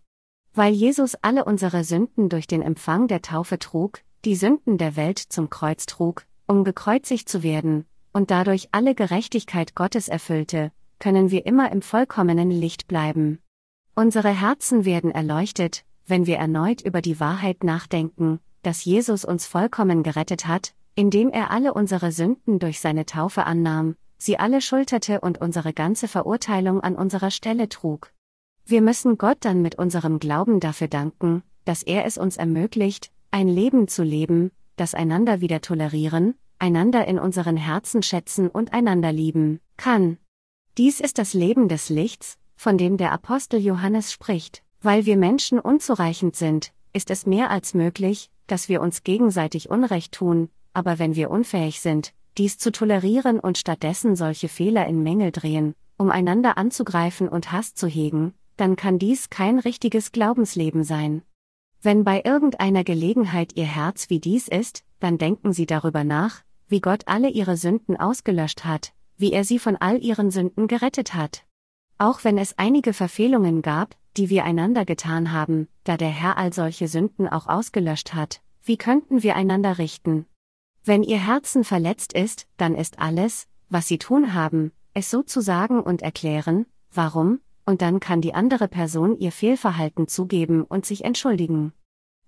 Weil 0.54 0.74
Jesus 0.74 1.16
alle 1.22 1.46
unsere 1.46 1.84
Sünden 1.84 2.30
durch 2.30 2.48
den 2.48 2.62
Empfang 2.62 3.08
der 3.08 3.22
Taufe 3.22 3.60
trug, 3.60 4.02
die 4.26 4.36
Sünden 4.36 4.78
der 4.78 4.96
Welt 4.96 5.20
zum 5.20 5.50
Kreuz 5.50 5.86
trug, 5.86 6.26
um 6.48 6.64
gekreuzigt 6.64 7.30
zu 7.30 7.44
werden, 7.44 7.86
und 8.12 8.32
dadurch 8.32 8.70
alle 8.72 8.96
Gerechtigkeit 8.96 9.76
Gottes 9.76 10.08
erfüllte, 10.08 10.72
können 11.00 11.32
wir 11.32 11.46
immer 11.46 11.72
im 11.72 11.82
vollkommenen 11.82 12.52
Licht 12.52 12.88
bleiben. 12.88 13.40
Unsere 13.96 14.30
Herzen 14.30 14.84
werden 14.84 15.12
erleuchtet, 15.12 15.86
wenn 16.06 16.26
wir 16.26 16.38
erneut 16.38 16.82
über 16.82 17.02
die 17.02 17.20
Wahrheit 17.20 17.64
nachdenken, 17.64 18.40
dass 18.62 18.86
Jesus 18.86 19.26
uns 19.26 19.46
vollkommen 19.46 20.04
gerettet 20.04 20.48
hat, 20.48 20.74
indem 20.96 21.30
er 21.30 21.52
alle 21.52 21.74
unsere 21.74 22.12
Sünden 22.12 22.60
durch 22.60 22.80
seine 22.80 23.06
Taufe 23.06 23.46
annahm, 23.46 23.96
sie 24.18 24.38
alle 24.38 24.62
schulterte 24.62 25.22
und 25.22 25.40
unsere 25.40 25.74
ganze 25.74 26.08
Verurteilung 26.08 26.82
an 26.82 26.96
unserer 26.96 27.32
Stelle 27.32 27.70
trug. 27.70 28.12
Wir 28.66 28.82
müssen 28.82 29.18
Gott 29.18 29.38
dann 29.42 29.62
mit 29.62 29.76
unserem 29.76 30.20
Glauben 30.20 30.60
dafür 30.60 30.88
danken, 30.88 31.44
dass 31.66 31.84
er 31.84 32.06
es 32.06 32.18
uns 32.18 32.38
ermöglicht, 32.38 33.12
ein 33.32 33.48
Leben 33.48 33.88
zu 33.88 34.04
leben, 34.04 34.52
das 34.76 34.94
einander 34.94 35.42
wieder 35.42 35.62
tolerieren, 35.62 36.36
einander 36.60 37.08
in 37.08 37.20
unseren 37.20 37.58
Herzen 37.58 38.04
schätzen 38.04 38.50
und 38.50 38.74
einander 38.74 39.12
lieben 39.12 39.60
kann. 39.78 40.18
Dies 40.78 41.00
ist 41.00 41.18
das 41.18 41.34
Leben 41.34 41.68
des 41.68 41.90
Lichts, 41.90 42.38
von 42.56 42.78
dem 42.78 42.98
der 42.98 43.12
Apostel 43.12 43.60
Johannes 43.60 44.12
spricht. 44.12 44.64
Weil 44.82 45.06
wir 45.06 45.18
Menschen 45.18 45.60
unzureichend 45.60 46.36
sind, 46.36 46.72
ist 46.94 47.10
es 47.10 47.26
mehr 47.26 47.52
als 47.52 47.74
möglich, 47.74 48.30
dass 48.52 48.70
wir 48.70 48.82
uns 48.82 49.04
gegenseitig 49.04 49.70
Unrecht 49.70 50.12
tun, 50.14 50.50
aber 50.74 51.00
wenn 51.00 51.16
wir 51.16 51.32
unfähig 51.32 51.82
sind, 51.82 52.14
dies 52.38 52.58
zu 52.58 52.72
tolerieren 52.72 53.40
und 53.40 53.58
stattdessen 53.58 54.16
solche 54.16 54.50
Fehler 54.50 54.88
in 54.88 55.04
Mängel 55.04 55.32
drehen, 55.32 55.76
um 55.98 56.12
einander 56.12 56.58
anzugreifen 56.58 57.28
und 57.28 57.52
Hass 57.52 57.74
zu 57.74 57.88
hegen, 57.88 58.34
dann 58.58 58.76
kann 58.76 59.00
dies 59.00 59.30
kein 59.30 59.60
richtiges 59.60 60.12
Glaubensleben 60.12 60.84
sein. 60.84 61.22
Wenn 61.82 62.04
bei 62.04 62.22
irgendeiner 62.26 62.84
Gelegenheit 62.84 63.56
Ihr 63.56 63.66
Herz 63.66 64.10
wie 64.10 64.20
dies 64.20 64.48
ist, 64.48 64.84
dann 65.00 65.18
denken 65.18 65.54
Sie 65.54 65.66
darüber 65.66 66.04
nach, 66.04 66.42
wie 66.68 66.82
Gott 66.82 67.04
alle 67.08 67.30
Ihre 67.30 67.58
Sünden 67.58 67.98
ausgelöscht 67.98 68.66
hat, 68.66 68.94
wie 69.20 69.34
er 69.34 69.44
sie 69.44 69.60
von 69.60 69.76
all 69.76 70.02
ihren 70.04 70.32
Sünden 70.32 70.68
gerettet 70.68 71.14
hat. 71.14 71.44
Auch 71.98 72.24
wenn 72.24 72.38
es 72.38 72.58
einige 72.58 72.94
Verfehlungen 72.94 73.62
gab, 73.62 73.96
die 74.20 74.30
wir 74.30 74.44
einander 74.44 74.84
getan 74.84 75.32
haben, 75.32 75.70
da 75.86 75.96
der 75.96 76.10
Herr 76.10 76.38
all 76.38 76.52
solche 76.52 76.90
Sünden 76.90 77.30
auch 77.30 77.48
ausgelöscht 77.48 78.14
hat, 78.14 78.42
wie 78.64 78.76
könnten 78.76 79.24
wir 79.24 79.38
einander 79.38 79.78
richten? 79.78 80.26
Wenn 80.84 81.04
ihr 81.04 81.26
Herzen 81.26 81.64
verletzt 81.64 82.12
ist, 82.12 82.46
dann 82.58 82.76
ist 82.76 83.00
alles, 83.00 83.48
was 83.70 83.88
sie 83.88 83.98
tun 83.98 84.34
haben, 84.34 84.74
es 84.94 85.10
so 85.10 85.24
zu 85.24 85.40
sagen 85.40 85.80
und 85.80 86.02
erklären, 86.02 86.66
warum, 86.92 87.40
und 87.66 87.82
dann 87.82 88.02
kann 88.02 88.20
die 88.20 88.34
andere 88.34 88.68
Person 88.68 89.18
ihr 89.18 89.32
Fehlverhalten 89.32 90.10
zugeben 90.10 90.66
und 90.66 90.86
sich 90.86 91.06
entschuldigen. 91.06 91.72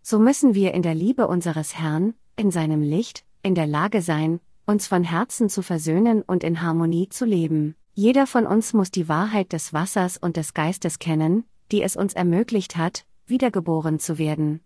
So 0.01 0.17
müssen 0.17 0.55
wir 0.55 0.73
in 0.73 0.83
der 0.83 0.95
Liebe 0.95 1.27
unseres 1.27 1.77
Herrn, 1.77 2.13
in 2.37 2.51
seinem 2.51 2.81
Licht, 2.81 3.25
in 3.43 3.53
der 3.53 3.67
Lage 3.67 4.01
sein, 4.01 4.39
uns 4.65 4.87
von 4.87 5.03
Herzen 5.03 5.49
zu 5.49 5.61
versöhnen 5.61 6.21
und 6.21 6.45
in 6.45 6.61
Harmonie 6.61 7.09
zu 7.09 7.25
leben. 7.25 7.75
Jeder 7.93 8.27
von 8.27 8.47
uns 8.47 8.71
muss 8.71 8.91
die 8.91 9.09
Wahrheit 9.09 9.51
des 9.51 9.73
Wassers 9.73 10.17
und 10.17 10.37
des 10.37 10.53
Geistes 10.53 10.97
kennen, 10.97 11.43
die 11.71 11.83
es 11.83 11.95
uns 11.95 12.13
ermöglicht 12.13 12.77
hat, 12.77 13.05
wiedergeboren 13.25 13.99
zu 13.99 14.17
werden. 14.17 14.61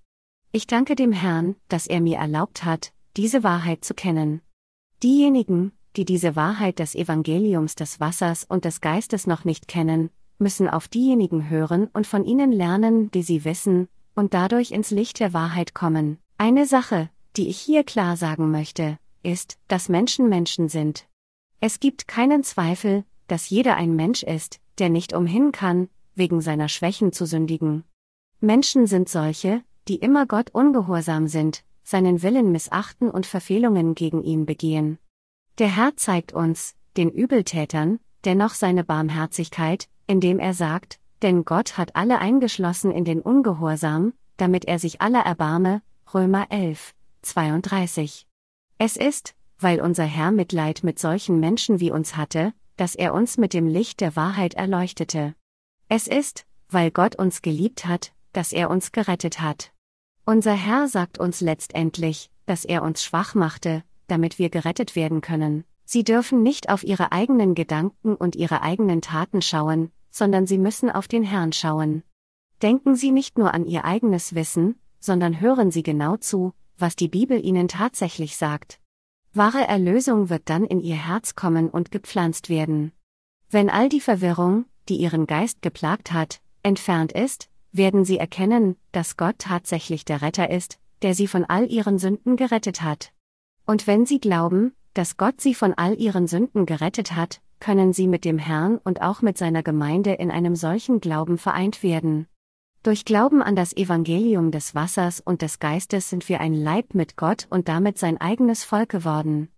Ich 0.51 0.67
danke 0.67 0.95
dem 0.95 1.11
Herrn, 1.11 1.55
dass 1.67 1.87
er 1.87 2.01
mir 2.01 2.17
erlaubt 2.17 2.63
hat, 2.63 2.93
diese 3.17 3.43
Wahrheit 3.43 3.85
zu 3.85 3.93
kennen. 3.93 4.41
Diejenigen, 5.03 5.71
die 5.95 6.05
diese 6.05 6.35
Wahrheit 6.35 6.79
des 6.79 6.95
Evangeliums 6.95 7.75
des 7.75 7.99
Wassers 7.99 8.43
und 8.43 8.65
des 8.65 8.81
Geistes 8.81 9.27
noch 9.27 9.45
nicht 9.45 9.67
kennen, 9.67 10.09
müssen 10.37 10.69
auf 10.69 10.87
diejenigen 10.87 11.49
hören 11.49 11.87
und 11.93 12.07
von 12.07 12.25
ihnen 12.25 12.51
lernen, 12.51 13.11
die 13.11 13.23
sie 13.23 13.45
wissen, 13.45 13.87
und 14.15 14.33
dadurch 14.33 14.71
ins 14.71 14.91
Licht 14.91 15.19
der 15.19 15.33
Wahrheit 15.33 15.73
kommen. 15.73 16.17
Eine 16.37 16.65
Sache, 16.65 17.09
die 17.37 17.49
ich 17.49 17.59
hier 17.59 17.83
klar 17.83 18.17
sagen 18.17 18.51
möchte, 18.51 18.97
ist, 19.23 19.57
dass 19.67 19.89
Menschen 19.89 20.29
Menschen 20.29 20.69
sind. 20.69 21.07
Es 21.59 21.79
gibt 21.79 22.07
keinen 22.07 22.43
Zweifel, 22.43 23.05
dass 23.27 23.49
jeder 23.49 23.75
ein 23.75 23.95
Mensch 23.95 24.23
ist, 24.23 24.59
der 24.77 24.89
nicht 24.89 25.13
umhin 25.13 25.51
kann, 25.51 25.89
wegen 26.15 26.41
seiner 26.41 26.69
Schwächen 26.69 27.11
zu 27.11 27.25
sündigen. 27.25 27.83
Menschen 28.39 28.87
sind 28.87 29.09
solche, 29.09 29.63
die 29.87 29.97
immer 29.97 30.25
Gott 30.25 30.49
ungehorsam 30.51 31.27
sind, 31.27 31.63
seinen 31.83 32.23
Willen 32.23 32.51
missachten 32.51 33.11
und 33.11 33.25
Verfehlungen 33.25 33.95
gegen 33.95 34.23
ihn 34.23 34.45
begehen. 34.45 34.97
Der 35.59 35.73
Herr 35.73 35.95
zeigt 35.95 36.33
uns, 36.33 36.75
den 36.97 37.11
Übeltätern, 37.11 37.99
dennoch 38.25 38.53
seine 38.53 38.83
Barmherzigkeit, 38.83 39.87
indem 40.07 40.39
er 40.39 40.53
sagt, 40.53 40.99
denn 41.21 41.45
Gott 41.45 41.77
hat 41.77 41.95
alle 41.95 42.19
eingeschlossen 42.19 42.91
in 42.91 43.05
den 43.05 43.21
Ungehorsam, 43.21 44.13
damit 44.37 44.65
er 44.65 44.79
sich 44.79 45.01
aller 45.01 45.21
erbarme, 45.21 45.81
Römer 46.13 46.47
11, 46.49 46.93
32. 47.21 48.27
Es 48.77 48.97
ist, 48.97 49.35
weil 49.59 49.79
unser 49.79 50.03
Herr 50.03 50.31
Mitleid 50.31 50.83
mit 50.83 50.99
solchen 50.99 51.39
Menschen 51.39 51.79
wie 51.79 51.91
uns 51.91 52.17
hatte, 52.17 52.53
dass 52.75 52.95
er 52.95 53.13
uns 53.13 53.37
mit 53.37 53.53
dem 53.53 53.67
Licht 53.67 54.01
der 54.01 54.15
Wahrheit 54.15 54.53
erleuchtete. 54.55 55.35
Es 55.87 56.07
ist, 56.07 56.45
weil 56.69 56.91
Gott 56.91 57.15
uns 57.15 57.41
geliebt 57.41 57.85
hat, 57.85 58.11
dass 58.33 58.51
er 58.51 58.69
uns 58.69 58.91
gerettet 58.91 59.39
hat. 59.39 59.71
Unser 60.25 60.53
Herr 60.53 60.87
sagt 60.87 61.19
uns 61.19 61.41
letztendlich, 61.41 62.31
dass 62.45 62.65
er 62.65 62.81
uns 62.81 63.03
schwach 63.03 63.35
machte, 63.35 63.83
damit 64.07 64.39
wir 64.39 64.49
gerettet 64.49 64.95
werden 64.95 65.21
können. 65.21 65.63
Sie 65.85 66.03
dürfen 66.03 66.41
nicht 66.41 66.69
auf 66.69 66.83
ihre 66.83 67.11
eigenen 67.11 67.53
Gedanken 67.53 68.15
und 68.15 68.35
ihre 68.35 68.63
eigenen 68.63 69.01
Taten 69.01 69.41
schauen, 69.43 69.91
sondern 70.09 70.47
sie 70.47 70.57
müssen 70.57 70.89
auf 70.89 71.07
den 71.07 71.23
Herrn 71.23 71.53
schauen. 71.53 72.03
Denken 72.61 72.95
Sie 72.95 73.11
nicht 73.11 73.37
nur 73.37 73.53
an 73.53 73.65
Ihr 73.65 73.83
eigenes 73.83 74.33
Wissen, 74.33 74.79
sondern 74.99 75.41
hören 75.41 75.71
Sie 75.71 75.83
genau 75.83 76.15
zu, 76.15 76.53
was 76.77 76.95
die 76.95 77.09
Bibel 77.09 77.43
Ihnen 77.43 77.67
tatsächlich 77.67 78.37
sagt. 78.37 78.79
Wahre 79.33 79.67
Erlösung 79.67 80.29
wird 80.29 80.49
dann 80.49 80.63
in 80.63 80.79
Ihr 80.79 80.95
Herz 80.95 81.35
kommen 81.35 81.69
und 81.69 81.91
gepflanzt 81.91 82.49
werden. 82.49 82.93
Wenn 83.49 83.69
all 83.69 83.89
die 83.89 83.99
Verwirrung, 83.99 84.65
die 84.89 84.97
Ihren 84.97 85.27
Geist 85.27 85.61
geplagt 85.61 86.11
hat, 86.13 86.41
entfernt 86.63 87.11
ist, 87.11 87.49
werden 87.71 88.05
Sie 88.05 88.17
erkennen, 88.17 88.75
dass 88.91 89.17
Gott 89.17 89.39
tatsächlich 89.39 90.05
der 90.05 90.21
Retter 90.21 90.49
ist, 90.49 90.79
der 91.01 91.13
Sie 91.13 91.27
von 91.27 91.45
all 91.45 91.69
Ihren 91.71 91.99
Sünden 91.99 92.35
gerettet 92.37 92.81
hat. 92.81 93.11
Und 93.65 93.87
wenn 93.87 94.05
Sie 94.05 94.19
glauben, 94.19 94.73
dass 94.93 95.17
Gott 95.17 95.41
Sie 95.41 95.53
von 95.53 95.73
all 95.73 95.99
Ihren 95.99 96.27
Sünden 96.27 96.65
gerettet 96.65 97.15
hat, 97.15 97.41
können 97.59 97.93
sie 97.93 98.07
mit 98.07 98.25
dem 98.25 98.37
Herrn 98.37 98.77
und 98.77 99.01
auch 99.01 99.21
mit 99.21 99.37
seiner 99.37 99.63
Gemeinde 99.63 100.13
in 100.13 100.31
einem 100.31 100.55
solchen 100.55 100.99
Glauben 100.99 101.37
vereint 101.37 101.83
werden. 101.83 102.27
Durch 102.83 103.05
Glauben 103.05 103.41
an 103.41 103.55
das 103.55 103.75
Evangelium 103.75 104.51
des 104.51 104.75
Wassers 104.75 105.19
und 105.19 105.41
des 105.41 105.59
Geistes 105.59 106.09
sind 106.09 106.29
wir 106.29 106.39
ein 106.39 106.53
Leib 106.53 106.93
mit 106.93 107.17
Gott 107.17 107.47
und 107.49 107.67
damit 107.67 107.97
sein 107.97 108.21
eigenes 108.21 108.63
Volk 108.63 108.89
geworden. 108.89 109.49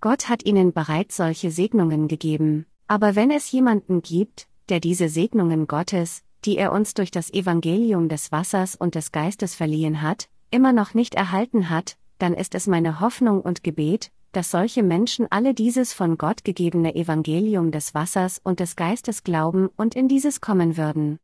Gott 0.00 0.30
hat 0.30 0.46
ihnen 0.46 0.72
bereits 0.72 1.16
solche 1.16 1.50
Segnungen 1.50 2.08
gegeben, 2.08 2.64
aber 2.86 3.14
wenn 3.14 3.30
es 3.30 3.52
jemanden 3.52 4.00
gibt, 4.00 4.48
der 4.70 4.80
diese 4.80 5.08
Segnungen 5.08 5.66
Gottes, 5.66 6.22
die 6.44 6.56
er 6.56 6.72
uns 6.72 6.94
durch 6.94 7.10
das 7.10 7.32
Evangelium 7.32 8.08
des 8.08 8.32
Wassers 8.32 8.76
und 8.76 8.94
des 8.94 9.12
Geistes 9.12 9.54
verliehen 9.54 10.00
hat, 10.00 10.28
immer 10.50 10.72
noch 10.72 10.94
nicht 10.94 11.14
erhalten 11.14 11.68
hat, 11.68 11.96
dann 12.18 12.34
ist 12.34 12.54
es 12.54 12.66
meine 12.66 13.00
Hoffnung 13.00 13.40
und 13.40 13.62
Gebet, 13.62 14.10
dass 14.32 14.50
solche 14.50 14.82
Menschen 14.82 15.26
alle 15.30 15.54
dieses 15.54 15.92
von 15.92 16.16
Gott 16.16 16.44
gegebene 16.44 16.94
Evangelium 16.94 17.72
des 17.72 17.94
Wassers 17.94 18.40
und 18.42 18.60
des 18.60 18.76
Geistes 18.76 19.24
glauben 19.24 19.68
und 19.76 19.96
in 19.96 20.08
dieses 20.08 20.40
kommen 20.40 20.76
würden. 20.76 21.18